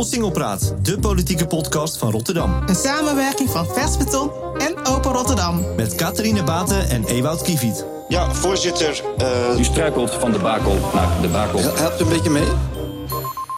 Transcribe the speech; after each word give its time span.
Cool 0.00 0.12
Single 0.12 0.30
Praat, 0.30 0.74
de 0.82 0.98
politieke 0.98 1.46
podcast 1.46 1.96
van 1.96 2.10
Rotterdam. 2.10 2.62
Een 2.66 2.74
samenwerking 2.74 3.50
van 3.50 3.66
Vers 3.66 3.96
Beton 3.96 4.30
en 4.58 4.86
Open 4.86 5.12
Rotterdam. 5.12 5.64
Met 5.76 5.94
Catharine 5.94 6.42
Baten 6.42 6.88
en 6.88 7.04
Ewout 7.04 7.42
Kieviet. 7.42 7.84
Ja, 8.08 8.34
voorzitter. 8.34 9.02
Uh... 9.20 9.58
U 9.58 9.64
struikelt 9.64 10.10
van 10.10 10.32
de 10.32 10.38
bakel 10.38 10.76
naar 10.94 11.08
de 11.20 11.28
bakel. 11.28 11.60
Helpt 11.60 12.00
u 12.00 12.04
een 12.04 12.10
beetje 12.10 12.30
mee? 12.30 12.48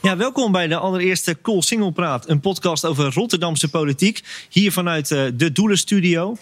Ja, 0.02 0.16
welkom 0.16 0.52
bij 0.52 0.68
de 0.68 0.76
allereerste 0.76 1.36
Cool 1.42 1.62
Single 1.62 1.92
Praat. 1.92 2.29
Een 2.29 2.40
podcast 2.40 2.84
over 2.84 3.12
Rotterdamse 3.12 3.68
politiek. 3.68 4.22
Hier 4.48 4.72
vanuit 4.72 5.10
uh, 5.10 5.24
de 5.34 5.52
Doelenstudio. 5.52 6.36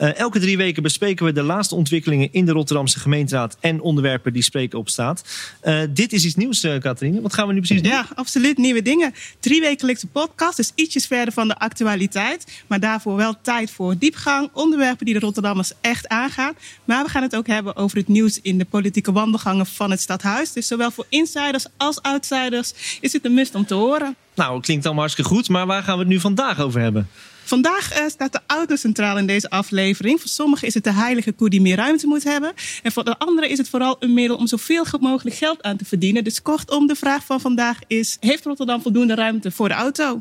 Uh, 0.00 0.18
elke 0.18 0.40
drie 0.40 0.56
weken 0.56 0.82
bespreken 0.82 1.26
we 1.26 1.32
de 1.32 1.42
laatste 1.42 1.74
ontwikkelingen 1.74 2.32
in 2.32 2.44
de 2.46 2.52
Rotterdamse 2.52 2.98
gemeenteraad 2.98 3.56
en 3.60 3.80
onderwerpen 3.80 4.32
die 4.32 4.42
spreken 4.42 4.78
op 4.78 4.88
staat. 4.88 5.24
Uh, 5.62 5.80
dit 5.90 6.12
is 6.12 6.24
iets 6.24 6.34
nieuws, 6.34 6.64
uh. 6.64 6.76
Wat 7.22 7.34
gaan 7.34 7.46
we 7.46 7.52
nu 7.52 7.58
precies 7.58 7.82
doen? 7.82 7.92
Ja, 7.92 8.08
absoluut 8.14 8.58
nieuwe 8.58 8.82
dingen. 8.82 9.14
Drie 9.40 9.60
wekelijkse 9.60 10.06
podcast, 10.06 10.56
dus 10.56 10.72
ietsjes 10.74 11.06
verder 11.06 11.34
van 11.34 11.48
de 11.48 11.58
actualiteit. 11.58 12.62
Maar 12.66 12.80
daarvoor 12.80 13.16
wel 13.16 13.34
tijd 13.42 13.70
voor 13.70 13.98
diepgang, 13.98 14.50
onderwerpen 14.52 15.04
die 15.04 15.14
de 15.14 15.20
Rotterdammers 15.20 15.72
echt 15.80 16.08
aangaan. 16.08 16.54
Maar 16.84 17.04
we 17.04 17.10
gaan 17.10 17.22
het 17.22 17.36
ook 17.36 17.46
hebben 17.46 17.76
over 17.76 17.98
het 17.98 18.08
nieuws 18.08 18.40
in 18.40 18.58
de 18.58 18.64
politieke 18.64 19.12
wandelgangen 19.12 19.66
van 19.66 19.90
het 19.90 20.00
stadhuis. 20.00 20.52
Dus 20.52 20.66
zowel 20.66 20.90
voor 20.90 21.06
insiders 21.08 21.66
als 21.76 22.02
outsiders 22.02 22.72
is 23.06 23.12
het 23.12 23.24
een 23.24 23.34
must 23.34 23.54
om 23.54 23.66
te 23.66 23.74
horen. 23.74 24.16
Nou, 24.34 24.60
klinkt 24.60 24.84
allemaal 24.84 25.02
hartstikke 25.02 25.34
goed. 25.34 25.48
Maar 25.48 25.66
waar 25.66 25.82
gaan 25.82 25.94
we 25.94 26.00
het 26.00 26.08
nu 26.08 26.20
vandaag 26.20 26.60
over 26.60 26.80
hebben? 26.80 27.08
Vandaag 27.44 27.98
uh, 27.98 28.08
staat 28.08 28.32
de 28.32 28.40
auto 28.46 28.76
centraal 28.76 29.18
in 29.18 29.26
deze 29.26 29.50
aflevering. 29.50 30.20
Voor 30.20 30.28
sommigen 30.28 30.68
is 30.68 30.74
het 30.74 30.84
de 30.84 30.92
heilige 30.92 31.32
koe 31.32 31.50
die 31.50 31.60
meer 31.60 31.76
ruimte 31.76 32.06
moet 32.06 32.24
hebben. 32.24 32.52
En 32.82 32.92
voor 32.92 33.04
de 33.04 33.18
anderen 33.18 33.50
is 33.50 33.58
het 33.58 33.68
vooral 33.68 33.96
een 33.98 34.14
middel 34.14 34.36
om 34.36 34.46
zoveel 34.46 34.84
mogelijk 35.00 35.36
geld 35.36 35.62
aan 35.62 35.76
te 35.76 35.84
verdienen. 35.84 36.24
Dus 36.24 36.42
kortom, 36.42 36.86
de 36.86 36.94
vraag 36.94 37.24
van 37.24 37.40
vandaag 37.40 37.78
is: 37.86 38.16
heeft 38.20 38.44
Rotterdam 38.44 38.82
voldoende 38.82 39.14
ruimte 39.14 39.50
voor 39.50 39.68
de 39.68 39.74
auto? 39.74 40.20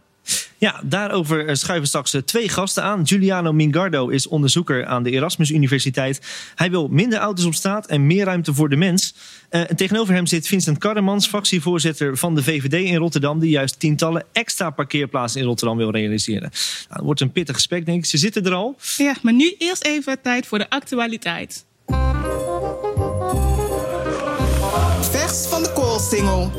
Ja, 0.58 0.82
daarover 0.84 1.58
schuiven 1.58 1.88
straks 1.88 2.16
twee 2.26 2.50
gasten 2.50 2.84
aan. 2.84 3.08
Giuliano 3.08 3.54
Mingardo 3.54 4.08
is 4.08 4.28
onderzoeker 4.28 4.86
aan 4.86 5.04
de 5.04 5.12
Erasmus 5.12 5.52
Universiteit. 5.52 6.22
Hij 6.56 6.72
wil 6.72 6.88
minder 6.88 7.20
auto's 7.20 7.46
op 7.46 7.54
straat 7.54 7.88
en 7.88 8.08
meer 8.08 8.26
ruimte 8.26 8.54
voor 8.54 8.70
de 8.70 8.76
mens. 8.76 9.16
Uh, 9.52 9.62
tegenover 9.62 10.14
hem 10.14 10.26
zit 10.26 10.48
Vincent 10.48 10.78
Karremans, 10.78 11.28
fractievoorzitter 11.28 12.18
van 12.18 12.36
de 12.36 12.44
VVD 12.44 12.74
in 12.74 12.96
Rotterdam, 12.96 13.40
die 13.40 13.50
juist 13.50 13.80
tientallen 13.80 14.26
extra 14.32 14.70
parkeerplaatsen 14.70 15.42
in 15.42 15.48
Rotterdam 15.48 15.78
wil 15.78 15.92
realiseren. 15.92 16.50
Nou, 16.50 16.54
het 16.88 17.04
wordt 17.04 17.22
een 17.22 17.32
pittig 17.32 17.56
gesprek, 17.56 17.86
denk 17.86 17.98
ik. 17.98 18.06
Ze 18.06 18.18
zitten 18.18 18.46
er 18.46 18.54
al. 18.54 18.76
Ja, 18.98 19.16
maar 19.22 19.34
nu 19.34 19.56
eerst 19.58 19.84
even 19.84 20.22
tijd 20.22 20.48
voor 20.48 20.58
de 20.58 20.70
actualiteit. 20.70 21.66
Vers 25.02 25.46
van 25.48 25.64
de 25.64 25.72
koolsingel. 25.74 26.52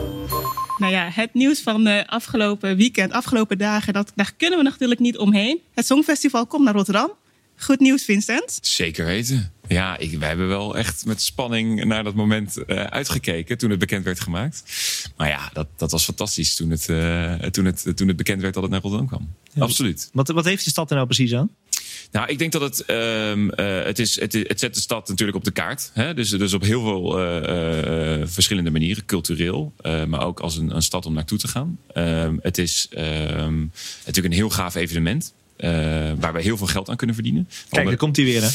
Nou 0.78 0.92
ja, 0.92 1.10
het 1.12 1.34
nieuws 1.34 1.60
van 1.60 1.84
de 1.84 2.06
afgelopen 2.06 2.76
weekend, 2.76 3.12
afgelopen 3.12 3.58
dagen, 3.58 3.92
dat, 3.92 4.12
daar 4.14 4.32
kunnen 4.36 4.58
we 4.58 4.64
natuurlijk 4.64 5.00
niet 5.00 5.18
omheen. 5.18 5.60
Het 5.74 5.86
Songfestival 5.86 6.46
komt 6.46 6.64
naar 6.64 6.74
Rotterdam. 6.74 7.10
Goed 7.58 7.80
nieuws, 7.80 8.04
Vincent? 8.04 8.58
Zeker 8.62 9.04
weten. 9.04 9.52
Ja, 9.68 9.98
ik, 9.98 10.18
wij 10.18 10.28
hebben 10.28 10.48
wel 10.48 10.76
echt 10.76 11.06
met 11.06 11.22
spanning 11.22 11.84
naar 11.84 12.04
dat 12.04 12.14
moment 12.14 12.56
uh, 12.66 12.84
uitgekeken 12.84 13.58
toen 13.58 13.70
het 13.70 13.78
bekend 13.78 14.04
werd 14.04 14.20
gemaakt. 14.20 14.62
Maar 15.16 15.28
ja, 15.28 15.50
dat, 15.52 15.66
dat 15.76 15.90
was 15.90 16.04
fantastisch 16.04 16.54
toen 16.54 16.70
het, 16.70 16.88
uh, 16.88 17.34
toen, 17.34 17.64
het, 17.64 17.92
toen 17.94 18.08
het 18.08 18.16
bekend 18.16 18.40
werd 18.40 18.54
dat 18.54 18.62
het 18.62 18.72
naar 18.72 18.80
Rotterdam 18.80 19.08
kwam. 19.08 19.34
Ja, 19.52 19.62
Absoluut. 19.62 20.10
Wat, 20.12 20.28
wat 20.28 20.44
heeft 20.44 20.64
de 20.64 20.70
stad 20.70 20.88
er 20.90 20.96
nou 20.96 21.06
precies 21.06 21.34
aan? 21.34 21.50
Nou, 22.16 22.28
ik 22.28 22.38
denk 22.38 22.52
dat 22.52 22.62
het, 22.62 22.90
um, 22.90 23.44
uh, 23.44 23.84
het, 23.84 23.98
is, 23.98 24.20
het, 24.20 24.32
het 24.32 24.60
zet 24.60 24.74
de 24.74 24.80
stad 24.80 25.08
natuurlijk 25.08 25.36
op 25.36 25.44
de 25.44 25.50
kaart. 25.50 25.90
Hè? 25.92 26.14
Dus, 26.14 26.30
dus 26.30 26.52
op 26.52 26.62
heel 26.62 26.82
veel 26.82 27.20
uh, 27.20 28.18
uh, 28.18 28.26
verschillende 28.26 28.70
manieren, 28.70 29.04
cultureel, 29.04 29.72
maar 30.06 30.20
ook 30.20 30.40
als 30.40 30.56
een, 30.56 30.76
een 30.76 30.82
stad 30.82 31.06
om 31.06 31.12
naartoe 31.12 31.38
te 31.38 31.48
gaan. 31.48 31.78
Um, 31.94 32.38
het 32.42 32.58
is 32.58 32.88
um, 32.98 33.70
natuurlijk 34.04 34.34
een 34.34 34.40
heel 34.40 34.50
gaaf 34.50 34.74
evenement. 34.74 35.34
waar 36.18 36.32
we 36.32 36.42
heel 36.42 36.56
veel 36.56 36.66
geld 36.66 36.88
aan 36.88 36.96
kunnen 36.96 37.14
verdienen. 37.14 37.48
Kijk, 37.70 37.86
daar 37.86 37.96
komt 37.96 38.16
hij 38.16 38.24
weer. 38.24 38.42
Hè? 38.42 38.48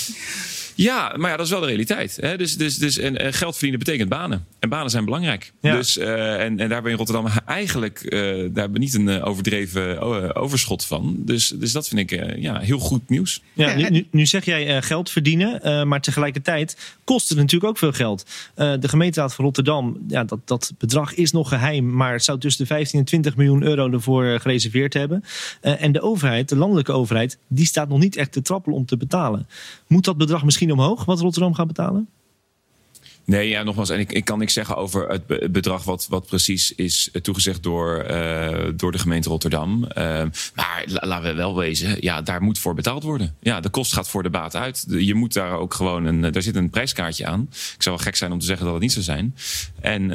Ja, 0.82 1.14
maar 1.18 1.30
ja, 1.30 1.38
dat 1.38 1.46
is 1.46 1.52
wel 1.52 1.62
de 1.62 1.68
realiteit. 1.68 2.18
Hè? 2.22 2.38
Dus, 2.38 2.58
dus, 2.58 2.78
dus, 2.78 2.98
en, 2.98 3.18
en 3.18 3.34
geld 3.34 3.52
verdienen 3.52 3.80
betekent 3.80 4.10
banen. 4.10 4.46
En 4.60 4.70
banen 4.70 4.90
zijn 4.90 5.06
belangrijk. 5.06 5.54
Ja. 5.62 5.76
Dus, 5.76 5.98
uh, 5.98 6.44
en, 6.44 6.60
en 6.60 6.70
daar 6.70 6.82
ben 6.82 6.84
je 6.84 6.90
in 6.90 6.98
Rotterdam 6.98 7.28
eigenlijk 7.46 8.02
uh, 8.04 8.20
daar 8.20 8.40
hebben 8.40 8.72
we 8.72 8.80
niet 8.80 8.94
een 8.94 9.08
uh, 9.08 9.28
overdreven 9.28 10.02
overschot 10.36 10.86
van. 10.86 11.16
Dus, 11.18 11.48
dus 11.48 11.72
dat 11.72 11.88
vind 11.88 12.12
ik 12.12 12.36
ja, 12.38 12.60
heel 12.60 12.80
goed 12.80 13.10
nieuws. 13.10 13.42
Ja, 13.54 13.76
nu, 13.76 13.90
nu, 13.90 14.08
nu 14.12 14.26
zeg 14.26 14.46
jij 14.46 14.82
geld 14.82 15.10
verdienen, 15.10 15.88
maar 15.88 16.02
tegelijkertijd 16.02 16.96
kost 17.04 17.30
het 17.30 17.38
natuurlijk 17.38 17.72
ook 17.72 17.78
veel 17.78 17.92
geld. 17.92 18.26
de 18.56 18.88
gemeenteraad 18.88 19.34
van 19.34 19.46
Rotterdam, 19.46 19.98
ja, 20.08 20.24
dat, 20.24 20.40
dat 20.46 20.74
bedrag 20.78 21.14
is 21.14 21.32
nog 21.32 21.50
geheim, 21.50 21.96
maar 21.96 22.14
het 22.14 22.24
zou 22.24 22.40
tussen 22.40 22.64
de 22.64 22.74
15 22.74 23.00
en 23.00 23.06
20 23.06 23.36
miljoen 23.36 23.64
euro 23.64 23.92
ervoor 23.92 24.40
gereserveerd 24.40 24.94
hebben. 24.94 25.24
en 25.62 25.92
de 25.92 26.02
overheid, 26.02 26.50
de 26.50 26.56
landelijke 26.56 26.92
overheid, 26.92 27.38
die 27.48 27.66
staat 27.66 27.90
nog 27.90 28.00
niet 28.00 28.16
echt 28.16 28.32
te 28.32 28.42
trappelen 28.42 28.78
om 28.78 28.86
te 28.86 28.98
betalen. 28.98 29.48
Moet 29.88 30.06
dat 30.06 30.18
bedrag 30.18 30.44
misschien 30.44 30.71
omhoog 30.72 31.06
wat 31.06 31.20
Rotterdam 31.20 31.54
gaat 31.54 31.68
betalen? 31.68 32.10
Nee, 33.26 33.50
ja, 33.50 33.64
nogmaals. 33.64 33.90
En 33.90 34.00
ik, 34.00 34.12
ik 34.12 34.26
kan 34.26 34.40
niks 34.40 34.54
zeggen 34.54 34.78
over 34.78 35.10
het 35.10 35.52
bedrag 35.52 35.84
wat, 35.84 36.08
wat 36.10 36.26
precies 36.26 36.76
is 36.76 37.10
toegezegd 37.22 37.64
door, 37.64 38.06
uh, 38.12 38.58
door 38.76 38.92
de 38.92 38.98
gemeente 38.98 39.30
Rotterdam. 39.30 39.84
Uh, 39.84 39.94
maar 40.56 40.84
laten 40.86 41.30
we 41.30 41.34
wel 41.36 41.56
wezen, 41.56 41.98
ja, 42.00 42.22
daar 42.22 42.42
moet 42.42 42.60
voor 42.60 42.74
betaald 42.74 43.04
worden. 43.04 43.36
Ja, 43.40 43.60
de 43.60 43.70
kost 43.70 43.94
gaat 43.94 44.10
voor 44.10 44.24
de 44.24 44.30
baat 44.30 44.56
uit. 44.56 44.86
Je 44.88 45.14
moet 45.14 45.34
daar 45.34 45.58
ook 45.58 45.74
gewoon 45.74 46.06
een, 46.06 46.32
daar 46.32 46.42
zit 46.42 46.56
een 46.56 46.70
prijskaartje 46.70 47.26
aan. 47.26 47.48
Ik 47.52 47.84
zou 47.84 47.96
wel 47.96 48.06
gek 48.06 48.16
zijn 48.16 48.32
om 48.32 48.40
te 48.40 48.46
zeggen 48.46 48.66
dat 48.66 48.74
het 48.74 48.84
niet 48.84 48.92
zou 48.92 49.06
zijn. 49.06 49.36
En 49.80 50.10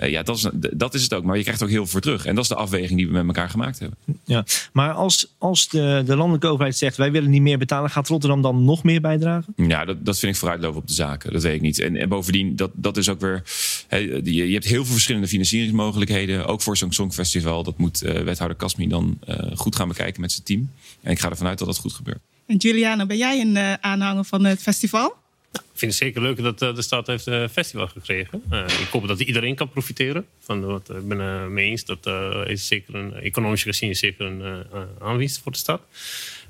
uh, 0.00 0.10
ja, 0.10 0.22
dat 0.22 0.36
is, 0.36 0.48
dat 0.72 0.94
is 0.94 1.02
het 1.02 1.14
ook. 1.14 1.24
Maar 1.24 1.36
je 1.36 1.42
krijgt 1.42 1.62
ook 1.62 1.68
heel 1.68 1.82
veel 1.82 1.86
voor 1.86 2.00
terug. 2.00 2.24
En 2.24 2.34
dat 2.34 2.42
is 2.42 2.50
de 2.50 2.56
afweging 2.56 2.98
die 2.98 3.06
we 3.06 3.12
met 3.12 3.26
elkaar 3.26 3.50
gemaakt 3.50 3.78
hebben. 3.78 3.98
Ja, 4.24 4.44
maar 4.72 4.92
als, 4.92 5.34
als 5.38 5.68
de, 5.68 6.02
de 6.06 6.16
landelijke 6.16 6.46
overheid 6.46 6.76
zegt 6.76 6.96
wij 6.96 7.12
willen 7.12 7.30
niet 7.30 7.42
meer 7.42 7.58
betalen, 7.58 7.90
gaat 7.90 8.08
Rotterdam 8.08 8.42
dan 8.42 8.64
nog 8.64 8.82
meer 8.82 9.00
bijdragen? 9.00 9.52
Ja, 9.56 9.84
dat, 9.84 10.04
dat 10.04 10.18
vind 10.18 10.32
ik 10.32 10.38
vooruitlopen 10.38 10.80
op 10.80 10.86
de 10.88 10.94
zaken. 10.94 11.32
Dat 11.32 11.42
weet 11.42 11.54
ik 11.54 11.60
niet. 11.60 11.80
En, 11.80 11.96
en 11.98 12.08
bovendien, 12.08 12.56
dat, 12.56 12.70
dat 12.74 12.96
is 12.96 13.08
ook 13.08 13.20
weer. 13.20 13.42
He, 13.88 13.96
je, 13.96 14.46
je, 14.46 14.52
hebt 14.52 14.64
heel 14.64 14.84
veel 14.84 14.92
verschillende 14.92 15.28
financieringsmogelijkheden. 15.28 16.46
Ook 16.46 16.62
voor 16.62 16.76
zo'n 16.76 16.92
songfestival. 16.92 17.62
Dat 17.62 17.78
moet 17.78 18.02
uh, 18.02 18.20
wethouder 18.20 18.56
Kasmi 18.56 18.88
dan 18.88 19.18
uh, 19.28 19.36
goed 19.54 19.76
gaan 19.76 19.88
bekijken 19.88 20.20
met 20.20 20.32
zijn 20.32 20.44
team. 20.44 20.70
En 21.02 21.10
ik 21.10 21.18
ga 21.18 21.30
ervan 21.30 21.46
uit 21.46 21.58
dat 21.58 21.66
dat 21.66 21.78
goed 21.78 21.92
gebeurt. 21.92 22.20
En 22.46 22.56
Juliana, 22.56 23.06
ben 23.06 23.16
jij 23.16 23.40
een 23.40 23.56
uh, 23.56 23.72
aanhanger 23.72 24.24
van 24.24 24.44
het 24.44 24.62
festival? 24.62 25.16
Ik 25.52 25.60
vind 25.74 25.92
het 25.92 26.02
zeker 26.02 26.22
leuk 26.22 26.42
dat 26.42 26.58
de 26.58 26.82
stad 26.82 27.06
heeft 27.06 27.26
een 27.26 27.48
festival 27.48 27.86
gekregen. 27.86 28.42
Uh, 28.52 28.60
ik 28.60 28.88
hoop 28.90 29.08
dat 29.08 29.20
iedereen 29.20 29.54
kan 29.54 29.68
profiteren. 29.68 30.26
Van 30.38 30.64
wat, 30.64 30.90
ik 30.90 31.08
ben 31.08 31.18
het 31.18 31.50
mee 31.50 31.70
eens. 31.70 31.84
Dat 31.84 32.06
uh, 32.06 32.42
is 32.46 32.66
zeker 32.66 32.94
een, 32.94 33.14
economisch 33.14 33.62
gezien 33.62 33.90
is 33.90 33.98
zeker 33.98 34.26
een 34.26 34.40
uh, 34.40 34.80
aanwinst 34.98 35.40
voor 35.40 35.52
de 35.52 35.58
stad. 35.58 35.80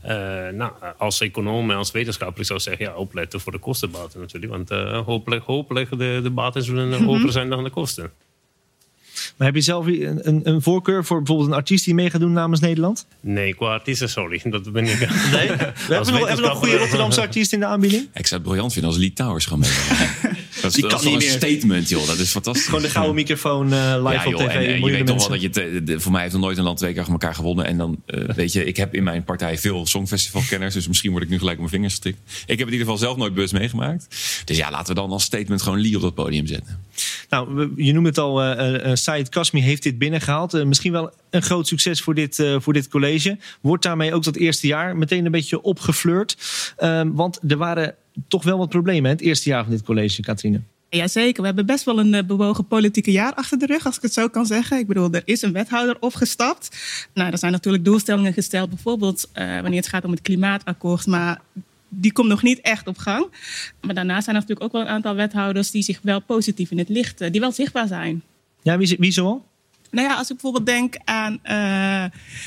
Uh, 0.04 0.48
nou, 0.48 0.72
als 0.97 1.20
econoom 1.20 1.70
en 1.70 1.76
als 1.76 1.91
wetenschapper 1.91 2.44
zou 2.44 2.59
ik 2.59 2.64
zeggen, 2.64 2.84
ja, 2.84 2.94
opletten 2.94 3.41
voor 3.41 3.53
de 3.53 3.59
kostenbaten 3.59 4.20
natuurlijk. 4.20 4.53
Want 4.53 4.70
uh, 4.70 5.04
hopelijk, 5.04 5.44
hopelijk 5.44 5.91
de, 5.91 6.20
de 6.22 6.31
baten 6.31 6.62
zullen 6.62 6.86
mm 6.86 6.92
-hmm. 6.92 7.06
hoger 7.06 7.32
zijn 7.32 7.48
dan 7.48 7.64
de 7.64 7.70
kosten. 7.70 8.10
Maar 9.36 9.46
heb 9.46 9.56
je 9.56 9.62
zelf 9.62 9.86
een, 9.86 10.28
een, 10.28 10.40
een, 10.48 10.62
voorkeur 10.62 11.04
voor 11.04 11.16
bijvoorbeeld 11.16 11.48
een 11.48 11.56
artiest 11.56 11.84
die 11.84 11.94
mee 11.94 12.10
gaat 12.10 12.20
doen 12.20 12.32
namens 12.32 12.60
Nederland? 12.60 13.06
Nee, 13.20 13.54
qua 13.54 13.72
artiesten, 13.72 14.08
sorry. 14.08 14.40
Dat 14.50 14.72
ben 14.72 14.84
ik. 14.84 14.98
Nee? 15.32 15.48
We 15.88 15.94
hebben, 15.94 16.12
nog, 16.12 16.26
hebben 16.26 16.44
nog 16.44 16.50
een 16.50 16.56
goede 16.56 16.78
Rotterdamse 16.78 17.20
artiest 17.20 17.52
in 17.52 17.60
de 17.60 17.66
aanbieding? 17.66 18.08
Ik 18.14 18.26
zou 18.26 18.40
het 18.40 18.50
briljant 18.50 18.72
vinden 18.72 18.90
als 18.90 19.00
Lee 19.00 19.12
Towers 19.12 19.46
gewoon 19.46 19.60
mee. 19.60 19.70
Dat 20.60 20.70
is, 20.70 20.72
die 20.72 20.88
dat 20.88 21.02
kan 21.02 21.12
niet 21.12 21.22
een 21.22 21.30
statement, 21.30 21.88
joh. 21.88 22.06
Dat 22.06 22.18
is 22.18 22.30
fantastisch. 22.30 22.64
Gewoon 22.64 22.82
de 22.82 22.88
gouden 22.90 23.14
microfoon 23.14 23.72
uh, 23.72 23.94
live 23.96 24.14
ja, 24.14 24.24
joh, 24.24 24.40
op 24.40 24.48
tv. 24.48 24.54
En, 24.54 24.66
en 24.66 24.84
je 24.84 24.90
weet 24.90 25.06
toch 25.06 25.18
wel 25.18 25.28
dat 25.28 25.40
je... 25.40 25.50
Te, 25.50 25.82
de, 25.84 26.00
voor 26.00 26.12
mij 26.12 26.20
heeft 26.20 26.32
nog 26.32 26.42
nooit 26.42 26.58
een 26.58 26.64
land 26.64 26.78
twee 26.78 26.90
keer 26.90 27.00
achter 27.00 27.14
elkaar 27.14 27.34
gewonnen. 27.34 27.64
En 27.64 27.76
dan, 27.76 28.02
uh, 28.06 28.24
weet 28.34 28.52
je, 28.52 28.64
ik 28.64 28.76
heb 28.76 28.94
in 28.94 29.02
mijn 29.02 29.24
partij 29.24 29.58
veel 29.58 29.86
songfestivalkenners. 29.86 30.74
Dus 30.74 30.88
misschien 30.88 31.10
word 31.10 31.22
ik 31.22 31.28
nu 31.28 31.38
gelijk 31.38 31.54
op 31.54 31.60
mijn 31.60 31.72
vingers 31.72 31.94
gestikt. 31.94 32.18
Ik 32.26 32.34
heb 32.34 32.48
het 32.48 32.58
in 32.58 32.64
ieder 32.64 32.80
geval 32.80 32.96
zelf 32.96 33.16
nooit 33.16 33.34
bewust 33.34 33.52
meegemaakt. 33.52 34.06
Dus 34.44 34.56
ja, 34.56 34.70
laten 34.70 34.94
we 34.94 35.00
dan 35.00 35.10
als 35.10 35.24
statement 35.24 35.62
gewoon 35.62 35.80
Lee 35.80 35.96
op 35.96 36.02
dat 36.02 36.14
podium 36.14 36.46
zetten. 36.46 36.80
Nou, 37.28 37.72
je 37.76 37.92
noemt 37.92 38.06
het 38.06 38.18
al, 38.18 38.44
uh, 38.44 38.94
Said 39.08 39.28
Kasmi 39.28 39.60
heeft 39.60 39.82
dit 39.82 39.98
binnengehaald. 39.98 40.54
Uh, 40.54 40.64
misschien 40.64 40.92
wel 40.92 41.12
een 41.30 41.42
groot 41.42 41.66
succes 41.66 42.00
voor 42.00 42.14
dit, 42.14 42.38
uh, 42.38 42.56
voor 42.60 42.72
dit 42.72 42.88
college. 42.88 43.38
Wordt 43.60 43.82
daarmee 43.82 44.14
ook 44.14 44.25
dat 44.25 44.37
eerste 44.37 44.66
jaar 44.66 44.96
meteen 44.96 45.25
een 45.25 45.31
beetje 45.31 45.62
opgefleurd. 45.62 46.37
Uh, 46.78 47.02
want 47.06 47.40
er 47.49 47.56
waren 47.56 47.94
toch 48.28 48.43
wel 48.43 48.58
wat 48.58 48.69
problemen 48.69 49.05
hè, 49.05 49.10
het 49.10 49.20
eerste 49.20 49.49
jaar 49.49 49.62
van 49.62 49.72
dit 49.72 49.82
college, 49.82 50.22
Katrine. 50.22 50.60
Jazeker, 50.90 51.40
we 51.40 51.46
hebben 51.46 51.66
best 51.66 51.84
wel 51.84 51.99
een 51.99 52.26
bewogen 52.26 52.66
politieke 52.66 53.10
jaar 53.10 53.34
achter 53.34 53.58
de 53.58 53.66
rug, 53.66 53.87
als 53.87 53.96
ik 53.96 54.02
het 54.02 54.12
zo 54.12 54.28
kan 54.28 54.46
zeggen. 54.46 54.78
Ik 54.78 54.87
bedoel, 54.87 55.12
er 55.12 55.22
is 55.25 55.43
een 55.43 55.52
wethouder 55.52 55.96
opgestapt. 56.00 56.76
Nou, 57.14 57.31
er 57.31 57.38
zijn 57.38 57.52
natuurlijk 57.52 57.84
doelstellingen 57.84 58.32
gesteld, 58.32 58.69
bijvoorbeeld 58.69 59.31
wanneer 59.34 59.81
het 59.81 59.88
gaat 59.88 60.05
om 60.05 60.10
het 60.10 60.22
klimaatakkoord. 60.22 61.06
Maar 61.06 61.40
die 61.88 62.12
komt 62.12 62.28
nog 62.28 62.43
niet 62.43 62.60
echt 62.60 62.87
op 62.87 62.99
gang. 62.99 63.26
Maar 63.81 63.94
daarnaast 63.94 64.25
zijn 64.25 64.37
er 64.37 64.43
natuurlijk 64.43 64.66
ook 64.66 64.72
wel 64.72 64.81
een 64.81 64.94
aantal 64.94 65.14
wethouders 65.14 65.70
die 65.70 65.82
zich 65.82 65.99
wel 66.02 66.20
positief 66.20 66.70
in 66.70 66.78
het 66.78 66.88
licht, 66.88 67.32
die 67.32 67.40
wel 67.40 67.52
zichtbaar 67.52 67.87
zijn. 67.87 68.22
Ja, 68.62 68.78
wie, 68.78 68.96
wie 68.99 69.12
zoal? 69.12 69.46
Nou 69.90 70.08
ja, 70.08 70.16
als 70.16 70.31
ik 70.31 70.40
bijvoorbeeld 70.40 70.66
denk 70.66 70.96
aan 71.05 71.38
uh, 71.44 72.05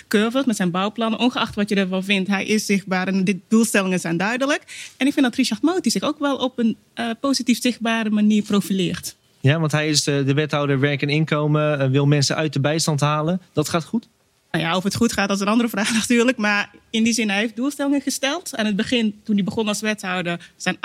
Curvers 0.08 0.46
met 0.46 0.56
zijn 0.56 0.72
bouwplannen, 0.72 1.20
ongeacht 1.20 1.56
wat 1.56 1.70
je 1.70 1.76
ervan 1.76 2.04
vindt, 2.04 2.30
hij 2.30 2.46
is 2.46 2.66
zichtbaar 2.66 3.08
en 3.08 3.24
de 3.24 3.40
doelstellingen 3.48 4.00
zijn 4.00 4.18
duidelijk. 4.18 4.94
En 4.98 5.08
ik 5.08 5.14
vind 5.14 5.26
dat 5.26 5.36
Richard 5.36 5.62
Moti 5.62 5.90
zich 5.90 6.02
ook 6.02 6.20
wel 6.20 6.36
op 6.36 6.60
een 6.60 6.78
uh, 6.96 7.10
positief 7.20 7.62
zichtbare 7.62 8.10
manier 8.10 8.44
profileert. 8.44 9.16
Ja, 9.40 9.60
want 9.60 9.72
hij 9.72 9.90
is 9.90 10.04
de, 10.04 10.24
de 10.24 10.34
wethouder 10.34 10.80
werk 10.80 11.02
en 11.02 11.10
inkomen, 11.10 11.80
eh, 11.80 11.90
wil 11.90 12.06
mensen 12.06 12.36
uit 12.36 12.54
de 12.54 12.60
bijstand 12.60 13.00
halen. 13.00 13.42
Dat 13.54 13.70
gaat 13.70 13.84
goed? 13.84 14.08
Nou 14.52 14.64
ja, 14.64 14.76
of 14.76 14.84
het 14.84 14.96
goed 14.96 15.14
gaat, 15.14 15.28
dat 15.28 15.38
is 15.38 15.44
een 15.44 15.52
andere 15.52 15.70
vraag 15.70 15.94
natuurlijk. 16.02 16.38
Maar 16.38 16.70
in 16.90 17.04
die 17.04 17.14
zin, 17.14 17.30
hij 17.30 17.40
heeft 17.40 17.56
doelstellingen 17.56 18.02
gesteld. 18.02 18.56
Aan 18.56 18.66
het 18.66 18.76
begin, 18.76 19.20
toen 19.24 19.36
hij 19.36 19.44
begon 19.44 19.68
als 19.68 19.82
wethouder, 19.82 20.52
zijn 20.56 20.78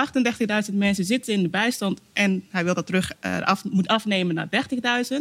38.000 0.71 0.75
mensen 0.75 1.05
zitten 1.05 1.33
in 1.33 1.43
de 1.43 1.49
bijstand. 1.49 2.01
En 2.13 2.45
hij 2.51 2.65
wil 2.65 2.75
dat 2.75 2.87
terug 2.87 3.13
uh, 3.25 3.51
moet 3.71 3.89
afnemen 3.89 4.35
naar 4.35 4.49
30.000. 5.11 5.17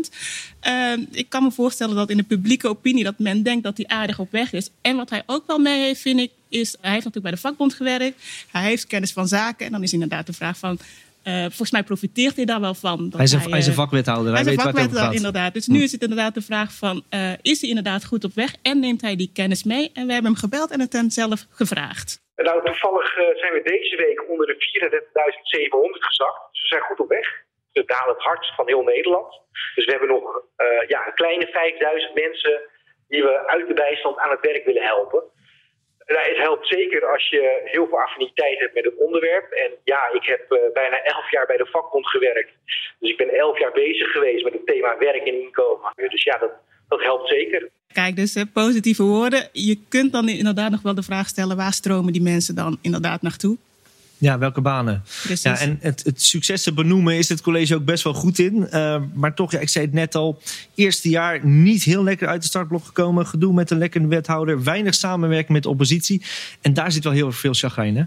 Uh, 0.68 0.92
ik 1.12 1.30
kan 1.30 1.44
me 1.44 1.52
voorstellen 1.52 1.96
dat 1.96 2.10
in 2.10 2.18
de 2.18 2.24
publieke 2.24 2.68
opinie 2.68 3.04
dat 3.04 3.20
men 3.20 3.44
denkt 3.44 3.64
dat 3.64 3.78
hij 3.78 3.88
aardig 3.88 4.20
op 4.20 4.32
weg 4.32 4.54
is. 4.54 4.70
En 4.82 4.96
wat 4.96 5.10
hij 5.10 5.24
ook 5.26 5.48
wel 5.48 5.60
mee 5.60 5.82
heeft, 5.82 6.02
vind 6.02 6.20
ik, 6.20 6.32
is 6.50 6.76
hij 6.82 6.92
heeft 6.92 7.06
natuurlijk 7.06 7.22
bij 7.22 7.32
de 7.32 7.48
vakbond 7.48 7.74
gewerkt. 7.74 8.22
Hij 8.52 8.64
heeft 8.64 8.88
kennis 8.88 9.14
van 9.14 9.28
zaken. 9.28 9.66
En 9.66 9.72
dan 9.72 9.84
is 9.84 9.94
inderdaad 9.94 10.26
de 10.26 10.34
vraag 10.34 10.58
van, 10.58 10.80
uh, 11.28 11.34
volgens 11.56 11.72
mij 11.72 11.84
profiteert 11.84 12.36
hij 12.36 12.46
daar 12.46 12.62
wel 12.68 12.74
van. 12.74 13.00
hij, 13.16 13.24
is 13.24 13.32
een, 13.32 13.40
hij, 13.40 13.50
hij 13.50 13.60
is 13.60 13.66
een 13.66 13.78
eh, 13.78 13.84
vakwethouder. 13.84 14.32
Hij, 14.34 14.42
hij 14.42 14.50
weet 14.50 14.66
een 14.66 14.72
vakwethouder, 14.72 15.16
inderdaad. 15.16 15.54
Dus 15.54 15.68
nu 15.68 15.80
is 15.84 15.92
het 15.92 16.02
inderdaad 16.02 16.34
de 16.34 16.42
vraag 16.52 16.72
van... 16.84 16.96
Uh, 17.10 17.34
is 17.42 17.62
hij 17.62 17.70
inderdaad 17.70 18.06
goed 18.06 18.24
op 18.24 18.34
weg 18.44 18.52
en 18.62 18.80
neemt 18.80 19.02
hij 19.02 19.16
die 19.16 19.32
kennis 19.34 19.64
mee? 19.64 19.86
En 19.94 20.06
we 20.08 20.14
hebben 20.14 20.32
hem 20.32 20.42
gebeld 20.46 20.72
en 20.72 20.80
het 20.80 20.94
hem 20.94 21.10
zelf 21.10 21.40
gevraagd. 21.50 22.10
Nou, 22.36 22.66
toevallig 22.66 23.18
uh, 23.18 23.24
zijn 23.42 23.54
we 23.54 23.62
deze 23.64 23.96
week 23.96 24.30
onder 24.30 24.48
de 24.48 24.56
34.700 24.56 26.06
gezakt. 26.08 26.40
Dus 26.52 26.62
we 26.62 26.68
zijn 26.68 26.82
goed 26.82 27.00
op 27.00 27.10
weg. 27.10 27.28
We 27.72 27.84
dalen 27.86 28.14
het 28.14 28.24
hardst 28.24 28.56
van 28.56 28.68
heel 28.68 28.84
Nederland. 28.84 29.30
Dus 29.76 29.86
we 29.86 29.92
hebben 29.92 30.10
nog 30.10 30.24
ja, 30.88 31.08
een 31.08 31.14
kleine 31.14 31.48
5000 31.48 32.14
mensen... 32.14 32.62
die 33.08 33.24
we 33.24 33.48
uit 33.48 33.68
de 33.68 33.74
bijstand 33.74 34.18
aan 34.18 34.32
het 34.32 34.42
werk 34.42 34.66
willen 34.66 34.84
helpen. 34.84 35.24
Nou, 36.08 36.28
het 36.30 36.38
helpt 36.38 36.68
zeker 36.68 37.06
als 37.14 37.30
je 37.30 37.62
heel 37.66 37.88
veel 37.88 38.02
affiniteit 38.02 38.60
hebt 38.60 38.74
met 38.74 38.84
het 38.84 38.98
onderwerp. 38.98 39.52
En 39.52 39.72
ja, 39.84 40.10
ik 40.14 40.26
heb 40.26 40.52
uh, 40.52 40.60
bijna 40.74 41.04
elf 41.04 41.32
jaar 41.32 41.46
bij 41.46 41.58
de 41.58 41.66
vakbond 41.66 42.08
gewerkt. 42.08 42.52
Dus 43.00 43.12
ik 43.12 43.18
ben 43.18 43.30
elf 43.30 43.60
jaar 43.60 43.72
bezig 43.72 44.12
geweest 44.12 44.44
met 44.44 44.54
het 44.54 44.66
thema 44.66 44.98
werk 44.98 45.26
en 45.28 45.42
inkomen. 45.42 45.94
Dus 45.96 46.24
ja, 46.24 46.38
dat, 46.38 46.52
dat 46.88 47.02
helpt 47.02 47.28
zeker. 47.30 47.70
Kijk, 47.94 48.16
dus 48.16 48.34
hè, 48.34 48.46
positieve 48.46 49.04
woorden. 49.04 49.50
Je 49.52 49.78
kunt 49.90 50.12
dan 50.12 50.30
inderdaad 50.30 50.72
nog 50.72 50.82
wel 50.82 50.96
de 50.96 51.04
vraag 51.04 51.28
stellen... 51.28 51.58
waar 51.58 51.74
stromen 51.74 52.14
die 52.14 52.22
mensen 52.22 52.56
dan 52.56 52.78
inderdaad 52.82 53.22
naartoe? 53.22 53.58
Ja, 54.18 54.38
welke 54.38 54.62
banen? 54.62 55.04
Ja, 55.42 55.60
en 55.60 55.78
het, 55.82 56.02
het 56.04 56.22
successen 56.22 56.76
benoemen 56.76 57.18
is 57.18 57.30
het 57.30 57.42
college 57.42 57.76
ook 57.76 57.86
best 57.86 58.04
wel 58.04 58.14
goed 58.14 58.40
in. 58.40 58.68
Uh, 58.72 59.02
maar 59.14 59.36
toch, 59.36 59.52
ja, 59.52 59.60
ik 59.60 59.70
zei 59.70 59.86
het 59.86 59.94
net 59.94 60.16
al, 60.16 60.42
eerste 60.76 61.10
jaar 61.10 61.46
niet 61.46 61.84
heel 61.84 62.04
lekker 62.04 62.28
uit 62.28 62.42
de 62.42 62.48
startblok 62.48 62.86
gekomen. 62.86 63.28
Gedoe 63.28 63.54
met 63.54 63.72
een 63.72 63.78
lekkere 63.78 64.08
wethouder, 64.08 64.64
weinig 64.64 64.96
samenwerking 64.96 65.52
met 65.52 65.64
de 65.64 65.70
oppositie. 65.70 66.22
En 66.62 66.74
daar 66.74 66.92
zit 66.92 67.04
wel 67.04 67.14
heel 67.14 67.32
veel 67.32 67.54
chagrijn, 67.54 67.96
hè? 67.96 68.04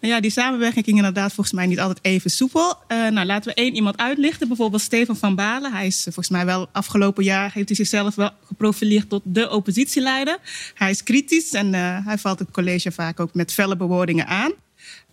Nou 0.00 0.14
ja, 0.14 0.20
die 0.20 0.30
samenwerking 0.30 0.84
ging 0.84 0.96
inderdaad 0.96 1.32
volgens 1.32 1.56
mij 1.56 1.66
niet 1.66 1.80
altijd 1.80 1.98
even 2.02 2.30
soepel. 2.30 2.76
Uh, 2.88 3.08
nou, 3.08 3.26
laten 3.26 3.50
we 3.50 3.60
één 3.60 3.74
iemand 3.74 3.96
uitlichten. 3.96 4.48
Bijvoorbeeld 4.48 4.82
Stefan 4.82 5.16
van 5.16 5.34
Balen. 5.34 5.72
Hij 5.72 5.86
is 5.86 6.02
volgens 6.02 6.28
mij 6.28 6.44
wel 6.44 6.68
afgelopen 6.72 7.24
jaar 7.24 7.50
heeft 7.52 7.68
hij 7.68 7.76
zichzelf 7.76 8.14
wel 8.14 8.30
geprofileerd 8.46 9.08
tot 9.08 9.22
de 9.24 9.50
oppositieleider. 9.50 10.38
Hij 10.74 10.90
is 10.90 11.02
kritisch 11.02 11.52
en 11.52 11.66
uh, 11.74 12.06
hij 12.06 12.18
valt 12.18 12.38
het 12.38 12.50
college 12.50 12.92
vaak 12.92 13.20
ook 13.20 13.34
met 13.34 13.52
felle 13.52 13.76
bewoordingen 13.76 14.26
aan. 14.26 14.52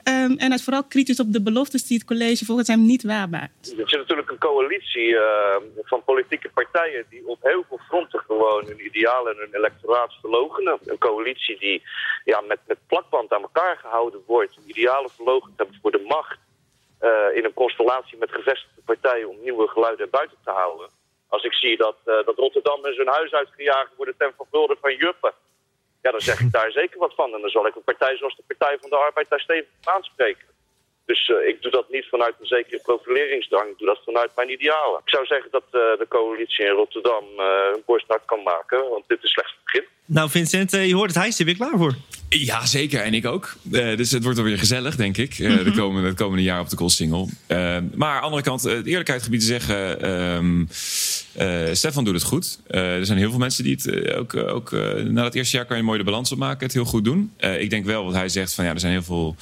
Um, 0.09 0.13
en 0.13 0.47
hij 0.47 0.55
is 0.55 0.63
vooral 0.63 0.83
kritisch 0.83 1.19
op 1.19 1.33
de 1.33 1.41
beloftes 1.41 1.87
die 1.87 1.97
het 1.97 2.07
college 2.07 2.45
volgens 2.45 2.67
hem 2.67 2.85
niet 2.85 3.03
waarmaakt. 3.03 3.71
Er 3.71 3.85
is 3.85 3.91
natuurlijk 3.91 4.29
een 4.29 4.37
coalitie 4.37 5.07
uh, 5.07 5.55
van 5.83 6.03
politieke 6.03 6.49
partijen 6.49 7.05
die 7.09 7.27
op 7.27 7.37
heel 7.41 7.63
veel 7.67 7.79
fronten 7.87 8.19
gewoon 8.19 8.65
hun 8.65 8.85
idealen 8.85 9.31
en 9.31 9.39
hun 9.39 9.55
electoraat 9.55 10.13
verlogenen. 10.21 10.79
Een 10.85 10.97
coalitie 10.97 11.59
die 11.59 11.83
ja, 12.23 12.41
met, 12.41 12.59
met 12.67 12.77
plakband 12.87 13.33
aan 13.33 13.41
elkaar 13.41 13.77
gehouden 13.77 14.23
wordt, 14.25 14.57
idealen 14.65 15.09
verlogen 15.09 15.49
te 15.49 15.63
hebben 15.63 15.79
voor 15.81 15.91
de 15.91 16.05
macht. 16.07 16.39
Uh, 17.01 17.37
in 17.37 17.45
een 17.45 17.53
constellatie 17.53 18.17
met 18.17 18.31
gevestigde 18.31 18.81
partijen 18.85 19.29
om 19.29 19.41
nieuwe 19.41 19.67
geluiden 19.67 20.09
buiten 20.09 20.37
te 20.43 20.51
houden. 20.51 20.89
Als 21.27 21.43
ik 21.43 21.53
zie 21.53 21.77
dat, 21.77 21.97
uh, 22.05 22.25
dat 22.25 22.51
zijn 22.95 23.07
huis 23.07 23.31
uitgejaagd 23.31 23.91
worden 23.95 24.17
ten 24.17 24.33
vervulde 24.37 24.77
van 24.81 24.95
juppen 24.95 25.33
ja, 26.07 26.13
dan 26.13 26.29
zeg 26.31 26.39
ik 26.39 26.51
daar 26.51 26.71
zeker 26.71 26.99
wat 26.99 27.15
van. 27.15 27.33
En 27.33 27.41
dan 27.41 27.49
zal 27.49 27.67
ik 27.67 27.75
een 27.75 27.91
partij 27.91 28.17
zoals 28.17 28.35
de 28.35 28.43
Partij 28.47 28.77
van 28.81 28.89
de 28.89 28.95
Arbeid 28.95 29.29
daar 29.29 29.39
stevig 29.39 29.69
aanspreken. 29.83 30.47
Dus 31.05 31.27
uh, 31.27 31.47
ik 31.47 31.61
doe 31.61 31.71
dat 31.71 31.89
niet 31.89 32.07
vanuit 32.09 32.35
een 32.39 32.53
zekere 32.55 32.79
profileringsdrang. 32.83 33.69
Ik 33.69 33.77
doe 33.77 33.87
dat 33.87 34.01
vanuit 34.05 34.31
mijn 34.35 34.51
idealen. 34.51 34.99
Ik 35.05 35.09
zou 35.15 35.25
zeggen 35.25 35.51
dat 35.51 35.63
uh, 35.65 35.81
de 36.01 36.05
coalitie 36.09 36.65
in 36.65 36.71
Rotterdam 36.71 37.25
uh, 37.37 37.45
een 37.73 37.83
borst 37.85 38.05
kan 38.25 38.43
maken. 38.43 38.89
Want 38.89 39.07
dit 39.07 39.23
is 39.23 39.31
slechts 39.31 39.51
het 39.51 39.63
begin. 39.63 39.85
Nou 40.05 40.29
Vincent, 40.29 40.71
je 40.71 40.95
hoort 40.95 41.09
het, 41.09 41.17
hij 41.17 41.27
is 41.27 41.39
er 41.39 41.45
weer 41.45 41.55
klaar 41.55 41.77
voor. 41.77 41.93
Ja, 42.29 42.65
zeker. 42.65 43.01
En 43.01 43.13
ik 43.13 43.25
ook. 43.25 43.55
Uh, 43.71 43.97
dus 43.97 44.11
het 44.11 44.23
wordt 44.23 44.37
alweer 44.37 44.57
gezellig, 44.57 44.95
denk 44.95 45.17
ik. 45.17 45.39
Uh, 45.39 45.63
de 45.63 45.71
komende, 45.71 46.07
het 46.07 46.17
komende 46.17 46.43
jaar 46.43 46.59
op 46.59 46.69
de 46.69 46.75
Koolsingel. 46.75 47.29
Uh, 47.47 47.57
maar 47.95 48.13
aan 48.13 48.19
de 48.19 48.25
andere 48.25 48.41
kant, 48.41 48.61
de 48.61 48.81
eerlijkheid 48.85 49.23
gebied 49.23 49.39
te 49.39 49.45
zeggen... 49.45 50.09
Um, 50.09 50.67
Stefan 51.73 52.03
doet 52.03 52.13
het 52.13 52.23
goed. 52.23 52.59
er 52.67 53.05
zijn 53.05 53.17
heel 53.17 53.29
veel 53.29 53.39
mensen 53.39 53.63
die 53.63 53.75
het 53.75 54.13
ook... 54.13 54.35
ook 54.35 54.71
na 55.07 55.23
het 55.23 55.35
eerste 55.35 55.57
jaar 55.57 55.65
kan 55.65 55.77
je 55.77 55.83
mooi 55.83 55.97
de 55.97 56.03
balans 56.03 56.31
opmaken. 56.31 56.65
Het 56.65 56.73
heel 56.73 56.85
goed 56.85 57.03
doen. 57.03 57.31
ik 57.59 57.69
denk 57.69 57.85
wel 57.85 58.03
wat 58.03 58.13
hij 58.13 58.29
zegt 58.29 58.53
van... 58.53 58.65
ja, 58.65 58.73
er 58.73 58.79
zijn 58.79 58.91
heel 58.91 59.03
veel 59.03 59.35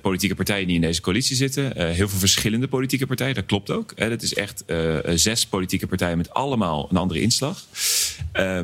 politieke 0.00 0.34
partijen 0.34 0.66
die 0.66 0.74
in 0.74 0.80
deze 0.80 1.00
coalitie 1.00 1.36
zitten. 1.36 1.76
heel 1.76 2.08
veel 2.08 2.18
verschillende 2.18 2.68
politieke 2.68 3.06
partijen. 3.06 3.34
Dat 3.34 3.46
klopt 3.46 3.70
ook. 3.70 3.92
Het 3.96 4.22
is 4.22 4.34
echt 4.34 4.64
zes 5.14 5.46
politieke 5.46 5.86
partijen 5.86 6.16
met 6.16 6.30
allemaal 6.30 6.86
een 6.90 6.96
andere 6.96 7.20
inslag. 7.20 7.64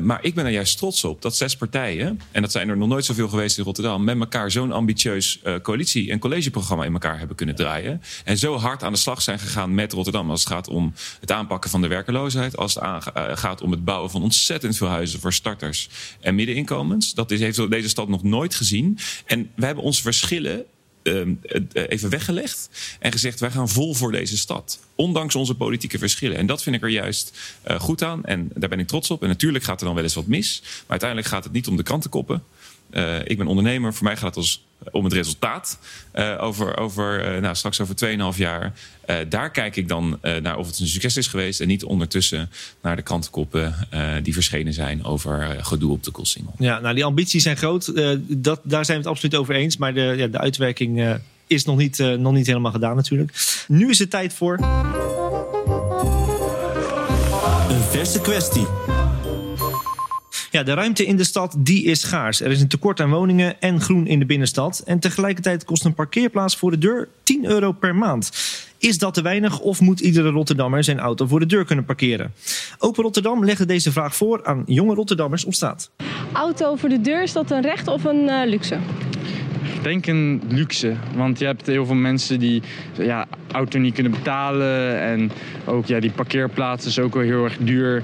maar 0.01 0.19
ik 0.21 0.33
ben 0.33 0.45
er 0.45 0.51
juist 0.51 0.77
trots 0.77 1.03
op 1.03 1.21
dat 1.21 1.35
zes 1.35 1.55
partijen... 1.55 2.21
en 2.31 2.41
dat 2.41 2.51
zijn 2.51 2.69
er 2.69 2.77
nog 2.77 2.87
nooit 2.87 3.05
zoveel 3.05 3.18
geweest 3.27 3.57
in 3.57 3.63
Rotterdam... 3.63 4.03
met 4.03 4.19
elkaar 4.19 4.51
zo'n 4.51 4.71
ambitieus 4.71 5.39
uh, 5.43 5.55
coalitie- 5.61 6.11
en 6.11 6.19
collegeprogramma 6.19 6.83
in 6.83 6.93
elkaar 6.93 7.17
hebben 7.17 7.35
kunnen 7.35 7.55
draaien. 7.55 8.01
En 8.23 8.37
zo 8.37 8.55
hard 8.55 8.83
aan 8.83 8.91
de 8.91 8.97
slag 8.97 9.21
zijn 9.21 9.39
gegaan 9.39 9.75
met 9.75 9.93
Rotterdam. 9.93 10.29
Als 10.29 10.43
het 10.43 10.53
gaat 10.53 10.67
om 10.67 10.93
het 11.19 11.31
aanpakken 11.31 11.69
van 11.69 11.81
de 11.81 11.87
werkeloosheid. 11.87 12.57
Als 12.57 12.73
het 12.73 12.83
uh, 12.83 12.97
gaat 13.33 13.61
om 13.61 13.71
het 13.71 13.85
bouwen 13.85 14.09
van 14.11 14.23
ontzettend 14.23 14.77
veel 14.77 14.87
huizen 14.87 15.19
voor 15.19 15.33
starters 15.33 15.89
en 16.19 16.35
middeninkomens. 16.35 17.13
Dat 17.13 17.31
is, 17.31 17.39
heeft 17.39 17.69
deze 17.69 17.89
stad 17.89 18.07
nog 18.07 18.23
nooit 18.23 18.55
gezien. 18.55 18.97
En 19.25 19.51
we 19.55 19.65
hebben 19.65 19.83
onze 19.83 20.01
verschillen 20.01 20.65
uh, 21.03 21.27
even 21.71 22.09
weggelegd 22.09 22.69
en 22.99 23.11
gezegd: 23.11 23.39
wij 23.39 23.51
gaan 23.51 23.69
vol 23.69 23.93
voor 23.93 24.11
deze 24.11 24.37
stad. 24.37 24.79
Ondanks 24.95 25.35
onze 25.35 25.55
politieke 25.55 25.97
verschillen. 25.97 26.37
En 26.37 26.45
dat 26.45 26.63
vind 26.63 26.75
ik 26.75 26.81
er 26.81 26.89
juist 26.89 27.37
goed 27.77 28.03
aan. 28.03 28.25
En 28.25 28.51
daar 28.55 28.69
ben 28.69 28.79
ik 28.79 28.87
trots 28.87 29.11
op. 29.11 29.21
En 29.21 29.27
natuurlijk 29.27 29.63
gaat 29.63 29.79
er 29.79 29.85
dan 29.85 29.95
wel 29.95 30.03
eens 30.03 30.13
wat 30.13 30.27
mis. 30.27 30.59
Maar 30.61 30.83
uiteindelijk 30.87 31.29
gaat 31.29 31.43
het 31.43 31.53
niet 31.53 31.67
om 31.67 31.77
de 31.77 31.83
krantenkoppen. 31.83 32.43
Uh, 32.91 33.15
ik 33.23 33.37
ben 33.37 33.47
ondernemer. 33.47 33.93
Voor 33.93 34.03
mij 34.03 34.17
gaat 34.17 34.35
het 34.35 34.35
als, 34.35 34.65
om 34.91 35.03
het 35.03 35.13
resultaat. 35.13 35.79
Uh, 36.13 36.35
over, 36.39 36.77
over, 36.77 37.35
uh, 37.35 37.41
nou, 37.41 37.55
straks 37.55 37.81
over 37.81 37.95
2,5 38.33 38.37
jaar. 38.37 38.73
daar 39.29 39.51
kijk 39.51 39.75
ik 39.75 39.87
dan 39.87 40.19
naar 40.41 40.57
of 40.57 40.67
het 40.67 40.79
een 40.79 40.87
succes 40.87 41.17
is 41.17 41.27
geweest. 41.27 41.59
En 41.61 41.67
niet 41.67 41.83
ondertussen 41.83 42.49
naar 42.81 42.95
de 42.95 43.01
krantenkoppen 43.01 43.75
die 44.23 44.33
verschenen 44.33 44.73
zijn 44.73 45.03
over 45.03 45.57
gedoe 45.61 45.91
op 45.91 46.03
de 46.03 46.11
Koolsingel. 46.11 46.53
Ja, 46.57 46.79
nou 46.79 46.95
die 46.95 47.05
ambities 47.05 47.43
zijn 47.43 47.57
groot. 47.57 47.93
dat, 48.27 48.61
daar 48.63 48.85
zijn 48.85 48.97
we 48.97 49.03
het 49.03 49.13
absoluut 49.13 49.35
over 49.35 49.55
eens. 49.55 49.77
Maar 49.77 49.93
de, 49.93 50.13
ja, 50.17 50.27
de 50.27 50.37
uitwerking 50.37 51.19
is 51.47 51.65
nog 51.65 51.77
niet, 51.77 51.97
nog 51.97 52.33
niet 52.33 52.47
helemaal 52.47 52.71
gedaan 52.71 52.95
natuurlijk. 52.95 53.63
Nu 53.67 53.89
is 53.89 53.99
het 53.99 54.09
tijd 54.09 54.33
voor... 54.33 54.59
Een 57.69 57.81
verse 57.81 58.21
kwestie. 58.21 58.67
Ja, 60.51 60.63
de 60.63 60.73
ruimte 60.73 61.05
in 61.05 61.17
de 61.17 61.23
stad 61.23 61.55
die 61.57 61.83
is 61.83 61.99
schaars. 61.99 62.41
Er 62.41 62.51
is 62.51 62.61
een 62.61 62.67
tekort 62.67 62.99
aan 62.99 63.09
woningen 63.09 63.61
en 63.61 63.81
groen 63.81 64.07
in 64.07 64.19
de 64.19 64.25
binnenstad. 64.25 64.81
En 64.85 64.99
tegelijkertijd 64.99 65.63
kost 65.63 65.85
een 65.85 65.93
parkeerplaats 65.93 66.57
voor 66.57 66.71
de 66.71 66.77
deur 66.77 67.07
10 67.23 67.45
euro 67.45 67.71
per 67.71 67.95
maand. 67.95 68.31
Is 68.77 68.97
dat 68.97 69.13
te 69.13 69.21
weinig 69.21 69.59
of 69.59 69.81
moet 69.81 69.99
iedere 69.99 70.29
Rotterdammer 70.29 70.83
zijn 70.83 70.99
auto 70.99 71.25
voor 71.27 71.39
de 71.39 71.45
deur 71.45 71.65
kunnen 71.65 71.85
parkeren? 71.85 72.33
Open 72.77 73.03
Rotterdam 73.03 73.45
legde 73.45 73.65
deze 73.65 73.91
vraag 73.91 74.15
voor 74.15 74.45
aan 74.45 74.63
jonge 74.65 74.93
Rotterdammers 74.93 75.45
op 75.45 75.53
straat. 75.53 75.91
Auto 76.33 76.75
voor 76.75 76.89
de 76.89 77.01
deur, 77.01 77.23
is 77.23 77.33
dat 77.33 77.51
een 77.51 77.61
recht 77.61 77.87
of 77.87 78.03
een 78.03 78.23
uh, 78.23 78.41
luxe? 78.45 78.77
Ik 79.79 79.85
denk 79.85 80.07
een 80.07 80.41
luxe, 80.47 80.93
want 81.15 81.39
je 81.39 81.45
hebt 81.45 81.67
heel 81.67 81.85
veel 81.85 81.95
mensen 81.95 82.39
die 82.39 82.61
ja, 82.97 83.27
auto 83.51 83.79
niet 83.79 83.93
kunnen 83.93 84.11
betalen. 84.11 84.99
En 84.99 85.31
ook 85.65 85.85
ja, 85.85 85.99
die 85.99 86.11
parkeerplaats 86.11 86.85
is 86.85 86.99
ook 86.99 87.13
wel 87.13 87.23
heel 87.23 87.43
erg 87.43 87.57
duur. 87.59 88.03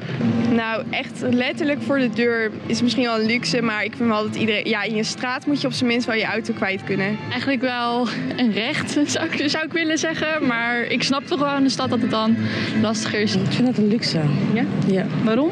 Nou, 0.52 0.84
echt 0.90 1.24
letterlijk 1.30 1.82
voor 1.82 2.00
de 2.00 2.10
deur 2.10 2.52
is 2.66 2.82
misschien 2.82 3.04
wel 3.04 3.20
een 3.20 3.26
luxe. 3.26 3.62
Maar 3.62 3.84
ik 3.84 3.94
vind 3.96 4.10
wel 4.10 4.24
dat 4.24 4.36
iedereen... 4.36 4.70
Ja, 4.70 4.84
in 4.84 4.96
je 4.96 5.04
straat 5.04 5.46
moet 5.46 5.62
je 5.62 5.68
op 5.68 5.74
zijn 5.74 5.90
minst 5.90 6.06
wel 6.06 6.16
je 6.16 6.26
auto 6.26 6.54
kwijt 6.54 6.84
kunnen. 6.84 7.18
Eigenlijk 7.32 7.62
wel 7.62 8.08
een 8.38 8.52
recht, 8.52 8.98
zou 9.06 9.28
ik, 9.32 9.50
zou 9.50 9.66
ik 9.66 9.72
willen 9.72 9.98
zeggen. 9.98 10.48
Maar 10.48 10.82
ik 10.82 11.04
snap 11.04 11.26
toch 11.26 11.40
wel 11.40 11.58
in 11.58 11.64
de 11.64 11.70
stad 11.70 11.90
dat 11.90 12.02
het 12.02 12.12
dan 12.12 12.36
lastiger 12.82 13.20
is. 13.20 13.36
Ik 13.36 13.42
vind 13.50 13.68
dat 13.68 13.78
een 13.78 13.88
luxe. 13.88 14.20
Ja? 14.54 14.64
Ja. 14.88 15.06
Waarom? 15.24 15.50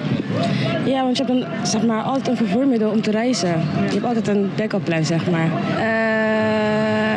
Ja, 0.85 1.03
want 1.03 1.17
je 1.17 1.23
hebt 1.23 1.39
dan 1.39 1.65
zeg 1.65 1.85
maar, 1.85 2.01
altijd 2.01 2.27
een 2.27 2.37
vervoermiddel 2.37 2.89
om 2.89 3.01
te 3.01 3.11
reizen. 3.11 3.49
Ja. 3.49 3.83
Je 3.85 3.91
hebt 3.91 4.03
altijd 4.03 4.27
een 4.27 4.49
backup 4.55 4.83
plan, 4.83 5.05
zeg 5.05 5.29
maar. 5.29 5.47
Uh, 5.77 6.22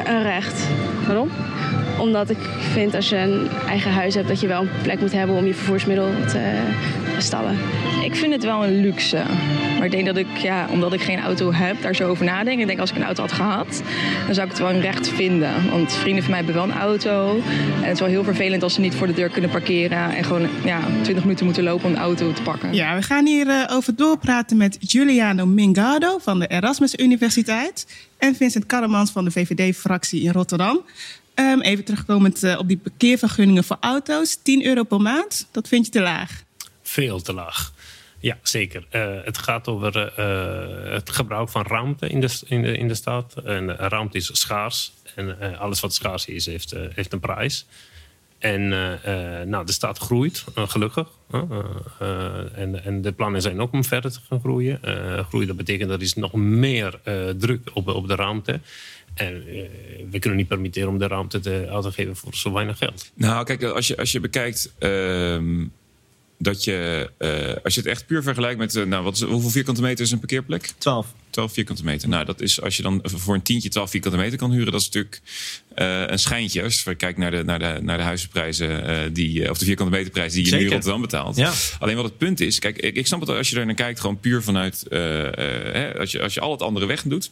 een 0.04 0.22
recht. 0.22 0.66
Waarom? 1.06 1.30
Omdat 1.98 2.30
ik 2.30 2.38
vind 2.72 2.94
als 2.94 3.08
je 3.08 3.16
een 3.16 3.48
eigen 3.68 3.90
huis 3.90 4.14
hebt 4.14 4.28
dat 4.28 4.40
je 4.40 4.46
wel 4.46 4.60
een 4.60 4.68
plek 4.82 5.00
moet 5.00 5.12
hebben 5.12 5.36
om 5.36 5.46
je 5.46 5.54
vervoersmiddel 5.54 6.08
te 6.26 6.60
stallen. 7.18 7.58
Ik 8.06 8.14
vind 8.14 8.32
het 8.32 8.44
wel 8.44 8.64
een 8.64 8.80
luxe. 8.80 9.22
Maar 9.76 9.84
ik 9.84 9.90
denk 9.90 10.06
dat 10.06 10.16
ik, 10.16 10.36
ja, 10.36 10.68
omdat 10.70 10.92
ik 10.92 11.00
geen 11.00 11.20
auto 11.20 11.52
heb, 11.52 11.82
daar 11.82 11.94
zo 11.94 12.08
over 12.08 12.24
nadenk. 12.24 12.60
Ik 12.60 12.66
denk 12.66 12.78
als 12.78 12.90
ik 12.90 12.96
een 12.96 13.04
auto 13.04 13.22
had 13.22 13.32
gehad, 13.32 13.82
dan 14.26 14.34
zou 14.34 14.46
ik 14.46 14.52
het 14.52 14.62
wel 14.62 14.70
een 14.70 14.80
recht 14.80 15.08
vinden. 15.08 15.70
Want 15.70 15.92
vrienden 15.92 16.22
van 16.22 16.30
mij 16.30 16.42
hebben 16.44 16.62
wel 16.62 16.64
een 16.64 16.80
auto. 16.80 17.36
En 17.36 17.82
het 17.82 17.92
is 17.92 18.00
wel 18.00 18.08
heel 18.08 18.24
vervelend 18.24 18.62
als 18.62 18.74
ze 18.74 18.80
niet 18.80 18.94
voor 18.94 19.06
de 19.06 19.12
deur 19.12 19.28
kunnen 19.28 19.50
parkeren. 19.50 20.14
En 20.14 20.24
gewoon 20.24 20.48
ja, 20.64 20.80
20 21.02 21.22
minuten 21.22 21.44
moeten 21.44 21.64
lopen 21.64 21.86
om 21.86 21.92
de 21.92 21.98
auto 21.98 22.32
te 22.32 22.42
pakken. 22.42 22.74
Ja, 22.74 22.96
we 22.96 23.02
gaan 23.02 23.26
hier 23.26 23.48
eh, 23.48 23.76
over 23.76 23.96
doorpraten 23.96 24.56
met 24.56 24.78
Giuliano 24.80 25.46
Mingado 25.46 26.18
van 26.18 26.38
de 26.38 26.46
Erasmus 26.46 26.94
Universiteit. 26.94 27.86
En 28.18 28.34
Vincent 28.34 28.66
Karremans 28.66 29.10
van 29.10 29.24
de 29.24 29.30
VVD-fractie 29.30 30.22
in 30.22 30.32
Rotterdam. 30.32 30.80
Ehm, 31.34 31.60
even 31.60 31.84
terugkomend 31.84 32.42
eh, 32.42 32.58
op 32.58 32.68
die 32.68 32.76
parkeervergunningen 32.76 33.64
voor 33.64 33.76
auto's. 33.80 34.38
10 34.42 34.64
euro 34.64 34.82
per 34.82 35.00
maand, 35.00 35.46
dat 35.50 35.68
vind 35.68 35.86
je 35.86 35.92
te 35.92 36.00
laag? 36.00 36.44
Veel 36.82 37.20
te 37.20 37.32
laag. 37.32 37.74
Ja, 38.26 38.38
zeker. 38.42 38.86
Eh, 38.88 39.14
het 39.24 39.38
gaat 39.38 39.68
over 39.68 40.12
eh, 40.16 40.92
het 40.92 41.10
gebruik 41.10 41.48
van 41.48 41.62
ruimte 41.66 42.08
in 42.08 42.20
de, 42.20 42.40
in 42.46 42.62
de, 42.62 42.76
in 42.76 42.88
de 42.88 42.94
stad. 42.94 43.34
En 43.44 43.76
ruimte 43.76 44.16
is 44.16 44.40
schaars. 44.40 44.92
En 45.14 45.58
alles 45.58 45.80
wat 45.80 45.94
schaars 45.94 46.26
is, 46.26 46.46
heeft, 46.46 46.74
heeft 46.94 47.12
een 47.12 47.20
prijs. 47.20 47.66
En 48.38 48.68
nou, 49.48 49.66
de 49.66 49.72
stad 49.72 49.98
groeit, 49.98 50.44
gelukkig. 50.54 51.08
en, 52.54 52.84
en 52.84 53.02
de 53.02 53.12
plannen 53.12 53.42
zijn 53.42 53.60
ook 53.60 53.72
om 53.72 53.84
verder 53.84 54.12
te 54.12 54.20
gaan 54.28 54.40
groeien. 54.40 54.80
groeien, 55.28 55.46
dat 55.46 55.56
betekent 55.56 55.88
dat 55.88 55.98
er 55.98 56.04
is 56.04 56.14
nog 56.14 56.32
meer 56.32 57.00
druk 57.36 57.70
op, 57.72 57.88
op 57.88 58.08
de 58.08 58.14
ruimte. 58.14 58.60
En 59.14 59.44
we 60.10 60.18
kunnen 60.18 60.38
niet 60.38 60.48
permitteren 60.48 60.88
om 60.88 60.98
de 60.98 61.06
ruimte 61.06 61.40
te, 61.40 61.66
uit 61.70 61.82
te 61.82 61.92
geven 61.92 62.16
voor 62.16 62.34
zo 62.34 62.52
weinig 62.52 62.78
geld. 62.78 63.12
Nou, 63.14 63.44
kijk, 63.44 63.62
als 63.62 63.86
je, 63.86 63.96
als 63.96 64.12
je 64.12 64.20
bekijkt. 64.20 64.72
Ehm, 64.78 65.64
dat 66.38 66.64
je, 66.64 67.10
uh, 67.18 67.64
als 67.64 67.74
je 67.74 67.80
het 67.80 67.88
echt 67.88 68.06
puur 68.06 68.22
vergelijkt 68.22 68.58
met, 68.58 68.74
uh, 68.74 68.84
nou, 68.84 69.04
wat 69.04 69.14
is, 69.14 69.22
hoeveel 69.22 69.50
vierkante 69.50 69.80
meter 69.80 70.04
is 70.04 70.10
een 70.10 70.18
parkeerplek? 70.18 70.70
12. 70.78 71.06
12 71.30 71.52
vierkante 71.52 71.84
meter. 71.84 72.08
Nou, 72.08 72.24
dat 72.24 72.40
is 72.40 72.60
als 72.60 72.76
je 72.76 72.82
dan 72.82 73.00
voor 73.02 73.34
een 73.34 73.42
tientje 73.42 73.68
12 73.68 73.90
vierkante 73.90 74.16
meter 74.16 74.38
kan 74.38 74.50
huren, 74.50 74.72
dat 74.72 74.80
is 74.80 74.86
natuurlijk 74.86 75.20
uh, 75.76 76.02
een 76.06 76.18
schijntje. 76.18 76.62
Als 76.62 76.82
je 76.82 76.94
kijkt 76.94 77.18
naar 77.18 77.30
de, 77.30 77.44
naar 77.44 77.58
de, 77.58 77.78
naar 77.82 77.96
de 77.96 78.02
huizenprijzen, 78.02 79.12
die, 79.12 79.50
of 79.50 79.58
de 79.58 79.64
vierkante 79.64 79.92
meterprijs 79.92 80.32
die 80.32 80.42
je 80.42 80.48
Zeker. 80.48 80.64
nu 80.64 80.66
in 80.66 80.74
Rotterdam 80.74 81.00
betaalt. 81.00 81.36
Ja. 81.36 81.52
Alleen 81.78 81.96
wat 81.96 82.04
het 82.04 82.18
punt 82.18 82.40
is, 82.40 82.58
kijk, 82.58 82.78
ik, 82.78 82.94
ik 82.94 83.06
snap 83.06 83.20
het 83.20 83.28
als 83.28 83.50
je 83.50 83.58
er 83.58 83.66
naar 83.66 83.74
kijkt, 83.74 84.00
gewoon 84.00 84.20
puur 84.20 84.42
vanuit, 84.42 84.84
hè, 84.88 85.98
als, 85.98 86.12
je, 86.12 86.22
als 86.22 86.34
je 86.34 86.40
al 86.40 86.50
het 86.50 86.62
andere 86.62 86.86
weg 86.86 87.02
doet 87.02 87.30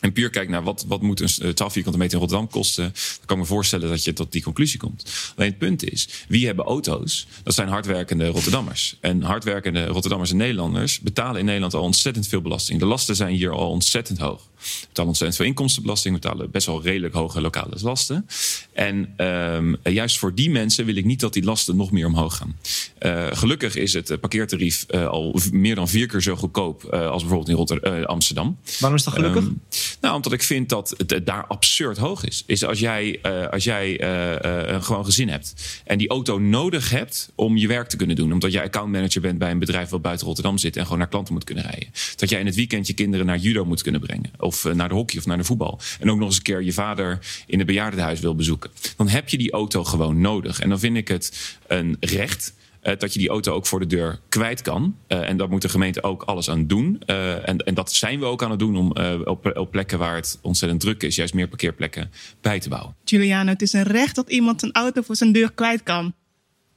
en 0.00 0.12
puur 0.12 0.30
kijkt 0.30 0.50
naar 0.50 0.62
wat, 0.62 0.84
wat 0.88 1.02
moet 1.02 1.20
een 1.20 1.54
12 1.54 1.72
vierkante 1.72 1.98
meter 1.98 2.14
in 2.14 2.20
Rotterdam 2.20 2.48
kosten, 2.48 2.84
dan 2.84 3.26
kan 3.26 3.36
ik 3.36 3.42
me 3.42 3.48
voorstellen 3.48 3.88
dat 3.88 4.04
je 4.04 4.12
tot 4.12 4.32
die 4.32 4.42
conclusie 4.42 4.78
komt. 4.78 5.32
Alleen 5.36 5.48
het 5.48 5.58
punt 5.58 5.92
is, 5.92 6.08
wie 6.28 6.46
hebben 6.46 6.64
auto's? 6.64 7.26
Dat 7.42 7.54
zijn 7.54 7.68
hardwerkende 7.68 8.26
Rotterdammers. 8.26 8.96
En 9.00 9.22
hardwerkende 9.22 9.86
Rotterdammers 9.86 10.30
en 10.30 10.36
Nederlanders 10.36 11.00
betalen 11.00 11.40
in 11.40 11.44
Nederland 11.44 11.74
al 11.74 11.82
ontzettend 11.82 12.26
veel 12.26 12.40
belasting. 12.40 12.78
De 12.78 12.86
lasten 12.86 13.16
zijn 13.16 13.34
hier 13.34 13.52
al 13.52 13.70
ontzettend 13.70 14.18
hoog. 14.18 14.49
We 14.60 14.86
betalen 14.86 15.08
ontzettend 15.08 15.40
veel 15.40 15.46
inkomstenbelasting, 15.46 16.14
we 16.14 16.20
betalen 16.20 16.50
best 16.50 16.66
wel 16.66 16.82
redelijk 16.82 17.14
hoge 17.14 17.40
lokale 17.40 17.76
lasten. 17.82 18.26
En 18.72 19.24
um, 19.26 19.76
juist 19.82 20.18
voor 20.18 20.34
die 20.34 20.50
mensen 20.50 20.84
wil 20.84 20.96
ik 20.96 21.04
niet 21.04 21.20
dat 21.20 21.32
die 21.32 21.44
lasten 21.44 21.76
nog 21.76 21.90
meer 21.90 22.06
omhoog 22.06 22.36
gaan. 22.36 22.56
Uh, 23.00 23.26
gelukkig 23.30 23.76
is 23.76 23.92
het 23.92 24.20
parkeertarief 24.20 24.86
uh, 24.90 25.06
al 25.06 25.38
meer 25.52 25.74
dan 25.74 25.88
vier 25.88 26.06
keer 26.06 26.22
zo 26.22 26.36
goedkoop 26.36 26.84
uh, 26.84 27.08
als 27.08 27.22
bijvoorbeeld 27.22 27.48
in 27.48 27.54
Rotterdam, 27.54 28.04
Amsterdam. 28.04 28.58
Waarom 28.78 28.98
is 28.98 29.04
dat 29.04 29.14
gelukkig? 29.14 29.44
Um, 29.44 29.60
nou, 30.00 30.14
omdat 30.14 30.32
ik 30.32 30.42
vind 30.42 30.68
dat 30.68 30.94
het 31.06 31.26
daar 31.26 31.46
absurd 31.46 31.96
hoog 31.96 32.24
is. 32.24 32.42
Is 32.46 32.64
als 32.64 32.78
jij, 32.78 33.20
als 33.50 33.64
jij 33.64 34.00
uh, 34.00 34.82
gewoon 34.82 35.04
gezin 35.04 35.28
hebt 35.28 35.54
en 35.84 35.98
die 35.98 36.08
auto 36.08 36.38
nodig 36.38 36.90
hebt 36.90 37.32
om 37.34 37.56
je 37.56 37.66
werk 37.66 37.88
te 37.88 37.96
kunnen 37.96 38.16
doen. 38.16 38.32
Omdat 38.32 38.52
jij 38.52 38.62
accountmanager 38.62 39.20
bent 39.20 39.38
bij 39.38 39.50
een 39.50 39.58
bedrijf 39.58 39.88
wat 39.88 40.02
buiten 40.02 40.26
Rotterdam 40.26 40.58
zit 40.58 40.76
en 40.76 40.82
gewoon 40.82 40.98
naar 40.98 41.08
klanten 41.08 41.34
moet 41.34 41.44
kunnen 41.44 41.64
rijden. 41.64 41.88
Dat 42.16 42.28
jij 42.28 42.40
in 42.40 42.46
het 42.46 42.54
weekend 42.54 42.86
je 42.86 42.92
kinderen 42.92 43.26
naar 43.26 43.38
judo 43.38 43.64
moet 43.64 43.82
kunnen 43.82 44.00
brengen. 44.00 44.30
Of 44.50 44.74
naar 44.74 44.88
de 44.88 44.94
hockey 44.94 45.18
of 45.18 45.26
naar 45.26 45.36
de 45.36 45.44
voetbal. 45.44 45.80
En 46.00 46.10
ook 46.10 46.18
nog 46.18 46.26
eens 46.26 46.36
een 46.36 46.42
keer 46.42 46.62
je 46.62 46.72
vader 46.72 47.18
in 47.46 47.58
het 47.58 47.66
bejaardenhuis 47.66 48.20
wil 48.20 48.34
bezoeken. 48.34 48.70
Dan 48.96 49.08
heb 49.08 49.28
je 49.28 49.38
die 49.38 49.52
auto 49.52 49.84
gewoon 49.84 50.20
nodig. 50.20 50.60
En 50.60 50.68
dan 50.68 50.78
vind 50.78 50.96
ik 50.96 51.08
het 51.08 51.58
een 51.66 51.96
recht 52.00 52.54
uh, 52.82 52.92
dat 52.98 53.12
je 53.12 53.18
die 53.18 53.28
auto 53.28 53.54
ook 53.54 53.66
voor 53.66 53.80
de 53.80 53.86
deur 53.86 54.20
kwijt 54.28 54.62
kan. 54.62 54.96
Uh, 55.08 55.28
en 55.28 55.36
daar 55.36 55.48
moet 55.48 55.62
de 55.62 55.68
gemeente 55.68 56.02
ook 56.02 56.22
alles 56.22 56.50
aan 56.50 56.66
doen. 56.66 57.00
En, 57.00 57.56
en 57.56 57.74
dat 57.74 57.92
zijn 57.92 58.18
we 58.18 58.24
ook 58.24 58.42
aan 58.42 58.50
het 58.50 58.58
doen 58.58 58.76
om 58.76 58.92
op, 59.24 59.56
op, 59.56 59.70
plekken 59.70 59.98
waar 59.98 60.14
het 60.14 60.38
ontzettend 60.42 60.80
druk 60.80 61.02
is, 61.02 61.16
juist 61.16 61.34
meer 61.34 61.48
parkeerplekken 61.48 62.10
bij 62.40 62.60
te 62.60 62.68
bouwen. 62.68 62.94
Juliano, 63.04 63.50
het 63.50 63.62
is 63.62 63.72
een 63.72 63.82
recht 63.82 64.14
dat 64.14 64.30
iemand 64.30 64.62
een 64.62 64.72
auto 64.72 65.02
voor 65.02 65.16
zijn 65.16 65.32
deur 65.32 65.52
kwijt 65.52 65.82
kan. 65.82 66.14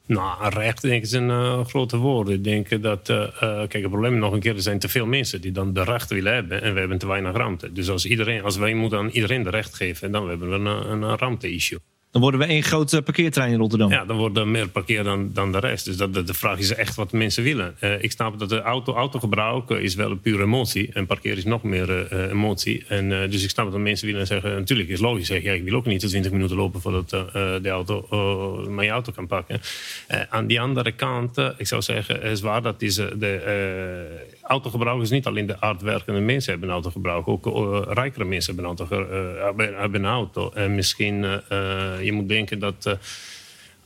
Nou, 0.05 0.49
recht 0.49 0.81
denk 0.81 0.93
ik 0.93 1.03
is 1.03 1.11
een 1.11 1.29
uh, 1.29 1.65
grote 1.65 1.97
woord. 1.97 2.29
Ik 2.29 2.43
denk 2.43 2.81
dat, 2.81 3.09
uh, 3.09 3.17
uh, 3.17 3.29
kijk, 3.39 3.73
het 3.73 3.89
probleem 3.89 4.17
nog 4.17 4.33
een 4.33 4.39
keer, 4.39 4.55
er 4.55 4.61
zijn 4.61 4.79
te 4.79 4.89
veel 4.89 5.05
mensen 5.05 5.41
die 5.41 5.51
dan 5.51 5.73
de 5.73 5.83
recht 5.83 6.09
willen 6.09 6.33
hebben 6.33 6.61
en 6.61 6.73
we 6.73 6.79
hebben 6.79 6.97
te 6.97 7.07
weinig 7.07 7.35
ruimte. 7.35 7.71
Dus 7.71 7.89
als, 7.89 8.05
iedereen, 8.05 8.43
als 8.43 8.57
wij 8.57 8.73
moeten 8.73 8.97
aan 8.97 9.09
iedereen 9.09 9.43
de 9.43 9.49
recht 9.49 9.75
geven, 9.75 10.11
dan 10.11 10.29
hebben 10.29 10.49
we 10.49 10.55
een, 10.55 11.01
een 11.01 11.17
ruimte-issue. 11.17 11.79
Dan 12.13 12.21
worden 12.21 12.39
we 12.39 12.45
één 12.45 12.63
grote 12.63 13.01
parkeertrein 13.01 13.51
in 13.51 13.59
Rotterdam. 13.59 13.91
Ja, 13.91 14.05
dan 14.05 14.17
wordt 14.17 14.37
er 14.37 14.47
meer 14.47 14.67
parkeer 14.67 15.03
dan, 15.03 15.29
dan 15.33 15.51
de 15.51 15.59
rest. 15.59 15.85
Dus 15.85 15.97
dat, 15.97 16.13
de, 16.13 16.33
vraag 16.33 16.59
is 16.59 16.73
echt 16.73 16.95
wat 16.95 17.11
mensen 17.11 17.43
willen. 17.43 17.75
Uh, 17.81 18.03
ik 18.03 18.11
snap 18.11 18.39
dat 18.39 18.49
de 18.49 18.61
auto, 18.61 18.93
autogebruik 18.93 19.69
is 19.69 19.95
wel 19.95 20.11
een 20.11 20.19
pure 20.19 20.43
emotie. 20.43 20.89
En 20.93 21.05
parkeer 21.05 21.37
is 21.37 21.45
nog 21.45 21.63
meer 21.63 22.13
uh, 22.13 22.29
emotie. 22.29 22.85
En, 22.87 23.09
dus 23.09 23.43
ik 23.43 23.49
snap 23.49 23.71
dat 23.71 23.79
mensen 23.79 24.07
willen 24.07 24.27
zeggen... 24.27 24.53
Natuurlijk 24.53 24.89
is 24.89 24.99
logisch. 24.99 25.27
Ja, 25.27 25.51
ik 25.51 25.63
wil 25.63 25.75
ook 25.75 25.85
niet 25.85 25.99
20 25.99 26.31
minuten 26.31 26.55
lopen 26.55 26.81
voordat 26.81 27.09
de 27.09 27.69
auto, 27.69 28.05
mijn 28.69 28.89
auto 28.89 29.11
kan 29.11 29.27
pakken. 29.27 29.61
aan 30.29 30.47
die 30.47 30.61
andere 30.61 30.91
kant, 30.91 31.37
ik 31.57 31.67
zou 31.67 31.81
zeggen... 31.81 32.21
is 32.21 32.41
waar 32.41 32.61
dat 32.61 32.81
is 32.81 32.95
de 32.95 34.31
autogebruik 34.41 35.01
is 35.01 35.09
niet 35.09 35.25
alleen 35.25 35.45
de 35.45 35.55
hardwerkende 35.59 36.19
mensen 36.19 36.51
hebben 36.51 36.69
een 36.69 36.75
autogebruik. 36.75 37.27
Ook 37.27 37.45
rijkere 37.87 38.25
mensen 38.25 38.55
hebben 38.55 38.77
auto. 38.77 39.05
hebben 39.55 40.03
een 40.03 40.11
auto. 40.11 40.51
En 40.53 40.75
misschien 40.75 41.25
je 42.05 42.11
moet 42.11 42.29
denken 42.29 42.59
dat 42.59 42.85
uh, 42.87 42.93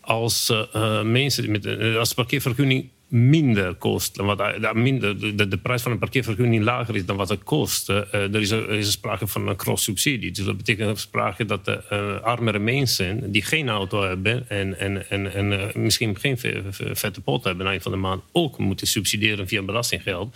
als 0.02 0.50
uh, 0.50 1.02
mensen 1.02 1.52
met 1.52 1.66
uh, 1.66 1.98
als 1.98 2.14
parkeervergunning 2.14 2.90
minder 3.08 3.74
kost, 3.74 4.18
wat, 4.18 4.74
minder, 4.74 5.36
de, 5.38 5.48
de, 5.48 5.58
prijs 5.58 5.82
van 5.82 5.92
een 5.92 6.00
parkeervergunning 6.00 6.64
lager 6.64 6.96
is 6.96 7.06
dan 7.06 7.16
wat 7.16 7.30
het 7.30 7.44
kost, 7.44 7.90
er 7.90 8.36
is, 8.36 8.52
er 8.52 8.70
is 8.70 8.92
sprake 8.92 9.28
van 9.28 9.48
een 9.48 9.56
cross-subsidie. 9.56 10.32
Dus 10.32 10.46
dat 10.46 10.58
betekent 10.58 11.00
sprake 11.00 11.46
dat 11.46 11.66
de 11.66 11.82
armere 12.22 12.60
mensen 12.60 13.32
die 13.32 13.42
geen 13.42 13.70
auto 13.70 14.04
hebben 14.04 14.50
en, 14.50 14.80
en, 14.80 15.10
en, 15.10 15.34
en 15.34 15.72
misschien 15.76 16.20
geen 16.20 16.38
vette 16.74 17.22
pot 17.22 17.44
hebben 17.44 17.66
aan 17.66 17.72
eind 17.72 17.84
van 17.84 17.92
de 17.92 17.98
maand 17.98 18.24
ook 18.32 18.58
moeten 18.58 18.88
subsidiëren 18.88 19.48
via 19.48 19.62
belastinggeld. 19.62 20.36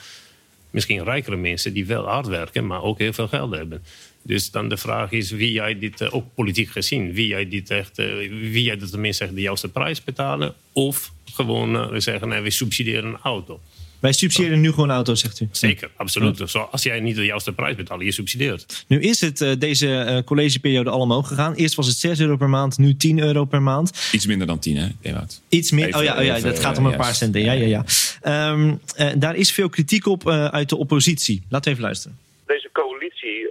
Misschien 0.71 1.03
rijkere 1.03 1.35
mensen 1.35 1.73
die 1.73 1.85
wel 1.85 2.07
hard 2.07 2.27
werken, 2.27 2.67
maar 2.67 2.83
ook 2.83 2.99
heel 2.99 3.13
veel 3.13 3.27
geld 3.27 3.55
hebben. 3.55 3.83
Dus 4.23 4.51
dan 4.51 4.69
de 4.69 4.77
vraag 4.77 5.11
is 5.11 5.31
wie 5.31 5.51
jij 5.51 5.79
dit, 5.79 6.01
uh, 6.01 6.13
ook 6.13 6.25
politiek 6.35 6.69
gezien, 6.69 7.13
wie 7.13 7.27
jij 7.27 7.49
dit 7.49 7.69
echt, 7.69 7.99
uh, 7.99 8.05
wie 8.29 8.63
jij 8.63 8.77
dat 8.77 8.91
tenminste 8.91 9.33
de 9.33 9.41
juiste 9.41 9.67
prijs 9.67 10.03
betalen. 10.03 10.53
Of 10.71 11.11
gewoon 11.33 11.75
uh, 11.75 11.99
zeggen, 11.99 12.27
nee, 12.27 12.41
we 12.41 12.49
subsidiëren 12.51 13.05
een 13.05 13.19
auto. 13.23 13.59
Wij 14.01 14.13
subsidiëren 14.13 14.61
nu 14.61 14.69
gewoon 14.69 14.89
een 14.89 14.95
auto, 14.95 15.15
zegt 15.15 15.39
u? 15.39 15.47
Zeker, 15.51 15.89
absoluut. 15.95 16.37
Ja. 16.37 16.45
Zo, 16.45 16.59
als 16.59 16.83
jij 16.83 16.99
niet 16.99 17.15
de 17.15 17.25
juiste 17.25 17.53
prijs 17.53 17.75
betaalt, 17.75 18.01
je 18.01 18.11
subsidieert. 18.11 18.85
Nu 18.87 19.01
is 19.01 19.21
het 19.21 19.41
uh, 19.41 19.51
deze 19.57 19.87
uh, 19.87 20.17
collegeperiode 20.23 20.89
allemaal 20.89 21.07
omhoog 21.07 21.27
gegaan. 21.27 21.53
Eerst 21.53 21.75
was 21.75 21.87
het 21.87 21.97
6 21.97 22.19
euro 22.19 22.35
per 22.35 22.49
maand, 22.49 22.77
nu 22.77 22.95
10 22.95 23.19
euro 23.19 23.45
per 23.45 23.61
maand. 23.61 24.09
Iets 24.11 24.25
minder 24.25 24.47
dan 24.47 24.59
10, 24.59 24.77
hè, 24.77 24.87
Ewout? 25.01 25.41
Iets 25.49 25.71
meer, 25.71 25.97
oh 25.97 26.03
ja, 26.03 26.17
oh 26.17 26.23
ja 26.23 26.39
dat 26.39 26.59
gaat 26.59 26.77
om 26.77 26.85
een 26.85 26.95
paar 26.95 27.15
centen. 27.15 27.41
Ja, 27.41 27.51
ja, 27.51 27.83
ja. 28.21 28.51
Um, 28.51 28.79
uh, 28.97 29.09
daar 29.17 29.35
is 29.35 29.51
veel 29.51 29.69
kritiek 29.69 30.05
op 30.05 30.29
uit 30.29 30.69
de 30.69 30.77
oppositie. 30.77 31.43
Laten 31.49 31.65
we 31.65 31.71
even 31.71 31.83
luisteren. 31.83 32.17
Deze 32.45 32.69
coalitie 32.73 33.49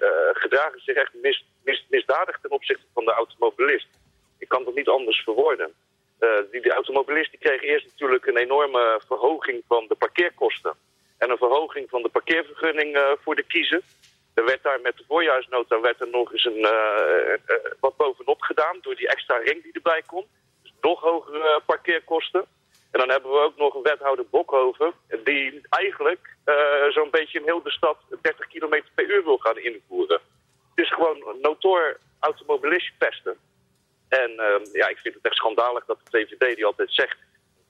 gedragen 0.51 0.81
zich 0.81 0.95
echt 0.95 1.15
mis, 1.15 1.45
mis, 1.65 1.87
misdadig 1.89 2.39
ten 2.41 2.51
opzichte 2.51 2.87
van 2.95 3.05
de 3.05 3.13
automobilist. 3.13 3.89
Ik 4.39 4.49
kan 4.49 4.67
het 4.67 4.75
niet 4.75 4.89
anders 4.89 5.23
verwoorden. 5.23 5.73
Uh, 6.21 6.29
die, 6.51 6.61
de 6.61 6.73
automobilist 6.73 7.31
die 7.31 7.41
kreeg 7.41 7.63
eerst 7.63 7.87
natuurlijk 7.87 8.27
een 8.27 8.37
enorme 8.37 9.01
verhoging 9.07 9.63
van 9.69 9.85
de 9.89 9.95
parkeerkosten. 9.95 10.75
En 11.19 11.31
een 11.31 11.37
verhoging 11.37 11.89
van 11.91 12.03
de 12.03 12.09
parkeervergunning 12.09 12.97
uh, 12.97 13.11
voor 13.23 13.37
de 13.37 13.43
kiezer. 13.43 13.83
Er 14.35 14.45
werd 14.45 14.63
daar 14.63 14.81
met 14.81 14.97
de 14.97 15.05
voorjaarsnota 15.07 15.81
werd 15.81 16.01
er 16.01 16.09
nog 16.09 16.33
eens 16.33 16.45
een, 16.45 16.59
uh, 16.59 17.35
wat 17.81 17.97
bovenop 17.97 18.41
gedaan 18.41 18.79
door 18.81 18.95
die 18.95 19.09
extra 19.09 19.37
ring 19.37 19.63
die 19.63 19.73
erbij 19.73 20.03
komt. 20.07 20.27
Dus 20.63 20.73
nog 20.81 21.01
hogere 21.01 21.61
parkeerkosten. 21.67 22.45
En 22.91 22.99
dan 22.99 23.09
hebben 23.09 23.31
we 23.31 23.39
ook 23.39 23.57
nog 23.57 23.75
een 23.75 23.83
wethouder 23.83 24.27
Bokhoven 24.31 24.93
die 25.25 25.61
eigenlijk 25.69 26.37
zo'n 26.89 27.11
beetje 27.11 27.39
in 27.39 27.45
heel 27.45 27.63
de 27.63 27.71
stad 27.71 27.97
30 28.23 28.47
km 28.47 28.83
per 28.95 29.11
uur 29.11 29.25
wil 29.25 29.39
gaan 29.39 29.59
invoeren. 29.59 30.21
Het 30.75 30.85
is 30.85 30.93
gewoon 30.93 31.39
notoor 31.41 31.99
automobilist 32.21 32.99
pesten. 32.99 33.37
En 34.09 34.31
uh, 34.31 34.73
ja, 34.73 34.89
ik 34.89 34.99
vind 34.99 35.15
het 35.15 35.25
echt 35.25 35.37
schandalig 35.37 35.85
dat 35.85 35.99
de 36.05 36.11
VVD, 36.11 36.57
die 36.57 36.67
altijd 36.67 36.93
zegt 36.93 37.17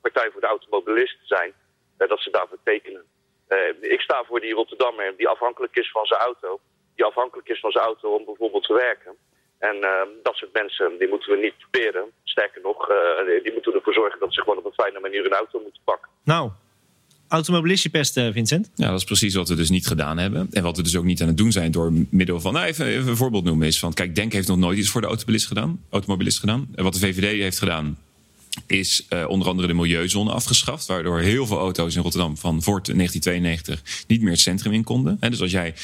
Partij 0.00 0.30
voor 0.30 0.40
de 0.40 0.46
Automobilist 0.46 1.18
zijn, 1.22 1.52
uh, 1.98 2.08
dat 2.08 2.20
ze 2.20 2.30
daarvoor 2.30 2.58
tekenen. 2.64 3.04
Uh, 3.48 3.92
ik 3.92 4.00
sta 4.00 4.24
voor 4.24 4.40
die 4.40 4.54
Rotterdammer 4.54 5.16
die 5.16 5.28
afhankelijk 5.28 5.76
is 5.76 5.90
van 5.90 6.06
zijn 6.06 6.20
auto. 6.20 6.60
Die 6.94 7.04
afhankelijk 7.04 7.48
is 7.48 7.60
van 7.60 7.70
zijn 7.70 7.84
auto 7.84 8.14
om 8.14 8.24
bijvoorbeeld 8.24 8.64
te 8.64 8.74
werken. 8.74 9.16
En 9.58 9.82
ehm, 9.82 10.08
dat 10.22 10.34
soort 10.34 10.52
mensen, 10.52 10.98
die 10.98 11.08
moeten 11.08 11.32
we 11.32 11.38
niet 11.38 11.54
proberen. 11.58 12.12
Sterker 12.24 12.60
nog, 12.60 12.86
die 13.42 13.52
moeten 13.52 13.74
ervoor 13.74 13.92
zorgen 13.92 14.20
dat 14.20 14.34
ze 14.34 14.40
gewoon 14.40 14.58
op 14.58 14.64
een 14.64 14.72
fijne 14.72 15.00
manier 15.00 15.24
een 15.24 15.32
auto 15.32 15.60
moeten 15.60 15.82
pakken. 15.84 16.10
Nou, 16.24 16.50
automobilistje 17.30 17.88
pesten, 17.88 18.32
Vincent. 18.32 18.70
Ja, 18.74 18.90
dat 18.90 18.98
is 18.98 19.04
precies 19.04 19.34
wat 19.34 19.48
we 19.48 19.54
dus 19.54 19.70
niet 19.70 19.86
gedaan 19.86 20.18
hebben. 20.18 20.48
En 20.50 20.62
wat 20.62 20.76
we 20.76 20.82
dus 20.82 20.96
ook 20.96 21.04
niet 21.04 21.22
aan 21.22 21.28
het 21.28 21.36
doen 21.36 21.52
zijn 21.52 21.70
door 21.70 21.92
middel 22.10 22.40
van... 22.40 22.52
Nou, 22.52 22.66
even, 22.66 22.86
even 22.86 23.08
een 23.08 23.16
voorbeeld 23.16 23.44
noemen 23.44 23.66
is 23.66 23.78
van... 23.78 23.92
Kijk, 23.92 24.14
Denk 24.14 24.32
heeft 24.32 24.48
nog 24.48 24.58
nooit 24.58 24.78
iets 24.78 24.88
voor 24.88 25.00
de 25.00 25.06
automobilist 25.06 25.46
gedaan. 25.46 25.80
Automobilist 25.90 26.38
gedaan. 26.38 26.68
En 26.74 26.84
wat 26.84 26.92
de 26.92 26.98
VVD 26.98 27.40
heeft 27.40 27.58
gedaan 27.58 27.96
is 28.66 29.06
uh, 29.08 29.28
onder 29.28 29.48
andere 29.48 29.68
de 29.68 29.74
milieuzone 29.74 30.30
afgeschaft. 30.30 30.86
Waardoor 30.86 31.18
heel 31.18 31.46
veel 31.46 31.58
auto's 31.58 31.94
in 31.94 32.02
Rotterdam 32.02 32.36
van 32.36 32.62
voor 32.62 32.80
1992 32.82 33.82
niet 34.06 34.20
meer 34.20 34.30
het 34.30 34.40
centrum 34.40 34.72
in 34.72 34.84
konden. 34.84 35.16
En 35.20 35.30
dus 35.30 35.40
als 35.40 35.50
jij 35.50 35.74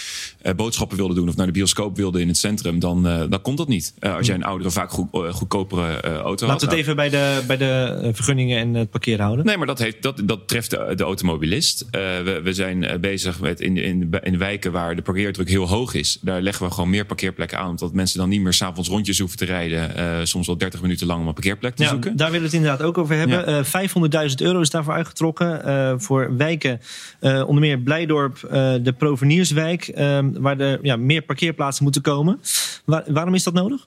uh, 0.43 0.53
boodschappen 0.53 0.97
wilde 0.97 1.15
doen 1.15 1.29
of 1.29 1.37
naar 1.37 1.47
de 1.47 1.53
bioscoop 1.53 1.97
wilde 1.97 2.21
in 2.21 2.29
het 2.29 2.37
centrum, 2.37 2.79
dan, 2.79 3.07
uh, 3.07 3.23
dan 3.29 3.43
kon 3.43 3.57
dat 3.57 3.69
niet. 3.69 3.95
als 4.01 4.27
jij 4.27 4.35
een 4.35 4.45
oudere, 4.45 4.71
vaak 4.71 4.91
goed, 4.91 5.09
goedkopere 5.13 6.01
auto 6.01 6.47
Laat 6.47 6.61
had. 6.61 6.71
het 6.71 6.81
even 6.81 6.97
bij 6.97 7.09
de, 7.09 7.43
bij 7.47 7.57
de 7.57 8.11
vergunningen 8.13 8.59
en 8.59 8.75
het 8.75 8.91
parkeren 8.91 9.25
houden. 9.25 9.47
Nee, 9.47 9.57
maar 9.57 9.67
dat, 9.67 9.79
heeft, 9.79 10.03
dat, 10.03 10.23
dat 10.25 10.49
treft 10.49 10.71
de, 10.71 10.93
de 10.95 11.05
automobilist. 11.05 11.87
we, 11.91 12.41
we 12.43 12.53
zijn 12.53 13.01
bezig 13.01 13.41
met 13.41 13.61
in, 13.61 13.77
in, 13.77 14.11
in 14.23 14.39
wijken 14.39 14.73
waar 14.73 14.97
de 14.97 15.03
parkeerdruk 15.03 15.49
heel 15.49 15.69
hoog 15.69 15.95
is. 15.95 16.19
Daar 16.21 16.43
leggen 16.43 16.67
we 16.67 16.73
gewoon 16.73 16.91
meer 16.91 17.07
parkeerplekken 17.07 17.59
aan. 17.59 17.71
Omdat 17.71 17.93
mensen 17.93 18.19
dan 18.19 18.29
niet 18.29 18.41
meer 18.41 18.53
s'avonds 18.53 18.89
rondjes 18.89 19.19
hoeven 19.19 19.39
te 19.39 19.45
rijden. 19.45 20.29
soms 20.29 20.47
wel 20.47 20.59
30 20.59 20.83
minuten 20.83 21.07
lang 21.07 21.21
om 21.21 21.27
een 21.27 21.35
parkeerplek 21.35 21.77
te 21.77 21.83
ja, 21.83 21.89
zoeken. 21.89 22.17
Daar 22.17 22.31
willen 22.31 22.41
we 22.41 22.45
het 22.45 22.56
inderdaad 22.57 22.83
ook 22.83 22.99
over 22.99 23.17
hebben. 23.17 23.51
Ja. 23.51 23.83
Uh, 24.13 24.29
500.000 24.29 24.35
euro 24.37 24.61
is 24.61 24.71
daarvoor 24.71 24.95
uitgetrokken. 24.95 25.69
Uh, 25.69 25.95
voor 25.97 26.37
wijken, 26.37 26.81
uh, 27.21 27.49
onder 27.49 27.61
meer 27.61 27.79
Blijdorp, 27.79 28.39
de 28.83 28.95
Provenierswijk, 28.99 29.93
waar 30.33 30.61
er 30.61 30.79
ja, 30.83 30.97
meer 30.97 31.23
parkeerplaatsen 31.23 31.85
moeten 31.85 32.03
komen. 32.03 32.41
Waar, 32.85 33.05
waarom 33.07 33.35
is 33.35 33.43
dat 33.43 33.55
nodig? 33.55 33.87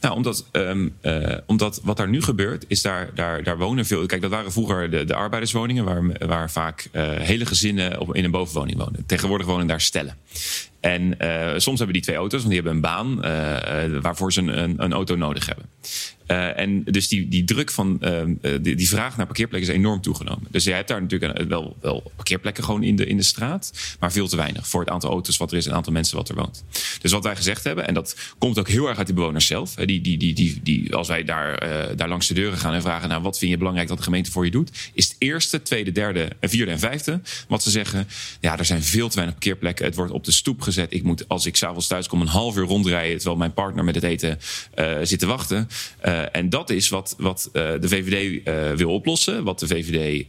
Nou, 0.00 0.14
omdat, 0.14 0.46
um, 0.52 0.94
uh, 1.02 1.36
omdat 1.46 1.80
wat 1.84 1.96
daar 1.96 2.08
nu 2.08 2.22
gebeurt, 2.22 2.64
is 2.68 2.82
daar, 2.82 3.10
daar, 3.14 3.42
daar 3.42 3.58
wonen 3.58 3.86
veel. 3.86 4.06
Kijk, 4.06 4.22
dat 4.22 4.30
waren 4.30 4.52
vroeger 4.52 4.90
de, 4.90 5.04
de 5.04 5.14
arbeiderswoningen, 5.14 5.84
waar, 5.84 6.02
waar 6.26 6.50
vaak 6.50 6.88
uh, 6.92 7.10
hele 7.10 7.46
gezinnen 7.46 8.00
op, 8.00 8.14
in 8.14 8.24
een 8.24 8.30
bovenwoning 8.30 8.78
woonden. 8.78 9.06
Tegenwoordig 9.06 9.46
wonen 9.46 9.66
daar 9.66 9.80
stellen. 9.80 10.16
En 10.80 11.14
uh, 11.18 11.52
soms 11.56 11.78
hebben 11.78 11.96
die 11.96 12.02
twee 12.02 12.16
auto's, 12.16 12.42
want 12.42 12.52
die 12.52 12.62
hebben 12.62 12.74
een 12.74 12.80
baan 12.80 13.20
waarvoor 14.02 14.32
ze 14.32 14.40
een, 14.40 14.82
een 14.82 14.92
auto 14.92 15.16
nodig 15.16 15.46
hebben. 15.46 15.64
Uh, 16.30 16.58
en 16.58 16.84
dus 16.84 17.08
die, 17.08 17.28
die 17.28 17.44
druk 17.44 17.70
van 17.70 17.98
uh, 18.00 18.22
die, 18.60 18.74
die, 18.74 18.88
vraag 18.88 19.16
naar 19.16 19.26
parkeerplekken 19.26 19.70
is 19.70 19.76
enorm 19.76 20.00
toegenomen. 20.00 20.46
Dus 20.50 20.64
je 20.64 20.72
hebt 20.72 20.88
daar 20.88 21.02
natuurlijk 21.02 21.48
wel, 21.48 21.76
wel 21.80 22.12
parkeerplekken 22.16 22.64
gewoon 22.64 22.82
in 22.82 22.96
de, 22.96 23.06
in 23.06 23.16
de 23.16 23.22
straat, 23.22 23.72
maar 24.00 24.12
veel 24.12 24.28
te 24.28 24.36
weinig 24.36 24.68
voor 24.68 24.80
het 24.80 24.90
aantal 24.90 25.10
auto's 25.10 25.36
wat 25.36 25.50
er 25.50 25.56
is 25.56 25.62
en 25.62 25.68
het 25.68 25.78
aantal 25.78 25.92
mensen 25.92 26.16
wat 26.16 26.28
er 26.28 26.34
woont. 26.34 26.64
Dus 27.00 27.12
wat 27.12 27.24
wij 27.24 27.36
gezegd 27.36 27.64
hebben, 27.64 27.86
en 27.86 27.94
dat 27.94 28.16
komt 28.38 28.58
ook 28.58 28.68
heel 28.68 28.88
erg 28.88 28.98
uit 28.98 29.06
die 29.06 29.14
bewoners 29.14 29.46
zelf. 29.46 29.74
Die, 29.74 30.00
die, 30.00 30.18
die, 30.18 30.34
die, 30.34 30.60
die, 30.62 30.94
als 30.94 31.08
wij 31.08 31.24
daar, 31.24 31.68
uh, 31.68 31.96
daar 31.96 32.08
langs 32.08 32.26
de 32.26 32.34
deuren 32.34 32.58
gaan 32.58 32.74
en 32.74 32.82
vragen, 32.82 33.08
nou, 33.08 33.22
wat 33.22 33.38
vind 33.38 33.50
je 33.50 33.58
belangrijk 33.58 33.88
dat 33.88 33.96
de 33.96 34.02
gemeente 34.02 34.30
voor 34.30 34.44
je 34.44 34.50
doet, 34.50 34.70
is 34.92 35.08
het 35.08 35.16
eerste, 35.18 35.62
tweede, 35.62 35.92
derde, 35.92 36.28
vierde 36.40 36.72
en 36.72 36.78
vijfde 36.78 37.20
wat 37.48 37.62
ze 37.62 37.70
zeggen. 37.70 38.08
Ja, 38.40 38.58
er 38.58 38.64
zijn 38.64 38.82
veel 38.82 39.08
te 39.08 39.14
weinig 39.14 39.34
parkeerplekken. 39.34 39.84
Het 39.84 39.94
wordt 39.94 40.12
op 40.12 40.24
de 40.24 40.32
stoep 40.32 40.60
gezet. 40.60 40.92
Ik 40.92 41.02
moet, 41.02 41.28
als 41.28 41.46
ik 41.46 41.56
s'avonds 41.56 41.86
thuis 41.86 42.06
kom, 42.06 42.20
een 42.20 42.26
half 42.26 42.56
uur 42.56 42.66
rondrijden 42.66 43.16
terwijl 43.16 43.38
mijn 43.38 43.52
partner 43.52 43.84
met 43.84 43.94
het 43.94 44.04
eten 44.04 44.38
zit 45.02 45.18
te 45.18 45.26
wachten. 45.26 45.68
En 46.32 46.48
dat 46.48 46.70
is 46.70 46.88
wat, 46.88 47.14
wat 47.18 47.50
uh, 47.52 47.62
de 47.80 47.88
VVD 47.88 48.46
uh, 48.48 48.70
wil 48.76 48.90
oplossen. 48.90 49.44
Wat 49.44 49.58
de 49.58 49.66
VVD 49.66 50.26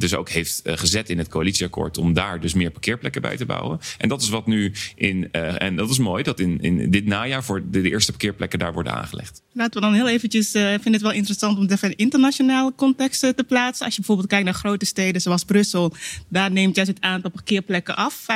dus 0.00 0.14
ook 0.14 0.28
heeft 0.28 0.62
gezet 0.64 1.10
in 1.10 1.18
het 1.18 1.28
coalitieakkoord. 1.28 1.98
Om 1.98 2.12
daar 2.12 2.40
dus 2.40 2.54
meer 2.54 2.70
parkeerplekken 2.70 3.22
bij 3.22 3.36
te 3.36 3.46
bouwen. 3.46 3.80
En 3.98 4.08
dat 4.08 4.22
is 4.22 4.28
wat 4.28 4.46
nu 4.46 4.72
in. 4.94 5.32
en 5.32 5.76
dat 5.76 5.90
is 5.90 5.98
mooi 5.98 6.22
dat 6.22 6.40
in, 6.40 6.60
in 6.60 6.90
dit 6.90 7.06
najaar 7.06 7.44
voor 7.44 7.62
de, 7.70 7.90
eerste 7.90 8.10
parkeerplekken 8.10 8.58
daar 8.58 8.72
worden 8.72 8.92
aangelegd. 8.92 9.42
Laten 9.52 9.80
we 9.80 9.86
dan 9.86 9.94
heel 9.94 10.08
eventjes. 10.08 10.54
Ik 10.54 10.82
vind 10.82 10.94
het 10.94 11.02
wel 11.02 11.12
interessant 11.12 11.56
om 11.56 11.62
het 11.62 11.72
even 11.72 11.90
in 11.90 11.96
internationale 11.96 12.72
context 12.76 13.20
te 13.20 13.44
plaatsen. 13.48 13.84
Als 13.84 13.94
je 13.94 14.00
bijvoorbeeld 14.00 14.28
kijkt 14.28 14.44
naar 14.44 14.54
grote 14.54 14.84
steden 14.84 15.20
zoals 15.20 15.44
Brussel. 15.44 15.92
Daar 16.28 16.50
neemt 16.50 16.76
juist 16.76 16.90
het 16.90 17.00
aantal 17.00 17.30
parkeerplekken 17.30 17.96
af. 17.96 18.26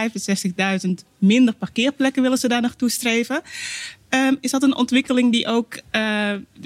65.000 0.86 0.90
minder 1.18 1.54
parkeerplekken 1.54 2.22
willen 2.22 2.38
ze 2.38 2.48
daar 2.48 2.60
naartoe 2.60 2.90
streven. 2.90 3.42
Um, 4.10 4.36
is 4.40 4.50
dat 4.50 4.62
een 4.62 4.76
ontwikkeling 4.76 5.32
die 5.32 5.46
ook, 5.46 5.74
uh, 5.74 5.80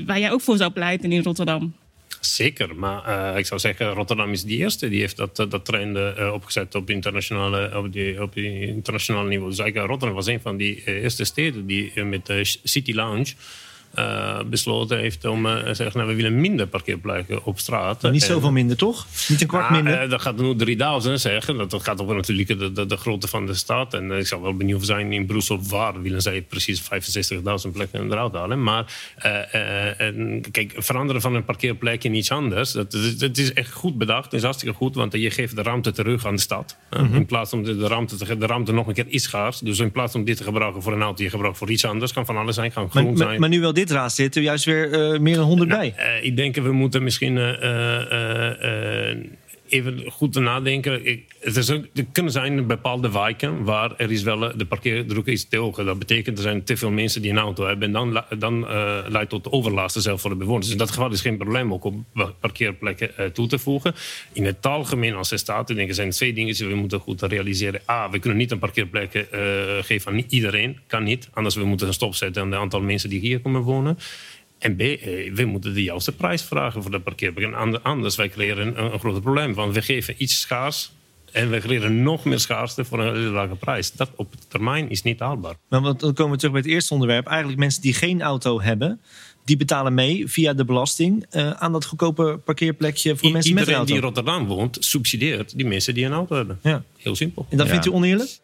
waar 0.07 0.19
jij 0.19 0.31
ook 0.31 0.41
voor 0.41 0.57
zou 0.57 0.71
pleiten 0.71 1.13
in 1.13 1.23
Rotterdam? 1.23 1.75
Zeker, 2.21 2.77
maar 2.77 3.33
uh, 3.33 3.39
ik 3.39 3.47
zou 3.47 3.61
zeggen, 3.61 3.93
Rotterdam 3.93 4.33
is 4.33 4.43
de 4.43 4.57
eerste. 4.57 4.89
Die 4.89 5.01
heeft 5.01 5.17
dat, 5.17 5.37
dat 5.37 5.65
trend 5.65 5.97
uh, 5.97 6.33
opgezet 6.33 6.75
op, 6.75 6.91
internationale, 6.91 7.79
op, 7.79 7.93
die, 7.93 8.23
op 8.23 8.35
die 8.35 8.67
internationale 8.67 9.29
niveau. 9.29 9.51
Dus 9.51 9.59
eigenlijk, 9.59 9.91
Rotterdam 9.91 10.17
was 10.17 10.27
een 10.27 10.41
van 10.41 10.57
die 10.57 10.85
eerste 10.85 11.25
steden 11.25 11.67
die 11.67 12.05
met 12.05 12.31
City 12.65 12.93
Lounge... 12.93 13.35
Uh, 13.99 14.41
besloten 14.47 14.99
heeft 14.99 15.25
om 15.25 15.47
uh, 15.47 15.59
te 15.59 15.75
zeggen, 15.75 15.97
nou, 15.97 16.09
we 16.09 16.15
willen 16.15 16.41
minder 16.41 16.67
parkeerplekken 16.67 17.45
op 17.45 17.59
straat. 17.59 18.03
Maar 18.03 18.11
niet 18.11 18.23
zoveel 18.23 18.53
minder, 18.53 18.77
toch? 18.77 19.07
Niet 19.29 19.41
een 19.41 19.47
kwart 19.47 19.71
nou, 19.71 19.83
minder? 19.83 20.05
Uh, 20.05 20.11
dat 20.11 20.23
gaat 20.23 20.37
nu 20.37 20.57
3000 20.57 21.21
zeggen. 21.21 21.57
Dat, 21.57 21.71
dat 21.71 21.83
gaat 21.83 22.03
over 22.03 22.15
natuurlijk 22.15 22.49
de, 22.49 22.73
de, 22.73 22.87
de 22.87 22.97
grootte 22.97 23.29
van 23.29 23.47
de 23.47 23.55
stad. 23.55 23.95
En 23.95 24.11
ik 24.11 24.27
zou 24.27 24.43
wel 24.43 24.57
benieuwd 24.57 24.85
zijn 24.85 25.13
in 25.13 25.27
Brussel 25.27 25.63
waar 25.63 26.03
willen 26.03 26.23
zij 26.23 26.43
precies 26.43 26.83
65.000 26.83 27.71
plekken 27.73 28.13
eruit 28.13 28.33
halen. 28.33 28.63
Maar 28.63 28.93
en, 29.97 30.43
kijk, 30.51 30.73
veranderen 30.77 31.21
van 31.21 31.35
een 31.35 31.45
parkeerplek 31.45 32.05
in 32.05 32.15
iets 32.15 32.31
anders, 32.31 32.73
dat, 32.73 32.97
dat 33.19 33.37
is 33.37 33.53
echt 33.53 33.73
goed 33.73 33.99
bedacht. 33.99 34.25
Dat 34.25 34.33
is 34.33 34.43
hartstikke 34.43 34.75
goed, 34.75 34.95
want 34.95 35.13
je 35.13 35.31
geeft 35.31 35.57
de 35.57 35.63
ruimte 35.63 35.93
terug 35.93 36.27
aan 36.27 36.35
de 36.35 36.41
stad. 36.41 36.77
Mm 36.91 37.07
-hmm. 37.07 37.15
In 37.15 37.27
plaats 37.27 37.53
om 37.53 37.63
de, 37.63 37.77
de, 37.77 37.87
ruimte 37.87 38.17
te 38.17 38.39
de 38.39 38.47
ruimte 38.47 38.73
nog 38.73 38.87
een 38.87 38.95
keer 38.95 39.07
is 39.09 39.23
schaars. 39.23 39.59
Dus 39.59 39.79
in 39.79 39.91
plaats 39.91 40.15
om 40.15 40.25
dit 40.25 40.37
te 40.37 40.45
gebruiken 40.45 40.83
voor 40.83 40.93
een 40.93 41.03
auto, 41.03 41.23
je 41.23 41.31
gebruikt 41.31 41.59
voor 41.59 41.71
iets 41.71 41.85
anders. 41.85 42.13
Kan 42.13 42.27
van 42.27 42.37
alles 42.37 42.55
zijn, 42.55 42.73
kan 42.73 42.91
groen 42.91 43.05
maar, 43.05 43.17
zijn. 43.17 43.29
Maar, 43.29 43.41
maar 43.41 43.49
nu 43.49 43.61
wel 43.61 43.73
dit 43.81 43.91
raad 43.91 44.13
zit 44.13 44.37
er 44.37 44.43
juist 44.43 44.65
weer 44.65 45.13
uh, 45.13 45.19
meer 45.21 45.37
dan 45.37 45.45
100 45.45 45.69
nou, 45.69 45.81
bij. 45.81 45.95
Uh, 46.19 46.25
ik 46.25 46.37
denk 46.37 46.55
we 46.55 46.73
moeten 46.73 47.03
misschien 47.03 47.37
uh, 47.37 47.53
even 49.71 50.11
goed 50.11 50.35
nadenken. 50.35 51.07
Ik, 51.07 51.25
het 51.41 51.57
is 51.57 51.71
ook, 51.71 51.85
er 51.95 52.05
kunnen 52.13 52.33
zijn 52.33 52.67
bepaalde 52.67 53.11
wijken 53.11 53.65
waar 53.65 53.97
er 53.97 54.11
is 54.11 54.23
wel 54.23 54.57
de 54.57 54.67
parkeerdruk 54.67 55.27
is 55.27 55.45
te 55.49 55.57
hoog. 55.57 55.77
Dat 55.77 55.99
betekent 55.99 56.37
er 56.37 56.43
zijn 56.43 56.65
te 56.65 56.77
veel 56.77 56.91
mensen 56.91 57.23
die 57.23 57.31
een 57.31 57.39
auto 57.39 57.67
hebben. 57.67 57.87
En 57.87 57.93
dan, 57.93 58.25
dan 58.39 58.67
leidt 59.09 59.31
tot 59.31 59.53
overlast 59.53 60.03
zelf 60.03 60.21
voor 60.21 60.31
de 60.31 60.37
bewoners. 60.37 60.65
Dus 60.65 60.75
in 60.75 60.79
dat 60.79 60.91
geval 60.91 61.13
is 61.13 61.21
geen 61.21 61.37
probleem 61.37 61.73
om 61.73 62.07
parkeerplekken 62.41 63.33
toe 63.33 63.47
te 63.47 63.59
voegen. 63.59 63.95
In 64.33 64.45
het 64.45 64.67
algemeen 64.67 65.15
als 65.15 65.31
er 65.31 65.39
staat, 65.39 65.71
ik 65.71 65.77
denk 65.77 65.89
er 65.89 65.95
zijn 65.95 66.11
twee 66.11 66.33
dingen 66.33 66.55
die 66.55 66.67
we 66.67 66.75
moeten 66.75 67.01
goed 67.01 67.23
realiseren. 67.23 67.81
A, 67.91 68.11
we 68.11 68.19
kunnen 68.19 68.39
niet 68.39 68.51
een 68.51 68.59
parkeerplek 68.59 69.29
geven 69.81 70.13
aan 70.13 70.25
iedereen. 70.29 70.79
Kan 70.87 71.03
niet. 71.03 71.29
Anders 71.33 71.55
we 71.55 71.65
moeten 71.65 71.87
een 71.87 71.95
stop 71.95 72.15
zetten 72.15 72.43
aan 72.43 72.51
het 72.51 72.61
aantal 72.61 72.81
mensen 72.81 73.09
die 73.09 73.21
hier 73.21 73.41
komen 73.41 73.63
wonen. 73.63 73.99
En 74.61 74.77
B, 74.77 74.79
we 75.37 75.45
moeten 75.47 75.75
de 75.75 75.83
juiste 75.83 76.13
prijs 76.13 76.43
vragen 76.43 76.83
voor 76.83 76.91
de 76.91 77.01
parkeerplek. 77.01 77.53
En 77.53 77.83
anders 77.83 78.17
wij 78.17 78.29
creëren 78.29 78.67
een, 78.67 78.93
een 78.93 78.99
groot 78.99 79.23
probleem. 79.23 79.55
Want 79.55 79.75
we 79.75 79.83
geven 79.83 80.15
iets 80.19 80.41
schaars 80.41 80.93
en 81.33 81.51
we 81.51 81.59
creëren 81.59 82.03
nog 82.03 82.25
meer 82.25 82.41
schaarste 82.41 82.85
voor 82.85 83.01
een 83.01 83.15
hele 83.15 83.31
lage 83.31 83.55
prijs. 83.55 83.93
Dat 83.93 84.11
op 84.17 84.35
termijn 84.49 84.91
is 84.91 85.03
niet 85.03 85.21
haalbaar. 85.21 85.55
Maar 85.69 85.81
dan 85.83 86.15
komen 86.15 86.31
we 86.31 86.37
terug 86.37 86.53
bij 86.53 86.61
het 86.61 86.71
eerste 86.71 86.95
onderwerp. 86.95 87.27
Eigenlijk 87.27 87.59
mensen 87.59 87.83
die 87.83 87.95
geen 87.95 88.23
auto 88.23 88.61
hebben, 88.61 89.01
die 89.45 89.57
betalen 89.57 89.95
mee 89.95 90.29
via 90.29 90.53
de 90.53 90.65
belasting 90.65 91.27
uh, 91.31 91.51
aan 91.51 91.73
dat 91.73 91.85
goedkope 91.85 92.41
parkeerplekje 92.45 93.17
voor 93.17 93.29
I 93.29 93.33
mensen 93.33 93.55
met 93.55 93.69
een 93.69 93.75
auto. 93.75 93.95
Iedereen 93.95 94.13
die 94.13 94.25
in 94.25 94.25
Rotterdam 94.25 94.57
woont, 94.57 94.77
subsidieert 94.81 95.57
die 95.57 95.67
mensen 95.67 95.95
die 95.95 96.05
een 96.05 96.13
auto 96.13 96.37
hebben. 96.37 96.59
Ja. 96.63 96.83
Heel 96.97 97.17
simpel. 97.17 97.47
En 97.51 97.57
dat 97.57 97.67
ja. 97.67 97.73
vindt 97.73 97.87
u 97.87 97.91
oneerlijk? 97.91 98.39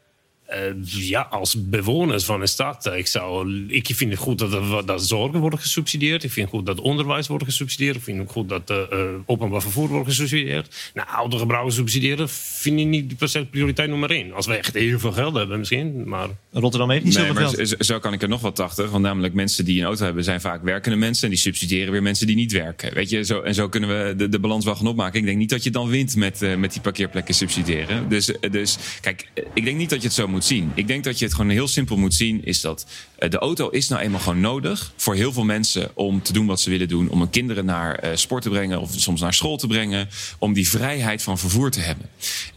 Uh, 0.51 0.57
ja, 0.85 1.21
als 1.21 1.69
bewoners 1.69 2.25
van 2.25 2.41
een 2.41 2.49
stad. 2.49 2.87
Ik, 2.87 3.07
zou, 3.07 3.65
ik 3.69 3.87
vind 3.95 4.11
het 4.11 4.21
goed 4.21 4.39
dat, 4.39 4.53
er, 4.53 4.87
dat 4.87 5.07
zorgen 5.07 5.41
worden 5.41 5.59
gesubsidieerd. 5.59 6.25
Ik 6.25 6.31
vind 6.31 6.47
het 6.47 6.57
goed 6.57 6.67
dat 6.67 6.81
onderwijs 6.81 7.27
wordt 7.27 7.45
gesubsidieerd. 7.45 7.97
Ik 7.97 8.03
vind 8.03 8.19
het 8.19 8.31
goed 8.31 8.49
dat 8.49 8.71
uh, 8.71 8.99
openbaar 9.27 9.63
vervoer 9.63 9.89
wordt 9.89 10.09
gesubsidieerd. 10.09 10.91
Nou, 10.95 11.09
autogebruik 11.09 11.71
subsidiëren 11.73 12.29
vind 12.29 12.81
ik 12.81 12.87
niet 12.87 13.17
per 13.17 13.29
se 13.29 13.47
prioriteit 13.47 13.89
nummer 13.89 14.11
één. 14.11 14.33
Als 14.33 14.47
we 14.47 14.55
echt 14.55 14.75
heel 14.75 14.99
veel 14.99 15.13
geld 15.13 15.35
hebben 15.35 15.59
misschien. 15.59 16.09
Maar... 16.09 16.29
Rotterdam 16.53 16.91
heeft 16.91 17.05
niet 17.05 17.15
nee, 17.15 17.27
zoveel 17.27 17.43
maar 17.43 17.55
geld. 17.55 17.69
Zo, 17.69 17.77
zo 17.79 17.99
kan 17.99 18.13
ik 18.13 18.23
er 18.23 18.29
nog 18.29 18.41
wat 18.41 18.61
achter. 18.61 18.89
Want 18.89 19.03
namelijk 19.03 19.35
mensen 19.35 19.65
die 19.65 19.81
een 19.81 19.87
auto 19.87 20.05
hebben 20.05 20.25
zijn 20.25 20.41
vaak 20.41 20.63
werkende 20.63 20.97
mensen. 20.97 21.25
En 21.25 21.31
die 21.31 21.39
subsidiëren 21.39 21.93
weer 21.93 22.03
mensen 22.03 22.27
die 22.27 22.37
niet 22.37 22.53
werken. 22.53 22.95
Weet 22.95 23.11
je, 23.11 23.25
zo, 23.25 23.41
en 23.41 23.55
zo 23.55 23.69
kunnen 23.69 23.89
we 23.89 24.17
de, 24.17 24.29
de 24.29 24.39
balans 24.39 24.65
wel 24.65 24.77
gaan 24.77 24.87
opmaken. 24.87 25.19
Ik 25.19 25.27
denk 25.27 25.39
niet 25.39 25.51
dat 25.51 25.65
je 25.65 25.71
dan 25.71 25.89
wint 25.89 26.17
met, 26.17 26.43
uh, 26.43 26.57
met 26.57 26.73
die 26.73 26.81
parkeerplekken 26.81 27.35
subsidiëren. 27.35 28.09
Dus, 28.09 28.33
dus 28.51 28.79
kijk, 29.01 29.29
ik 29.55 29.65
denk 29.65 29.77
niet 29.77 29.91
dat 29.91 30.01
je 30.01 30.07
het 30.07 30.17
zo 30.17 30.29
moet 30.29 30.36
zien. 30.45 30.73
Ik 30.75 30.87
denk 30.87 31.05
dat 31.05 31.19
je 31.19 31.25
het 31.25 31.35
gewoon 31.35 31.51
heel 31.51 31.69
simpel 31.69 31.97
moet 31.97 32.15
zien. 32.15 32.45
Is 32.45 32.61
dat 32.61 32.87
de 33.19 33.39
auto 33.39 33.69
is 33.69 33.89
nou 33.89 34.03
eenmaal 34.03 34.21
gewoon 34.21 34.41
nodig 34.41 34.93
voor 34.97 35.15
heel 35.15 35.33
veel 35.33 35.45
mensen 35.45 35.91
om 35.95 36.23
te 36.23 36.33
doen 36.33 36.47
wat 36.47 36.61
ze 36.61 36.71
willen 36.71 36.89
doen. 36.89 37.09
Om 37.09 37.19
hun 37.19 37.31
kinderen 37.31 37.65
naar 37.65 38.05
uh, 38.05 38.11
sport 38.15 38.43
te 38.43 38.49
brengen 38.49 38.81
of 38.81 38.93
soms 38.97 39.21
naar 39.21 39.35
school 39.35 39.57
te 39.57 39.67
brengen. 39.67 40.09
Om 40.39 40.53
die 40.53 40.69
vrijheid 40.69 41.23
van 41.23 41.39
vervoer 41.39 41.71
te 41.71 41.81
hebben. 41.81 42.09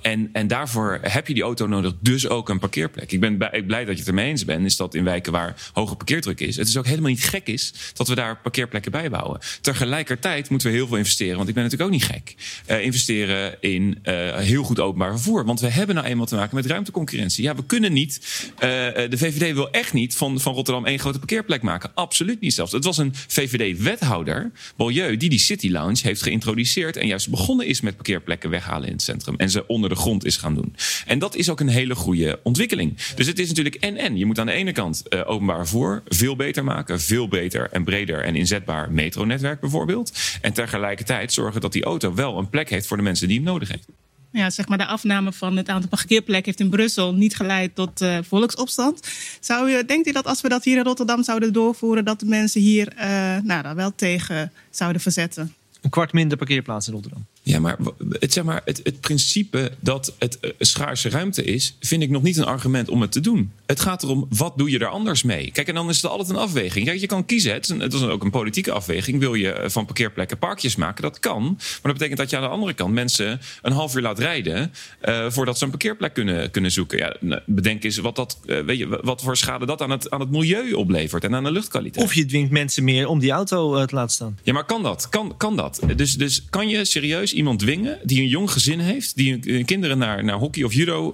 En, 0.02 0.30
en 0.34 0.48
daarvoor 0.48 1.00
heb 1.02 1.28
je 1.28 1.34
die 1.34 1.44
auto 1.44 1.68
nodig, 1.68 1.94
dus 2.00 2.28
ook 2.28 2.50
een 2.50 2.60
parkeerplek. 2.60 3.12
Ik 3.12 3.20
ben 3.20 3.38
bij, 3.38 3.64
blij 3.68 3.86
dat 3.86 3.94
je 3.94 4.00
het 4.00 4.08
ermee 4.08 4.30
eens 4.30 4.46
bent. 4.46 4.66
Is 4.66 4.76
dat 4.76 4.96
in 4.96 5.04
wijken 5.04 5.32
waar 5.32 5.70
hoge 5.74 5.96
parkeerdruk 5.96 6.40
is. 6.40 6.56
Het 6.56 6.68
is 6.68 6.78
ook 6.78 6.86
helemaal 6.86 7.10
niet 7.10 7.24
gek 7.24 7.48
is 7.48 7.74
dat 7.94 8.08
we 8.08 8.16
daar 8.16 8.38
parkeerplekken 8.38 8.92
bij 8.92 9.10
bouwen. 9.10 9.40
Tegelijkertijd 9.62 10.50
moeten 10.50 10.70
we 10.70 10.74
heel 10.74 10.88
veel 10.88 10.98
investeren. 10.98 11.38
Want 11.38 11.50
ik 11.50 11.56
ben 11.56 11.64
natuurlijk 11.64 11.92
ook 11.92 12.00
niet 12.00 12.10
gek. 12.12 12.36
Uh, 12.68 12.84
investeren 12.84 13.62
in 13.62 14.00
heel 14.36 14.64
goed 14.64 14.80
openbaar 14.80 15.12
vervoer. 15.12 15.46
Want 15.46 15.60
we 15.60 15.70
hebben 15.70 15.96
nou 15.96 16.08
eenmaal 16.08 16.26
te 16.26 16.36
maken 16.36 16.56
met 16.56 16.66
ruimteconcurrentie. 16.66 17.44
Ja, 17.44 17.56
we 17.56 17.66
kunnen 17.66 17.94
niet. 17.94 18.22
De 18.60 19.18
VVD 19.18 19.54
wil 19.54 19.72
echt 19.72 19.94
niet 19.94 20.16
van 20.16 20.34
van 20.50 20.58
Rotterdam 20.58 20.86
één 20.86 21.00
grote 21.00 21.18
parkeerplek 21.18 21.62
maken. 21.62 21.92
Absoluut 21.94 22.42
niet 22.42 22.54
zelfs. 22.54 22.72
Het 22.72 22.84
was 22.84 22.98
een 22.98 23.12
VVD-wethouder, 23.14 24.52
Beaulieu, 24.76 25.18
die 25.18 25.30
die 25.30 25.40
City 25.40 25.70
Lounge 25.72 26.00
heeft 26.02 26.22
geïntroduceerd. 26.22 26.98
En 26.98 27.08
juist 27.08 27.30
begonnen 27.30 27.66
is 27.66 27.82
met 27.82 27.96
parkeerplekken 27.96 28.50
weghalen 28.50 28.88
in 28.88 28.94
het 28.94 29.02
centrum. 29.02 29.36
En 29.36 29.50
ze 29.50 29.68
onder 29.68 29.90
de 29.90 29.96
grond 29.96 30.26
is 30.26 30.38
gaan 30.38 30.56
doen. 30.56 30.76
En 31.06 31.20
dat 31.20 31.36
is 31.36 31.50
ook 31.50 31.60
een 31.60 31.68
hele 31.68 31.96
goede 31.96 32.40
ontwikkeling. 32.44 32.98
Dus 33.16 33.28
het 33.28 33.40
is 33.40 33.48
natuurlijk 33.48 33.76
en-en. 33.76 34.18
Je 34.18 34.26
moet 34.26 34.40
aan 34.40 34.46
de 34.46 34.52
ene 34.52 34.72
kant 34.72 35.04
uh, 35.10 35.22
openbaar 35.26 35.58
vervoer 35.58 36.04
veel 36.08 36.36
beter 36.36 36.64
maken. 36.64 37.02
Veel 37.02 37.28
beter 37.28 37.70
en 37.72 37.84
breder 37.84 38.24
en 38.24 38.36
inzetbaar 38.36 38.92
metronetwerk 38.92 39.60
bijvoorbeeld. 39.60 40.20
En 40.42 40.54
tegelijkertijd 40.54 41.34
zorgen 41.34 41.62
dat 41.62 41.74
die 41.74 41.84
auto 41.84 42.14
wel 42.14 42.38
een 42.38 42.50
plek 42.50 42.70
heeft 42.70 42.88
voor 42.88 42.98
de 42.98 43.04
mensen 43.04 43.28
die 43.28 43.38
hem 43.38 43.46
nodig 43.46 43.70
heeft. 43.70 43.88
Ja, 44.32 44.50
zeg 44.50 44.68
maar 44.68 44.78
de 44.78 44.86
afname 44.86 45.32
van 45.32 45.58
het 45.58 45.70
aantal 45.70 45.90
parkeerplekken 45.90 46.46
heeft 46.46 46.60
in 46.60 46.70
Brussel 46.70 47.14
niet 47.14 47.36
geleid 47.36 47.76
tot 47.76 48.02
uh, 48.02 48.18
volksopstand. 48.22 49.08
Zou 49.40 49.70
je, 49.70 49.86
denkt 49.86 50.08
u 50.08 50.12
dat 50.12 50.26
als 50.26 50.42
we 50.42 50.50
dat 50.50 50.64
hier 50.64 50.78
in 50.78 50.84
Rotterdam 50.84 51.24
zouden 51.24 51.54
doorvoeren, 51.54 52.06
dat 52.06 52.20
de 52.20 52.26
mensen 52.26 52.62
hier 52.62 52.94
uh, 52.98 53.02
nou, 53.44 53.62
daar 53.64 53.76
wel 53.76 53.96
tegen 53.96 54.52
zouden 54.70 55.02
verzetten? 55.02 55.54
Een 55.82 55.90
kwart 55.90 56.14
minder 56.14 56.38
parkeerplaatsen 56.38 56.94
in 56.94 57.00
Rotterdam. 57.00 57.26
Ja, 57.42 57.60
maar 57.60 57.78
het, 58.10 58.34
zeg 58.34 58.44
maar 58.44 58.62
het, 58.66 58.80
het 58.84 59.00
principe 59.00 59.72
dat 59.80 60.14
het 60.20 60.40
eh, 60.40 60.52
schaarse 60.60 61.10
ruimte 61.10 61.44
is, 61.44 61.76
vind 61.80 62.04
ik 62.04 62.10
nog 62.10 62.22
niet 62.22 62.38
een 62.38 62.46
argument 62.46 62.90
om 62.90 63.02
het 63.02 63.12
te 63.12 63.20
doen. 63.20 63.52
Het 63.70 63.80
gaat 63.80 64.04
erom, 64.04 64.28
wat 64.30 64.58
doe 64.58 64.70
je 64.70 64.80
er 64.80 64.88
anders 64.88 65.24
mee? 65.24 65.52
Kijk, 65.52 65.68
en 65.68 65.74
dan 65.74 65.90
is 65.90 66.02
het 66.02 66.12
altijd 66.12 66.30
een 66.30 66.36
afweging. 66.36 66.86
Ja, 66.86 66.92
je 66.92 67.08
kan 67.08 67.26
kiezen, 67.26 67.54
het 67.54 67.64
is, 67.64 67.70
een, 67.70 67.80
het 67.80 67.94
is 67.94 68.02
ook 68.02 68.24
een 68.24 68.30
politieke 68.30 68.72
afweging. 68.72 69.20
Wil 69.20 69.34
je 69.34 69.64
van 69.66 69.86
parkeerplekken 69.86 70.38
parkjes 70.38 70.76
maken? 70.76 71.02
Dat 71.02 71.20
kan. 71.20 71.44
Maar 71.44 71.80
dat 71.82 71.94
betekent 71.94 72.18
dat 72.18 72.30
je 72.30 72.36
aan 72.36 72.42
de 72.42 72.50
andere 72.50 72.74
kant 72.74 72.94
mensen 72.94 73.40
een 73.62 73.72
half 73.72 73.96
uur 73.96 74.02
laat 74.02 74.20
rijden 74.20 74.72
uh, 75.02 75.26
voordat 75.30 75.58
ze 75.58 75.64
een 75.64 75.70
parkeerplek 75.70 76.14
kunnen, 76.14 76.52
kunnen 76.52 76.72
zoeken. 76.72 76.98
Ja, 76.98 77.16
nou, 77.20 77.42
bedenk 77.46 77.84
eens 77.84 77.98
wat, 77.98 78.16
dat, 78.16 78.40
uh, 78.46 78.60
weet 78.60 78.78
je, 78.78 79.00
wat 79.02 79.22
voor 79.22 79.38
schade 79.38 79.66
dat 79.66 79.82
aan 79.82 79.90
het, 79.90 80.10
aan 80.10 80.20
het 80.20 80.32
milieu 80.32 80.74
oplevert 80.74 81.24
en 81.24 81.36
aan 81.36 81.44
de 81.44 81.52
luchtkwaliteit. 81.52 82.06
Of 82.06 82.14
je 82.14 82.26
dwingt 82.26 82.52
mensen 82.52 82.84
meer 82.84 83.08
om 83.08 83.20
die 83.20 83.32
auto 83.32 83.78
uh, 83.78 83.84
te 83.84 83.96
laten 83.96 84.12
staan. 84.12 84.38
Ja, 84.44 84.54
maar 84.54 84.66
kan 84.66 84.84
dat? 84.84 85.10
Kan, 85.10 85.34
kan 85.38 85.56
dat? 85.56 85.80
Dus, 85.96 86.14
dus 86.14 86.46
kan 86.50 86.68
je 86.68 86.86
serieus 86.86 87.34
iemand 87.34 87.60
dwingen 87.60 88.00
die 88.04 88.22
een 88.22 88.28
jong 88.28 88.52
gezin 88.52 88.80
heeft, 88.80 89.16
die 89.16 89.54
een, 89.54 89.66
kinderen 89.66 89.98
naar, 89.98 90.24
naar 90.24 90.38
hockey 90.38 90.64
of 90.64 90.74
judo 90.74 91.14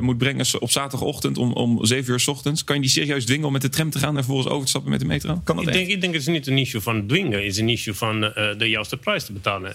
moet 0.00 0.18
brengen 0.18 0.46
op 0.58 0.70
zaterdagochtend 0.70 1.38
om, 1.38 1.56
om 1.58 1.84
7 1.84 2.12
uur 2.12 2.20
s 2.20 2.28
ochtends, 2.28 2.64
kan 2.64 2.76
je 2.76 2.82
die 2.82 2.90
serieus 2.90 3.24
dwingen 3.24 3.46
om 3.46 3.52
met 3.52 3.62
de 3.62 3.68
tram 3.68 3.90
te 3.90 3.98
gaan 3.98 4.16
en 4.16 4.24
vervolgens 4.24 4.48
over 4.48 4.62
te 4.62 4.68
stappen 4.68 4.90
met 4.90 5.00
de 5.00 5.06
metro? 5.06 5.40
Kan 5.44 5.56
dat 5.56 5.66
ik, 5.66 5.72
denk, 5.72 5.88
ik 5.88 6.00
denk 6.00 6.12
het 6.12 6.22
is 6.22 6.28
niet 6.28 6.46
een 6.46 6.58
issue 6.58 6.80
van 6.80 7.06
dwingen, 7.06 7.32
het 7.32 7.44
is 7.44 7.58
een 7.58 7.68
issue 7.68 7.94
van 7.94 8.24
uh, 8.24 8.32
de 8.58 8.68
juiste 8.68 8.96
prijs 8.96 9.24
te 9.24 9.32
betalen. 9.32 9.74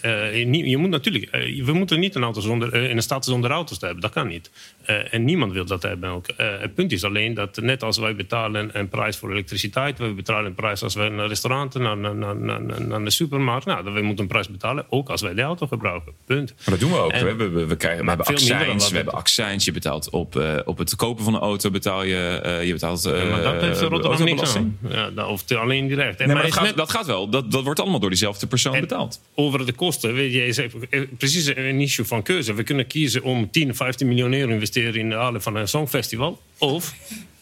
je 0.68 0.78
moet 0.78 0.90
natuurlijk, 0.90 1.32
we 1.66 1.74
moeten 1.74 2.00
niet 2.00 2.16
een 2.16 2.24
auto 2.24 2.42
zonder, 2.42 2.74
in 2.74 2.98
een 2.98 3.04
stad 3.04 3.26
zonder 3.26 3.52
auto's 3.52 3.80
te 3.80 3.86
hebben, 3.86 4.04
dat 4.04 4.12
kan 4.12 4.28
niet. 4.28 4.52
en 4.86 5.24
niemand 5.24 5.52
wil 5.52 5.66
dat 5.66 5.84
hebben 5.84 6.10
ook. 6.10 6.28
het 6.38 6.74
punt 6.74 6.92
is 6.92 7.04
alleen 7.04 7.34
dat 7.34 7.62
net 7.62 7.84
als 7.84 7.98
wij 7.98 8.16
betalen 8.16 8.70
een 8.80 8.90
prijs 8.90 9.18
voor 9.18 9.32
elektriciteit, 9.32 9.98
we 9.98 10.14
betalen 10.14 10.46
een 10.46 10.56
prijs 10.56 10.84
als 10.84 10.96
wij 10.96 11.10
naar 11.10 11.28
restauranten, 11.28 11.82
naar, 11.82 11.98
naar, 11.98 12.16
naar, 12.16 12.36
naar, 12.36 12.82
naar 12.82 13.04
de 13.04 13.10
supermarkt, 13.10 13.66
nou, 13.66 13.94
we 13.94 14.02
moeten 14.02 14.24
een 14.24 14.32
prijs 14.32 14.50
betalen, 14.50 14.86
ook 14.90 15.10
als 15.10 15.22
wij 15.22 15.34
de 15.34 15.42
auto 15.42 15.68
gebruiken. 15.68 16.14
Punt. 16.26 16.54
Maar 16.58 16.66
dat 16.66 16.80
doen 16.80 16.92
we 16.92 16.98
ook. 16.98 17.12
En, 17.12 17.38
we, 17.38 17.50
we, 17.50 17.66
we, 17.66 17.76
krijgen, 17.76 18.04
we 18.04 18.10
hebben 18.10 18.26
accijns. 18.26 18.90
We 18.90 18.96
hebben 18.96 19.14
accijns. 19.14 19.66
Je 19.66 19.72
betaalt 19.72 20.10
op, 20.10 20.44
op 20.66 20.78
het 20.78 20.96
kopen 20.96 21.24
van 21.24 21.34
een 21.34 21.42
auto 21.42 21.70
betaal 21.74 22.04
je. 22.04 22.42
Uh, 22.46 22.66
je 22.66 22.74
betaalt. 22.74 23.06
Uh, 23.06 23.24
ja, 23.24 23.30
maar 23.30 23.42
dat 23.42 23.62
heeft 23.62 23.82
Rotterdam 23.82 24.24
niks 24.24 24.56
aan. 24.56 24.78
Ja, 24.90 25.10
dat, 25.10 25.28
of 25.28 25.52
alleen 25.52 25.88
direct. 25.88 26.20
Nee, 26.20 26.28
maar, 26.28 26.44
dat, 26.44 26.54
gaat, 26.54 26.64
net... 26.64 26.78
dat 26.78 26.90
gaat 26.90 27.06
wel. 27.06 27.30
Dat, 27.30 27.52
dat 27.52 27.64
wordt 27.64 27.80
allemaal 27.80 28.00
door 28.00 28.10
diezelfde 28.10 28.48
persoon 28.48 28.76
en 28.76 28.82
betaald. 28.82 29.22
Over 29.36 29.66
de 29.66 29.74
kosten. 29.74 30.14
Weet 30.14 30.34
je, 30.34 30.54
zegt, 30.54 30.76
precies 31.18 31.46
een 31.46 31.82
issue 31.82 32.06
van 32.06 32.24
keuze. 32.24 32.54
We 32.54 32.64
kunnen 32.64 32.88
kiezen 32.88 33.24
om 33.24 33.52
10, 33.52 33.76
15 33.76 34.08
miljoen 34.08 34.34
euro 34.34 34.52
investeren 34.52 34.96
in 34.96 35.10
de 35.10 35.16
halen 35.16 35.42
van 35.42 35.56
een 35.56 35.68
songfestival. 35.68 36.42
Of 36.58 36.94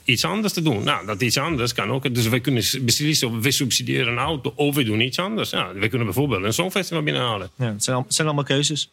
iets 0.03 0.25
anders 0.25 0.53
te 0.53 0.61
doen. 0.61 0.83
Nou, 0.83 1.05
dat 1.05 1.21
iets 1.21 1.37
anders 1.37 1.73
kan 1.73 1.91
ook. 1.91 2.15
Dus 2.15 2.27
we 2.27 2.39
kunnen 2.39 2.63
beslissen 2.81 3.27
of 3.27 3.43
we 3.43 3.51
subsidiëren 3.51 4.11
een 4.11 4.17
auto 4.17 4.53
of 4.55 4.75
we 4.75 4.83
doen 4.83 5.01
iets 5.01 5.19
anders. 5.19 5.49
Ja, 5.49 5.73
we 5.73 5.87
kunnen 5.87 6.07
bijvoorbeeld 6.07 6.43
een 6.43 6.53
songfestival 6.53 7.03
binnenhalen. 7.03 7.49
Ja, 7.55 7.65
het 7.65 7.83
zijn, 7.83 7.97
het 7.97 8.13
zijn 8.13 8.27
allemaal 8.27 8.45
keuzes 8.45 8.89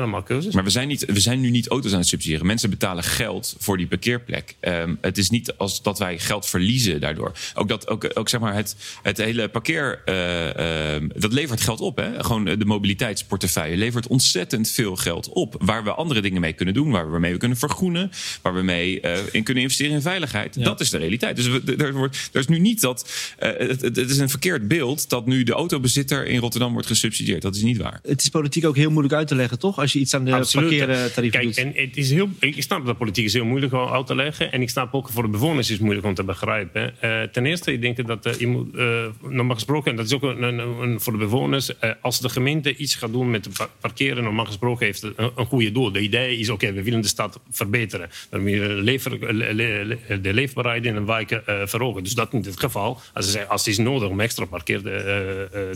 allemaal 0.00 0.22
keuzes. 0.22 0.54
Maar 0.54 0.64
we 0.64 0.70
zijn, 0.70 0.88
niet, 0.88 1.04
we 1.04 1.20
zijn 1.20 1.40
nu 1.40 1.50
niet 1.50 1.68
auto's 1.68 1.92
aan 1.92 1.98
het 1.98 2.08
subsidiëren. 2.08 2.46
Mensen 2.46 2.70
betalen 2.70 3.04
geld 3.04 3.56
voor 3.58 3.76
die 3.76 3.86
parkeerplek. 3.86 4.56
Um, 4.60 4.98
het 5.00 5.18
is 5.18 5.30
niet 5.30 5.56
als 5.56 5.82
dat 5.82 5.98
wij 5.98 6.18
geld 6.18 6.46
verliezen 6.46 7.00
daardoor. 7.00 7.32
Ook, 7.54 7.68
dat, 7.68 7.88
ook, 7.88 8.10
ook 8.14 8.28
zeg 8.28 8.40
maar 8.40 8.54
het, 8.54 8.76
het 9.02 9.16
hele 9.16 9.48
parkeer, 9.48 10.02
uh, 10.06 10.46
uh, 10.46 11.08
dat 11.16 11.32
levert 11.32 11.60
geld 11.60 11.80
op. 11.80 11.96
Hè? 11.96 12.24
Gewoon 12.24 12.44
de 12.44 12.64
mobiliteitsportefeuille 12.64 13.76
levert 13.76 14.06
ontzettend 14.06 14.70
veel 14.70 14.96
geld 14.96 15.28
op. 15.28 15.54
Waar 15.58 15.84
we 15.84 15.92
andere 15.92 16.20
dingen 16.20 16.40
mee 16.40 16.52
kunnen 16.52 16.74
doen. 16.74 16.90
Waar 16.90 17.12
we 17.12 17.18
mee 17.18 17.36
kunnen 17.36 17.58
vergroenen. 17.58 18.10
Waar 18.42 18.54
we 18.54 18.62
mee 18.62 19.00
uh, 19.02 19.18
in 19.30 19.42
kunnen 19.42 19.62
investeren 19.62 19.94
in 19.94 20.02
veiligheid. 20.02 20.54
Ja. 20.54 20.64
Dat 20.64 20.80
is 20.80 20.90
de 20.90 20.98
realiteit. 20.98 21.36
Dus 21.36 21.46
we, 21.48 21.74
er, 21.76 21.92
wordt, 21.92 22.30
er 22.32 22.40
is 22.40 22.46
nu 22.46 22.58
niet 22.58 22.80
dat... 22.80 23.10
Uh, 23.40 23.48
het, 23.58 23.80
het, 23.80 24.10
is 24.10 24.18
een 24.18 24.30
verkeerd 24.30 24.68
beeld 24.68 25.08
dat 25.08 25.26
nu 25.26 25.42
de 25.42 25.52
autobezitter 25.52 26.26
in 26.26 26.40
Rotterdam 26.40 26.72
wordt 26.72 26.86
gesubsidieerd. 26.86 27.42
Dat 27.42 27.56
is 27.56 27.62
niet 27.62 27.76
waar. 27.76 28.00
Het 28.02 28.22
is 28.22 28.28
politiek 28.28 28.66
ook 28.66 28.76
heel 28.76 28.90
moeilijk 28.90 29.14
uit 29.14 29.28
te 29.28 29.34
leggen, 29.34 29.58
toch? 29.58 29.80
Als 29.82 29.92
je 29.92 29.98
iets 29.98 30.14
aan 30.14 30.24
de 30.24 30.30
parkeertarieven 30.30 31.30
Kijk, 31.30 31.42
doet. 31.42 31.56
En 31.56 31.72
het 31.74 31.96
is 31.96 32.10
heel, 32.10 32.28
ik 32.38 32.62
snap 32.62 32.86
dat 32.86 32.98
politiek 32.98 33.24
is 33.24 33.32
heel 33.32 33.44
moeilijk 33.44 33.74
uit 33.74 34.06
te 34.06 34.14
leggen. 34.14 34.52
En 34.52 34.62
ik 34.62 34.70
snap 34.70 34.94
ook 34.94 35.08
voor 35.08 35.22
de 35.22 35.28
bewoners 35.28 35.66
is 35.66 35.72
het 35.72 35.82
moeilijk 35.82 36.06
om 36.06 36.14
te 36.14 36.24
begrijpen. 36.24 36.94
Uh, 37.04 37.22
ten 37.22 37.46
eerste, 37.46 37.72
ik 37.72 37.80
denk 37.80 38.06
dat 38.06 38.26
uh, 38.26 38.34
je 38.34 38.46
moet, 38.46 38.74
uh, 38.74 39.04
normaal 39.28 39.54
gesproken, 39.54 39.90
en 39.90 39.96
dat 39.96 40.06
is 40.06 40.12
ook 40.12 40.22
een, 40.22 40.42
een, 40.42 40.58
een 40.58 41.00
voor 41.00 41.12
de 41.12 41.18
bewoners, 41.18 41.70
als 42.00 42.20
de 42.20 42.28
gemeente 42.28 42.76
iets 42.76 42.94
gaat 42.94 43.12
doen 43.12 43.30
met 43.30 43.48
parkeren, 43.80 44.24
normaal 44.24 44.44
gesproken 44.44 44.86
heeft 44.86 45.02
het 45.02 45.12
een, 45.16 45.30
een 45.36 45.46
goede 45.46 45.72
doel. 45.72 45.92
De 45.92 46.00
idee 46.00 46.38
is, 46.38 46.50
oké, 46.50 46.64
okay, 46.64 46.76
we 46.76 46.82
willen 46.82 47.00
de 47.00 47.08
stad 47.08 47.40
verbeteren. 47.50 48.10
We 48.30 48.40
willen 48.40 48.82
lever, 48.82 49.34
le, 49.34 49.54
le, 49.54 49.98
de 50.20 50.32
leefbaarheid 50.32 50.84
in 50.84 50.96
een 50.96 51.06
wijk 51.06 51.42
verhogen. 51.64 52.02
Dus 52.02 52.14
dat 52.14 52.26
is 52.26 52.32
niet 52.32 52.44
het 52.44 52.60
geval. 52.60 53.00
Als, 53.12 53.30
ze, 53.30 53.46
als 53.46 53.64
het 53.64 53.70
is 53.70 53.78
nodig 53.78 54.08
om 54.08 54.20
extra 54.20 54.44
parkeer 54.44 54.80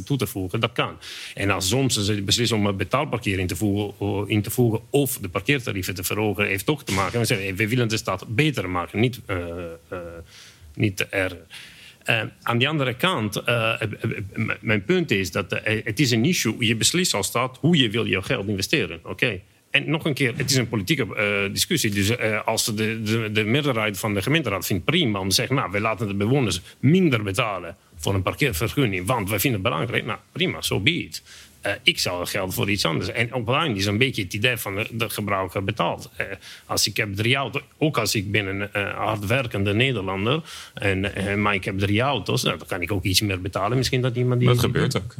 toe 0.04 0.16
te 0.16 0.26
voegen, 0.26 0.60
dat 0.60 0.72
kan. 0.72 0.96
En 1.34 1.50
als 1.50 1.68
soms 1.68 2.04
ze 2.04 2.22
beslissen 2.22 2.56
om 2.56 2.76
betaalparkering 2.76 3.40
in 3.40 3.46
te 3.46 3.56
voegen, 3.56 3.95
in 4.26 4.42
te 4.42 4.50
voegen 4.50 4.80
of 4.90 5.18
de 5.18 5.28
parkeertarieven 5.28 5.94
te 5.94 6.04
verhogen, 6.04 6.46
heeft 6.46 6.66
toch 6.66 6.84
te 6.84 6.92
maken. 6.92 7.20
We 7.20 7.26
zeggen, 7.26 7.56
we 7.56 7.68
willen 7.68 7.88
de 7.88 7.96
stad 7.96 8.24
beter 8.28 8.70
maken, 8.70 9.00
niet, 9.00 9.20
uh, 9.26 9.36
uh, 9.92 9.98
niet 10.74 11.08
erger. 11.08 11.46
Aan 12.42 12.58
de 12.58 12.68
andere 12.68 12.94
kant, 12.94 13.42
mijn 14.60 14.84
punt 14.84 15.10
is 15.10 15.30
dat 15.30 15.60
het 15.64 16.00
is 16.00 16.10
een 16.10 16.24
issue. 16.24 16.66
Je 16.66 16.76
beslist 16.76 17.14
als 17.14 17.26
stad 17.26 17.58
hoe 17.60 17.76
je 17.76 17.90
wil 17.90 18.04
je 18.04 18.22
geld 18.22 18.48
investeren. 18.48 19.00
Oké. 19.02 19.40
En 19.70 19.90
nog 19.90 20.04
een 20.04 20.14
keer, 20.14 20.36
het 20.36 20.50
is 20.50 20.56
een 20.56 20.68
politieke 20.68 21.48
discussie. 21.52 21.90
Dus 21.90 22.18
als 22.44 22.64
de, 22.64 23.02
de, 23.02 23.32
de, 23.32 23.44
meerderheid 23.44 23.98
van 23.98 24.14
de 24.14 24.22
gemeenteraad 24.22 24.66
vindt 24.66 24.84
prima 24.84 25.18
om 25.18 25.28
te 25.28 25.34
zeggen... 25.34 25.56
nou, 25.56 25.70
we 25.70 25.80
laten 25.80 26.06
de 26.06 26.14
bewoners 26.14 26.60
minder 26.80 27.22
betalen 27.22 27.76
voor 27.96 28.14
een 28.14 28.22
parkeervergunning... 28.22 29.06
want 29.06 29.28
wij 29.28 29.40
vinden 29.40 29.60
het 29.60 29.70
belangrijk. 29.70 30.04
Nou, 30.04 30.18
prima, 30.32 30.62
zo 30.62 30.74
so 30.74 30.80
be. 30.80 31.08
Uh, 31.66 31.72
ik 31.82 31.98
zou 31.98 32.26
geld 32.26 32.54
voor 32.54 32.70
iets 32.70 32.84
anders. 32.84 33.08
En 33.08 33.28
een 33.34 33.76
is 33.76 33.86
een 33.86 33.98
beetje 33.98 34.22
het 34.22 34.34
idee 34.34 34.56
van 34.56 34.86
de, 34.90 35.08
gebruiker 35.08 35.64
betaald. 35.64 36.10
Uh, 36.20 36.26
als 36.66 36.86
ik 36.86 36.96
heb 36.96 37.14
drie 37.14 37.36
auto's, 37.36 37.62
ook 37.78 37.98
als 37.98 38.14
ik 38.14 38.30
ben 38.30 38.46
een 38.46 38.68
uh, 38.76 38.94
hardwerkende 38.94 39.74
Nederlander, 39.74 40.42
en, 40.74 41.40
maar 41.42 41.54
ik 41.54 41.64
heb 41.64 41.78
drie 41.78 42.00
auto's, 42.00 42.42
nou, 42.42 42.58
dan 42.58 42.66
kan 42.66 42.82
ik 42.82 42.92
ook 42.92 43.04
iets 43.04 43.20
meer 43.20 43.40
betalen. 43.40 43.76
Misschien 43.76 44.00
dat 44.00 44.16
iemand 44.16 44.40
die. 44.40 44.48
Dat 44.48 44.58
gebeurt 44.58 44.96
ook. 44.96 45.14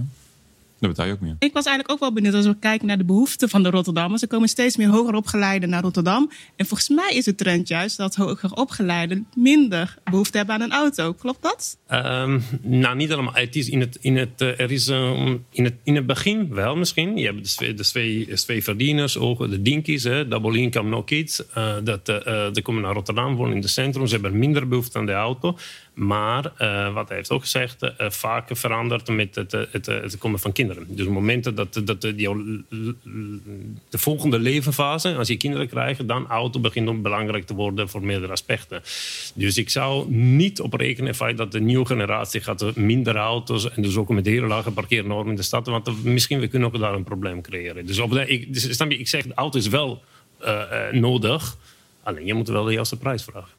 Dan 0.78 0.90
betaal 0.90 1.06
je 1.06 1.12
ook 1.12 1.20
meer. 1.20 1.36
Ik 1.38 1.52
was 1.52 1.64
eigenlijk 1.64 1.94
ook 1.94 2.00
wel 2.00 2.12
benieuwd 2.12 2.34
als 2.34 2.46
we 2.46 2.58
kijken 2.58 2.86
naar 2.86 2.98
de 2.98 3.04
behoeften 3.04 3.48
van 3.48 3.62
de 3.62 3.70
Rotterdammers. 3.70 4.22
Er 4.22 4.28
komen 4.28 4.48
steeds 4.48 4.76
meer 4.76 4.88
hoger 4.88 5.14
opgeleiden 5.14 5.68
naar 5.68 5.82
Rotterdam. 5.82 6.30
En 6.56 6.66
volgens 6.66 6.88
mij 6.88 7.14
is 7.14 7.24
de 7.24 7.34
trend 7.34 7.68
juist 7.68 7.96
dat 7.96 8.14
hoger 8.14 8.52
opgeleiden 8.52 9.26
minder 9.34 9.98
behoefte 10.04 10.36
hebben 10.36 10.54
aan 10.54 10.60
een 10.60 10.72
auto. 10.72 11.12
Klopt 11.12 11.42
dat? 11.42 11.78
Um, 11.90 12.42
nou, 12.62 12.96
niet 12.96 13.12
allemaal. 13.12 13.34
Het 13.34 13.56
is 13.56 13.68
in 13.68 13.80
het, 13.80 13.98
in 14.00 14.16
het, 14.16 14.40
uh, 14.40 14.60
er 14.60 14.70
is, 14.70 14.88
um, 14.88 15.44
in 15.50 15.64
het, 15.64 15.74
in 15.82 15.94
het 15.94 16.06
begin 16.06 16.54
wel 16.54 16.76
misschien. 16.76 17.16
Je 17.16 17.24
hebt 17.24 17.42
de 17.42 17.54
twee, 17.54 17.74
de 17.74 17.84
twee, 17.84 18.34
twee 18.34 18.62
verdieners, 18.62 19.18
ook 19.18 19.50
de 19.50 19.62
dinkies, 19.62 20.04
hè, 20.04 20.28
double 20.28 20.58
income, 20.58 20.88
no 20.88 21.02
kids. 21.02 21.42
Uh, 21.58 21.74
dat, 21.84 22.08
uh, 22.08 22.52
die 22.52 22.62
komen 22.62 22.82
naar 22.82 22.94
Rotterdam, 22.94 23.36
wonen 23.36 23.56
in 23.56 23.60
het 23.60 23.70
centrum. 23.70 24.06
Ze 24.06 24.12
hebben 24.12 24.38
minder 24.38 24.68
behoefte 24.68 24.98
aan 24.98 25.06
de 25.06 25.12
auto. 25.12 25.58
Maar 25.96 26.52
uh, 26.58 26.92
wat 26.92 27.08
hij 27.08 27.16
heeft 27.16 27.30
ook 27.30 27.40
gezegd, 27.40 27.82
uh, 27.82 27.90
vaak 28.10 28.48
verandert 28.52 29.08
met 29.08 29.34
het, 29.34 30.16
komen 30.18 30.38
van 30.38 30.52
kinderen. 30.52 30.86
Dus 30.88 31.06
momenten 31.06 31.54
dat, 31.54 31.80
dat 31.84 32.00
de 32.00 32.68
volgende 33.90 34.38
levenfase, 34.38 35.14
als 35.14 35.28
je 35.28 35.36
kinderen 35.36 35.68
krijgt, 35.68 36.08
dan 36.08 36.26
auto 36.26 36.60
begint 36.60 36.88
om 36.88 37.02
belangrijk 37.02 37.46
te 37.46 37.54
worden 37.54 37.88
voor 37.88 38.02
meerdere 38.02 38.32
aspecten. 38.32 38.82
Dus 39.34 39.56
ik 39.56 39.70
zou 39.70 40.10
niet 40.10 40.60
op 40.60 40.72
rekenen 40.72 41.36
dat 41.36 41.52
de 41.52 41.60
nieuwe 41.60 41.86
generatie 41.86 42.40
gaat 42.40 42.76
minder 42.76 43.16
auto's 43.16 43.70
en 43.70 43.82
dus 43.82 43.96
ook 43.96 44.08
met 44.08 44.26
hele 44.26 44.46
lage 44.46 44.70
parkeernormen 44.70 45.30
in 45.30 45.36
de 45.36 45.42
stad, 45.42 45.66
want 45.66 46.04
misschien 46.04 46.40
we 46.40 46.48
kunnen 46.48 46.68
ook 46.68 46.78
daar 46.78 46.94
een 46.94 47.04
probleem 47.04 47.40
creëren. 47.40 47.86
Dus, 47.86 47.98
op 47.98 48.14
ik, 48.14 48.54
dus 48.54 48.78
ik 48.78 49.08
zeg, 49.08 49.22
de 49.22 49.34
auto 49.34 49.58
is 49.58 49.68
wel 49.68 50.02
nodig, 50.90 51.56
alleen 52.02 52.26
je 52.26 52.34
moet 52.34 52.48
wel 52.48 52.64
de 52.64 52.72
juiste 52.72 52.96
prijs 52.96 53.24
vragen. 53.24 53.55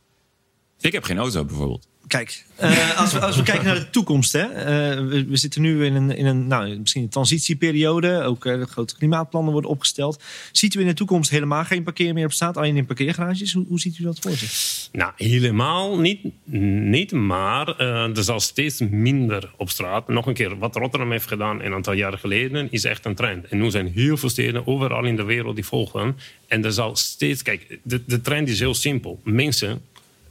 Ik 0.81 0.91
heb 0.91 1.03
geen 1.03 1.17
auto 1.17 1.45
bijvoorbeeld. 1.45 1.87
Kijk, 2.07 2.45
uh, 2.61 2.99
als, 2.99 3.13
we, 3.13 3.19
als 3.19 3.35
we 3.35 3.43
kijken 3.43 3.65
naar 3.65 3.75
de 3.75 3.89
toekomst. 3.89 4.31
Hè, 4.31 4.47
uh, 4.47 5.09
we, 5.09 5.25
we, 5.25 5.37
zitten 5.37 5.61
nu 5.61 5.85
in 5.85 5.95
een, 5.95 6.15
in 6.15 6.25
een 6.25 6.47
nou, 6.47 6.79
misschien 6.79 7.03
een 7.03 7.09
transitieperiode. 7.09 8.21
Ook 8.21 8.45
uh, 8.45 8.63
grote 8.63 8.95
klimaatplannen 8.95 9.51
worden 9.51 9.71
opgesteld. 9.71 10.23
Ziet 10.51 10.73
u 10.73 10.79
in 10.79 10.87
de 10.87 10.93
toekomst 10.93 11.29
helemaal 11.29 11.63
geen 11.63 11.83
parkeer 11.83 12.13
meer 12.13 12.25
op 12.25 12.31
straat? 12.31 12.57
Alleen 12.57 12.77
in 12.77 12.85
parkeergarages? 12.85 13.53
Hoe, 13.53 13.65
hoe 13.67 13.79
ziet 13.79 13.97
u 13.97 14.03
dat 14.03 14.19
voor 14.19 14.31
zich? 14.31 14.89
Nou, 14.91 15.11
helemaal 15.15 15.99
niet. 15.99 16.19
niet 16.89 17.11
maar 17.11 17.79
er 17.79 18.23
zal 18.23 18.39
steeds 18.39 18.79
minder 18.79 19.51
op 19.57 19.69
straat. 19.69 20.07
Nog 20.07 20.25
een 20.25 20.33
keer, 20.33 20.57
wat 20.57 20.75
Rotterdam 20.75 21.11
heeft 21.11 21.27
gedaan 21.27 21.61
een 21.61 21.73
aantal 21.73 21.93
jaren 21.93 22.19
geleden... 22.19 22.67
is 22.71 22.83
echt 22.83 23.05
een 23.05 23.15
trend. 23.15 23.47
En 23.47 23.57
nu 23.57 23.71
zijn 23.71 23.87
heel 23.87 24.17
veel 24.17 24.29
steden 24.29 24.67
overal 24.67 25.03
in 25.03 25.15
de 25.15 25.23
wereld 25.23 25.55
die 25.55 25.65
volgen. 25.65 26.17
En 26.47 26.65
er 26.65 26.73
zal 26.73 26.95
steeds... 26.95 27.41
Kijk, 27.41 27.79
de, 27.83 28.03
de 28.05 28.21
trend 28.21 28.49
is 28.49 28.59
heel 28.59 28.73
simpel. 28.73 29.19
Mensen 29.23 29.81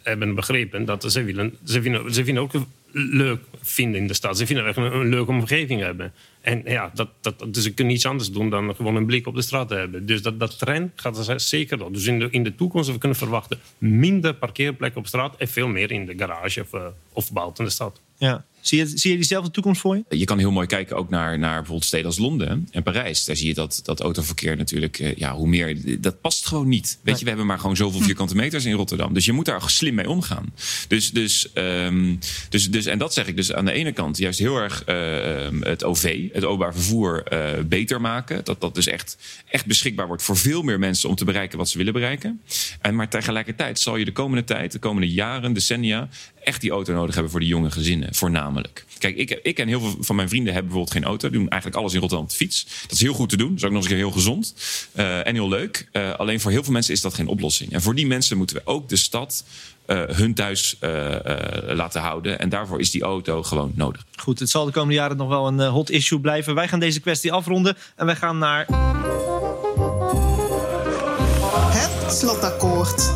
hebben 0.09 0.35
begrepen 0.35 0.85
dat 0.85 1.13
ze 1.13 1.23
willen, 1.23 1.55
ze 1.65 1.83
vinden, 1.83 2.15
ze 2.15 2.25
vinden 2.25 2.43
ook 2.43 2.53
leuk 2.93 3.41
vinden 3.63 4.01
in 4.01 4.07
de 4.07 4.15
stad. 4.15 4.39
Ze 4.39 4.47
vinden 4.47 4.67
echt 4.67 4.77
een, 4.77 4.95
een 4.95 5.09
leuke 5.09 5.31
omgeving 5.31 5.81
hebben. 5.81 6.13
En 6.41 6.63
ja, 6.65 6.91
dat, 6.95 7.09
dat, 7.21 7.39
dus 7.49 7.63
ze 7.63 7.75
kunnen 7.75 7.93
niets 7.93 8.07
anders 8.07 8.31
doen 8.31 8.51
dan 8.51 8.75
gewoon 8.75 8.97
een 8.97 9.07
blik 9.07 9.27
op 9.27 9.35
de 9.35 9.43
straat 9.43 9.71
hebben. 9.71 10.07
Dus 10.07 10.23
dat, 10.23 10.41
dat 10.41 10.59
trend 10.59 10.93
gaat 10.95 11.29
er 11.29 11.41
zeker 11.41 11.79
door. 11.79 11.93
Dus 11.93 12.07
in 12.07 12.19
de, 12.19 12.29
in 12.31 12.45
de 12.45 12.55
toekomst 12.55 12.93
we 12.93 12.99
kunnen 12.99 13.19
verwachten 13.19 13.59
minder 13.79 14.35
parkeerplekken 14.35 15.01
op 15.01 15.07
straat 15.07 15.37
en 15.37 15.49
veel 15.49 15.69
meer 15.69 15.91
in 15.91 16.07
de 16.07 16.15
garage 16.17 16.61
of, 16.61 16.73
uh, 16.73 16.87
of 17.13 17.33
buiten 17.33 17.65
de 17.65 17.71
stad. 17.71 18.01
Ja. 18.17 18.45
Zie 18.67 18.79
je, 18.79 18.87
zie 18.87 19.11
je 19.11 19.17
diezelfde 19.17 19.51
toekomst 19.51 19.81
voor 19.81 19.97
je? 19.97 20.19
Je 20.19 20.25
kan 20.25 20.39
heel 20.39 20.51
mooi 20.51 20.67
kijken 20.67 20.97
ook 20.97 21.11
naar, 21.11 21.39
naar 21.39 21.57
bijvoorbeeld 21.57 21.85
steden 21.85 22.07
als 22.07 22.19
Londen 22.19 22.69
en 22.71 22.83
Parijs. 22.83 23.25
Daar 23.25 23.37
zie 23.37 23.47
je 23.47 23.55
dat, 23.55 23.81
dat 23.83 24.01
autoverkeer 24.01 24.57
natuurlijk, 24.57 24.99
uh, 24.99 25.15
ja, 25.15 25.35
hoe 25.35 25.49
meer, 25.49 26.01
dat 26.01 26.21
past 26.21 26.47
gewoon 26.47 26.69
niet. 26.69 26.99
Weet 27.03 27.15
je, 27.19 27.23
we 27.23 27.29
hebben 27.29 27.47
maar 27.47 27.59
gewoon 27.59 27.77
zoveel 27.77 28.01
vierkante 28.01 28.35
meters 28.35 28.65
in 28.65 28.73
Rotterdam. 28.73 29.15
Dus 29.15 29.25
je 29.25 29.33
moet 29.33 29.45
daar 29.45 29.71
slim 29.71 29.95
mee 29.95 30.09
omgaan. 30.09 30.53
Dus, 30.89 31.11
dus, 31.11 31.51
um, 31.55 32.19
dus, 32.49 32.71
dus, 32.71 32.87
en 32.87 32.99
dat 32.99 33.15
zeg 33.15 33.27
ik 33.27 33.37
dus 33.37 33.53
aan 33.53 33.65
de 33.65 33.73
ene 33.73 33.93
kant 33.93 34.19
juist 34.19 34.39
heel 34.39 34.57
erg 34.57 34.83
uh, 34.89 35.61
het 35.61 35.85
OV, 35.85 36.33
het 36.33 36.45
openbaar 36.45 36.75
vervoer, 36.75 37.25
uh, 37.33 37.65
beter 37.65 38.01
maken. 38.01 38.45
Dat 38.45 38.61
dat 38.61 38.75
dus 38.75 38.87
echt, 38.87 39.19
echt 39.49 39.67
beschikbaar 39.67 40.07
wordt 40.07 40.23
voor 40.23 40.37
veel 40.37 40.63
meer 40.63 40.79
mensen 40.79 41.09
om 41.09 41.15
te 41.15 41.25
bereiken 41.25 41.59
wat 41.59 41.69
ze 41.69 41.79
willen 41.79 41.93
bereiken. 41.93 42.41
En 42.81 42.95
maar 42.95 43.09
tegelijkertijd 43.09 43.79
zal 43.79 43.97
je 43.97 44.05
de 44.05 44.13
komende 44.13 44.45
tijd, 44.45 44.73
de 44.73 44.79
komende 44.79 45.13
jaren, 45.13 45.53
decennia, 45.53 46.09
echt 46.47 46.61
die 46.61 46.71
auto 46.71 46.93
nodig 46.93 47.15
hebben 47.15 47.33
voor 47.33 47.41
die 47.41 47.49
jonge 47.49 47.71
gezinnen, 47.71 48.15
voornamelijk. 48.15 48.85
Kijk, 48.99 49.17
ik, 49.17 49.41
ik 49.43 49.59
en 49.59 49.69
heel 49.69 49.81
veel 49.81 49.97
van 50.01 50.17
mijn 50.17 50.29
vrienden 50.29 50.53
hebben 50.53 50.73
bijvoorbeeld 50.73 50.97
geen 50.97 51.11
auto. 51.11 51.29
Die 51.29 51.39
doen 51.39 51.49
eigenlijk 51.49 51.81
alles 51.81 51.93
in 51.93 52.01
Rotterdam 52.01 52.27
op 52.27 52.31
de 52.31 52.37
fiets. 52.37 52.67
Dat 52.83 52.93
is 52.93 53.01
heel 53.01 53.15
goed 53.15 53.29
te 53.29 53.37
doen. 53.37 53.49
Dat 53.49 53.57
is 53.57 53.65
ook 53.65 53.71
nog 53.71 53.83
eens 53.83 53.91
een 53.91 53.97
keer 53.97 54.07
heel 54.07 54.15
gezond 54.15 54.55
uh, 54.97 55.27
en 55.27 55.35
heel 55.35 55.49
leuk. 55.49 55.89
Uh, 55.93 56.15
alleen 56.15 56.41
voor 56.41 56.51
heel 56.51 56.65
veel 56.65 56.73
mensen 56.73 56.93
is 56.95 57.01
dat 57.01 57.15
geen 57.15 57.27
oplossing. 57.27 57.73
En 57.73 57.83
voor 57.83 57.95
die 57.95 58.07
mensen 58.07 58.37
moeten 58.37 58.57
we 58.57 58.63
ook 58.65 58.89
de 58.89 58.97
stad 58.97 59.45
uh, 59.87 60.03
hun 60.07 60.35
thuis 60.35 60.77
laten 61.67 62.01
houden. 62.01 62.39
En 62.39 62.49
daarvoor 62.49 62.81
is 62.81 62.91
die 62.91 63.03
auto 63.03 63.43
gewoon 63.43 63.73
nodig. 63.75 64.05
Goed, 64.17 64.39
het 64.39 64.51
zal 64.51 64.65
de 64.65 64.73
komende 64.73 64.95
jaren 64.95 65.17
nog 65.17 65.29
wel 65.29 65.47
een 65.47 65.61
hot 65.61 65.91
issue 65.91 66.21
blijven. 66.21 66.55
Wij 66.55 66.69
gaan 66.69 66.81
deze 66.81 67.01
kwestie 67.01 67.33
afronden 67.33 67.77
en 67.97 68.07
wij 68.07 68.17
gaan 68.17 68.39
naar... 68.39 68.67
Het 71.73 72.15
slotakkoord. 72.15 73.13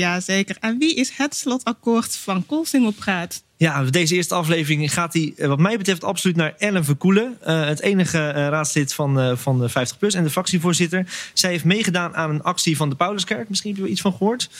Jazeker. 0.00 0.56
En 0.60 0.78
wie 0.78 0.94
is 0.94 1.10
het 1.10 1.34
slotakkoord 1.34 2.16
van 2.16 2.46
Koolsingel-Praat? 2.46 3.42
Ja, 3.60 3.84
deze 3.84 4.14
eerste 4.14 4.34
aflevering 4.34 4.92
gaat 4.92 5.12
die 5.12 5.34
wat 5.36 5.58
mij 5.58 5.76
betreft 5.76 6.04
absoluut 6.04 6.36
naar 6.36 6.54
Ellen 6.58 6.84
Verkoelen. 6.84 7.38
Uh, 7.46 7.66
het 7.66 7.80
enige 7.80 8.18
uh, 8.18 8.32
raadslid 8.32 8.94
van, 8.94 9.38
van 9.38 9.60
de 9.60 9.70
50PLUS 9.70 10.16
en 10.16 10.22
de 10.22 10.30
fractievoorzitter. 10.30 11.06
Zij 11.32 11.50
heeft 11.50 11.64
meegedaan 11.64 12.16
aan 12.16 12.30
een 12.30 12.42
actie 12.42 12.76
van 12.76 12.88
de 12.88 12.96
Pauluskerk. 12.96 13.48
Misschien 13.48 13.70
heb 13.70 13.78
je 13.78 13.84
er 13.84 13.92
iets 13.92 14.00
van 14.00 14.12
gehoord. 14.12 14.50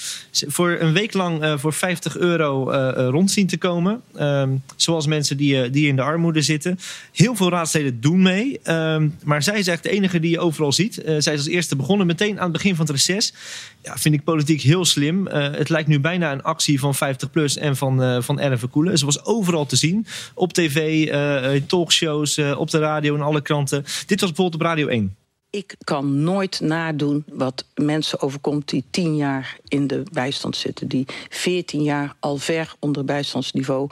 Voor 0.46 0.76
een 0.80 0.92
week 0.92 1.12
lang 1.12 1.60
voor 1.60 1.72
50 1.72 2.16
euro 2.16 2.70
rond 3.10 3.30
zien 3.30 3.46
te 3.46 3.58
komen. 3.58 4.02
Ehm, 4.14 4.50
zoals 4.76 5.06
mensen 5.06 5.36
die, 5.36 5.70
die 5.70 5.86
in 5.86 5.96
de 5.96 6.02
armoede 6.02 6.42
zitten. 6.42 6.78
Heel 7.12 7.36
veel 7.36 7.50
raadsleden 7.50 8.00
doen 8.00 8.22
mee. 8.22 8.60
Ehm, 8.62 9.08
maar 9.24 9.42
zij 9.42 9.58
is 9.58 9.66
echt 9.66 9.82
de 9.82 9.90
enige 9.90 10.20
die 10.20 10.30
je 10.30 10.38
overal 10.38 10.72
ziet. 10.72 10.94
zij 10.94 11.16
is 11.16 11.26
als 11.26 11.46
eerste 11.46 11.76
begonnen 11.76 12.06
meteen 12.06 12.36
aan 12.38 12.44
het 12.44 12.52
begin 12.52 12.76
van 12.76 12.86
het 12.86 12.94
reces. 12.94 13.34
Ja, 13.82 13.98
vind 13.98 14.14
ik 14.14 14.24
politiek 14.24 14.60
heel 14.60 14.84
slim. 14.84 15.26
het 15.26 15.68
lijkt 15.68 15.88
nu 15.88 16.00
bijna 16.00 16.32
een 16.32 16.42
actie 16.42 16.80
van 16.80 16.94
50PLUS 16.94 17.60
en 17.60 17.76
van, 17.76 18.22
van 18.22 18.38
Ellen 18.38 18.58
Verkoelen. 18.58 18.89
Ze 18.98 19.04
was 19.04 19.24
overal 19.24 19.66
te 19.66 19.76
zien. 19.76 20.06
Op 20.34 20.52
tv, 20.52 21.06
uh, 21.08 21.62
talkshows, 21.66 22.38
uh, 22.38 22.58
op 22.58 22.70
de 22.70 22.78
radio 22.78 23.14
en 23.14 23.20
alle 23.20 23.42
kranten. 23.42 23.82
Dit 23.82 24.20
was 24.20 24.32
bijvoorbeeld 24.32 24.54
op 24.54 24.68
Radio 24.68 24.86
1. 24.86 25.14
Ik 25.50 25.74
kan 25.84 26.22
nooit 26.22 26.60
nadoen 26.60 27.24
wat 27.32 27.64
mensen 27.74 28.20
overkomt 28.20 28.68
die 28.68 28.84
tien 28.90 29.16
jaar 29.16 29.58
in 29.68 29.86
de 29.86 30.02
bijstand 30.12 30.56
zitten. 30.56 30.88
Die 30.88 31.06
veertien 31.28 31.82
jaar 31.82 32.14
al 32.20 32.36
ver 32.36 32.74
onder 32.78 33.04
bijstandsniveau 33.04 33.88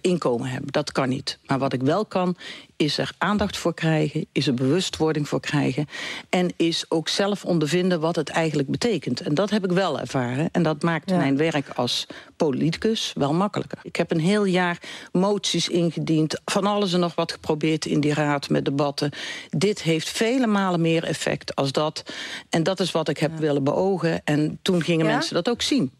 inkomen 0.00 0.48
hebben. 0.48 0.72
Dat 0.72 0.92
kan 0.92 1.08
niet. 1.08 1.38
Maar 1.46 1.58
wat 1.58 1.72
ik 1.72 1.82
wel 1.82 2.04
kan, 2.04 2.36
is 2.76 2.98
er 2.98 3.12
aandacht 3.18 3.56
voor 3.56 3.74
krijgen, 3.74 4.26
is 4.32 4.46
er 4.46 4.54
bewustwording 4.54 5.28
voor 5.28 5.40
krijgen 5.40 5.86
en 6.28 6.52
is 6.56 6.84
ook 6.88 7.08
zelf 7.08 7.44
ondervinden 7.44 8.00
wat 8.00 8.16
het 8.16 8.28
eigenlijk 8.28 8.68
betekent. 8.68 9.20
En 9.20 9.34
dat 9.34 9.50
heb 9.50 9.64
ik 9.64 9.70
wel 9.70 10.00
ervaren 10.00 10.48
en 10.52 10.62
dat 10.62 10.82
maakt 10.82 11.10
ja. 11.10 11.16
mijn 11.16 11.36
werk 11.36 11.68
als 11.68 12.06
politicus 12.36 13.12
wel 13.14 13.34
makkelijker. 13.34 13.78
Ik 13.82 13.96
heb 13.96 14.10
een 14.10 14.20
heel 14.20 14.44
jaar 14.44 14.78
moties 15.12 15.68
ingediend, 15.68 16.40
van 16.44 16.66
alles 16.66 16.92
en 16.92 17.00
nog 17.00 17.14
wat 17.14 17.32
geprobeerd 17.32 17.86
in 17.86 18.00
die 18.00 18.14
raad 18.14 18.48
met 18.48 18.64
debatten. 18.64 19.10
Dit 19.50 19.82
heeft 19.82 20.08
vele 20.08 20.46
malen 20.46 20.80
meer 20.80 21.04
effect 21.04 21.54
als 21.54 21.72
dat. 21.72 22.02
En 22.50 22.62
dat 22.62 22.80
is 22.80 22.90
wat 22.90 23.08
ik 23.08 23.18
heb 23.18 23.30
ja. 23.30 23.38
willen 23.38 23.64
beogen 23.64 24.20
en 24.24 24.58
toen 24.62 24.82
gingen 24.82 25.06
ja? 25.06 25.12
mensen 25.12 25.34
dat 25.34 25.48
ook 25.48 25.62
zien. 25.62 25.90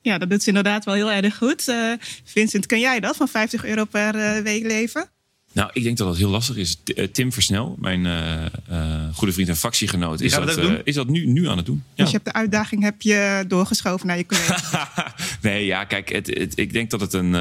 Ja, 0.00 0.18
dat 0.18 0.30
doet 0.30 0.42
ze 0.42 0.48
inderdaad 0.48 0.84
wel 0.84 0.94
heel 0.94 1.10
erg 1.10 1.36
goed. 1.36 1.68
Uh, 1.68 1.92
Vincent, 2.24 2.66
kan 2.66 2.80
jij 2.80 3.00
dat 3.00 3.16
van 3.16 3.28
50 3.28 3.64
euro 3.64 3.84
per 3.84 4.14
uh, 4.14 4.38
week 4.38 4.62
leven? 4.62 5.10
Nou, 5.56 5.70
ik 5.72 5.82
denk 5.82 5.96
dat 5.96 6.06
dat 6.06 6.16
heel 6.16 6.30
lastig 6.30 6.56
is. 6.56 6.76
Tim 7.12 7.32
Versnel, 7.32 7.76
mijn 7.78 8.04
uh, 8.04 8.44
uh, 8.70 9.14
goede 9.14 9.32
vriend 9.32 9.48
en 9.48 9.56
fractiegenoot, 9.56 10.20
is 10.20 10.32
dat, 10.32 10.58
uh, 10.58 10.72
is 10.84 10.94
dat 10.94 11.08
nu, 11.08 11.26
nu 11.26 11.48
aan 11.48 11.56
het 11.56 11.66
doen. 11.66 11.82
Ja. 11.94 12.02
Dus 12.02 12.06
je 12.06 12.12
hebt 12.12 12.24
de 12.24 12.32
uitdaging 12.32 12.82
heb 12.82 13.02
je 13.02 13.44
doorgeschoven 13.48 14.06
naar 14.06 14.16
je 14.16 14.26
collega? 14.26 15.14
nee, 15.42 15.66
ja, 15.66 15.84
kijk, 15.84 16.08
het, 16.08 16.26
het, 16.26 16.58
ik 16.58 16.72
denk 16.72 16.90
dat 16.90 17.00
het 17.00 17.12
een, 17.12 17.34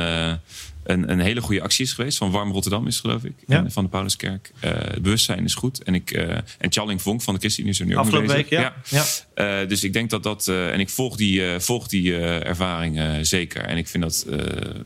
een, 0.85 1.11
een, 1.11 1.19
hele 1.19 1.41
goede 1.41 1.61
actie 1.61 1.85
is 1.85 1.93
geweest. 1.93 2.17
Van 2.17 2.31
Warm 2.31 2.51
Rotterdam 2.51 2.87
is 2.87 2.99
geloof 2.99 3.23
ik. 3.23 3.33
Ja. 3.47 3.65
Van 3.69 3.83
de 3.83 3.89
Pauluskerk. 3.89 4.51
het 4.59 5.01
bewustzijn 5.01 5.43
is 5.43 5.55
goed. 5.55 5.83
En, 5.83 5.95
ik, 5.95 6.11
en 6.11 6.71
Charling 6.71 7.01
Vonk 7.01 7.21
van 7.21 7.33
de 7.33 7.39
ChristenUnie 7.39 7.73
is 7.73 7.79
er 7.79 7.85
nu 7.85 7.95
Afgelopen 7.95 8.29
ook 8.29 8.35
week, 8.35 8.49
ja. 8.49 8.75
ja. 8.89 9.03
ja. 9.35 9.65
dus 9.65 9.83
ik 9.83 9.93
denk 9.93 10.09
dat 10.09 10.23
dat... 10.23 10.47
en 10.47 10.79
ik 10.79 10.89
volg 10.89 11.15
die, 11.15 11.59
volg 11.59 11.87
die 11.87 12.15
ervaring 12.17 13.25
zeker. 13.25 13.61
En 13.61 13.77
ik 13.77 13.87
vind 13.87 14.03
dat 14.03 14.25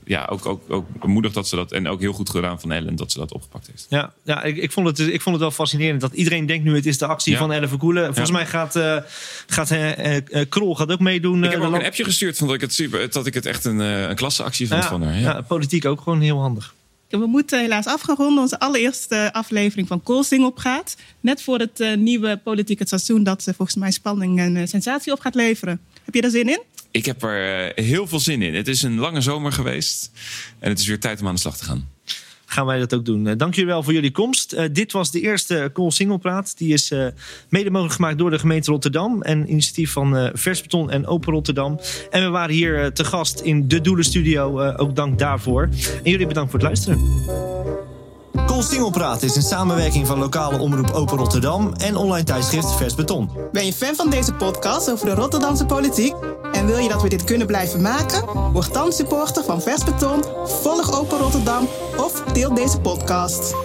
ja, 0.06 0.26
ook, 0.30 0.46
ook, 0.46 0.64
ook 0.68 1.08
moedig 1.08 1.34
dat 1.34 1.48
ze 1.48 1.56
dat... 1.56 1.72
En 1.72 1.88
ook 1.88 2.00
heel 2.00 2.14
goed 2.14 2.30
gedaan 2.30 2.60
van 2.60 2.72
Ellen 2.72 2.96
dat 2.96 3.12
ze 3.12 3.18
dat 3.18 3.34
opgepakt 3.34 3.68
heeft. 3.68 3.86
Ja, 3.90 4.14
ja 4.24 4.44
ik, 4.44 4.58
ik, 4.58 4.72
vond 4.72 4.88
het, 4.88 5.00
ik 5.00 5.22
vond 5.22 5.36
het 5.36 5.44
wel 5.44 5.52
fascinerend 5.52 6.02
dat 6.02 6.14
iedereen 6.14 6.46
denkt 6.46 6.64
nu 6.64 6.76
het 6.76 6.86
is 6.86 6.98
de 6.98 7.06
actie 7.06 7.38
van 7.38 7.52
Ellen 7.52 7.70
Verkoelen. 7.70 8.06
Volgens 8.06 8.32
mij 8.32 8.46
gaat, 8.46 8.80
gaat 9.48 9.76
Krol 10.50 10.76
gaat 10.76 10.92
ook 10.92 11.00
meedoen. 11.00 11.44
Ik 11.44 11.52
heb 11.52 11.62
ook 11.62 11.74
een 11.74 11.86
appje 11.86 12.04
gestuurd 12.04 12.38
van 12.38 12.48
dat 12.48 12.56
ik 12.56 12.62
het, 12.62 12.74
super, 12.74 13.12
dat 13.12 13.26
ik 13.26 13.34
het 13.34 13.46
echt 13.46 13.66
een, 13.66 13.80
een 13.80 14.16
klasseactie 14.16 14.68
vond 14.68 14.86
van 14.86 15.04
haar. 15.04 15.20
Ja. 15.20 15.42
politiek 15.42 15.86
ook 15.90 16.02
gewoon 16.02 16.22
heel 16.22 16.40
handig. 16.40 16.76
We 17.10 17.26
moeten 17.26 17.60
helaas 17.60 17.86
afgeronden. 17.86 18.44
Onze 18.44 18.60
allereerste 18.60 19.34
aflevering 19.34 19.88
van 19.88 20.04
Koolsing 20.04 20.46
opgaat. 20.46 20.96
Net 21.20 21.42
voor 21.42 21.60
het 21.60 21.80
uh, 21.80 21.98
nieuwe 21.98 22.38
politieke 22.44 22.88
seizoen 22.88 23.24
dat 23.24 23.40
uh, 23.48 23.54
volgens 23.56 23.78
mij 23.78 23.92
spanning 23.92 24.40
en 24.40 24.56
uh, 24.56 24.66
sensatie 24.66 25.12
op 25.12 25.20
gaat 25.20 25.36
leveren. 25.36 25.82
Heb 26.04 26.14
je 26.14 26.22
daar 26.22 26.32
zin 26.32 26.50
in? 26.50 26.62
Ik 26.92 27.06
heb 27.06 27.24
er 27.24 27.72
heel 27.76 28.08
veel 28.08 28.20
zin 28.20 28.42
in. 28.42 28.56
Het 28.56 28.68
is 28.68 28.82
een 28.82 28.98
lange 28.98 29.22
zomer 29.22 29.52
geweest. 29.52 30.12
En 30.60 30.70
het 30.70 30.80
is 30.80 30.88
weer 30.88 31.00
tijd 31.00 31.22
om 31.22 31.28
aan 31.28 31.34
de 31.34 31.40
slag 31.40 31.58
te 31.58 31.64
gaan 31.64 31.88
gaan 32.50 32.66
wij 32.66 32.80
dat 32.80 32.94
ook 32.94 33.06
doen. 33.06 33.26
Uh, 33.26 33.34
dank 33.38 33.54
jullie 33.54 33.70
wel 33.70 33.84
voor 33.84 33.94
jullie 33.94 34.12
komst. 34.12 34.54
Uh, 34.54 34.64
dit 34.72 34.92
was 34.92 35.12
de 35.12 35.22
eerste 35.22 35.70
Cool 35.74 35.92
Singlepraat. 35.92 36.58
Die 36.58 36.74
is 36.74 36.92
uh, 36.92 37.08
mede 37.50 37.70
mogelijk 37.70 37.96
gemaakt 37.96 38.18
door 38.18 38.30
de 38.30 38.40
gemeente 38.40 38.72
Rotterdam. 38.72 39.22
En 39.22 39.52
initiatief 39.52 39.92
van 39.92 40.32
Versbeton 40.34 40.92
en 40.92 41.08
Open 41.08 41.34
Rotterdam. 41.34 41.80
En 42.10 42.24
we 42.24 42.30
waren 42.30 42.56
hier 42.56 42.94
te 42.94 43.04
gast 43.04 43.40
in 43.40 43.68
de 43.68 43.82
Doelenstudio. 43.82 44.62
ook 44.62 44.96
dank 44.96 45.20
daarvoor. 45.20 45.70
En 46.04 46.12
jullie 46.12 46.28
bedankt 46.28 46.52
voor 46.52 46.60
het 46.60 46.68
luisteren. 46.68 47.99
Cool 48.60 48.72
Singelpraat 48.72 49.24
is 49.24 49.36
een 49.36 49.42
samenwerking 49.42 50.08
van 50.08 50.20
lokale 50.20 50.58
omroep 50.58 50.92
Open 50.92 51.18
Rotterdam 51.18 51.74
en 51.78 51.96
online 51.96 52.24
tijdschrift 52.24 52.72
Vers 52.72 52.96
Beton. 52.96 53.30
Ben 53.52 53.66
je 53.66 53.74
fan 53.74 53.96
van 53.96 54.10
deze 54.10 54.34
podcast 54.34 54.92
over 54.92 55.06
de 55.06 55.14
Rotterdamse 55.14 55.66
politiek? 55.66 56.16
En 56.52 56.66
wil 56.66 56.78
je 56.78 56.90
dat 56.90 57.02
we 57.02 57.10
dit 57.10 57.24
kunnen 57.24 57.48
blijven 57.48 57.82
maken? 57.82 58.26
Word 58.52 58.74
dan 58.74 58.92
supporter 58.92 59.44
van 59.44 59.62
Vers 59.62 59.84
Beton, 59.84 60.24
volg 60.46 61.00
Open 61.00 61.18
Rotterdam 61.18 61.68
of 61.98 62.24
deel 62.24 62.54
deze 62.54 62.80
podcast. 62.80 63.56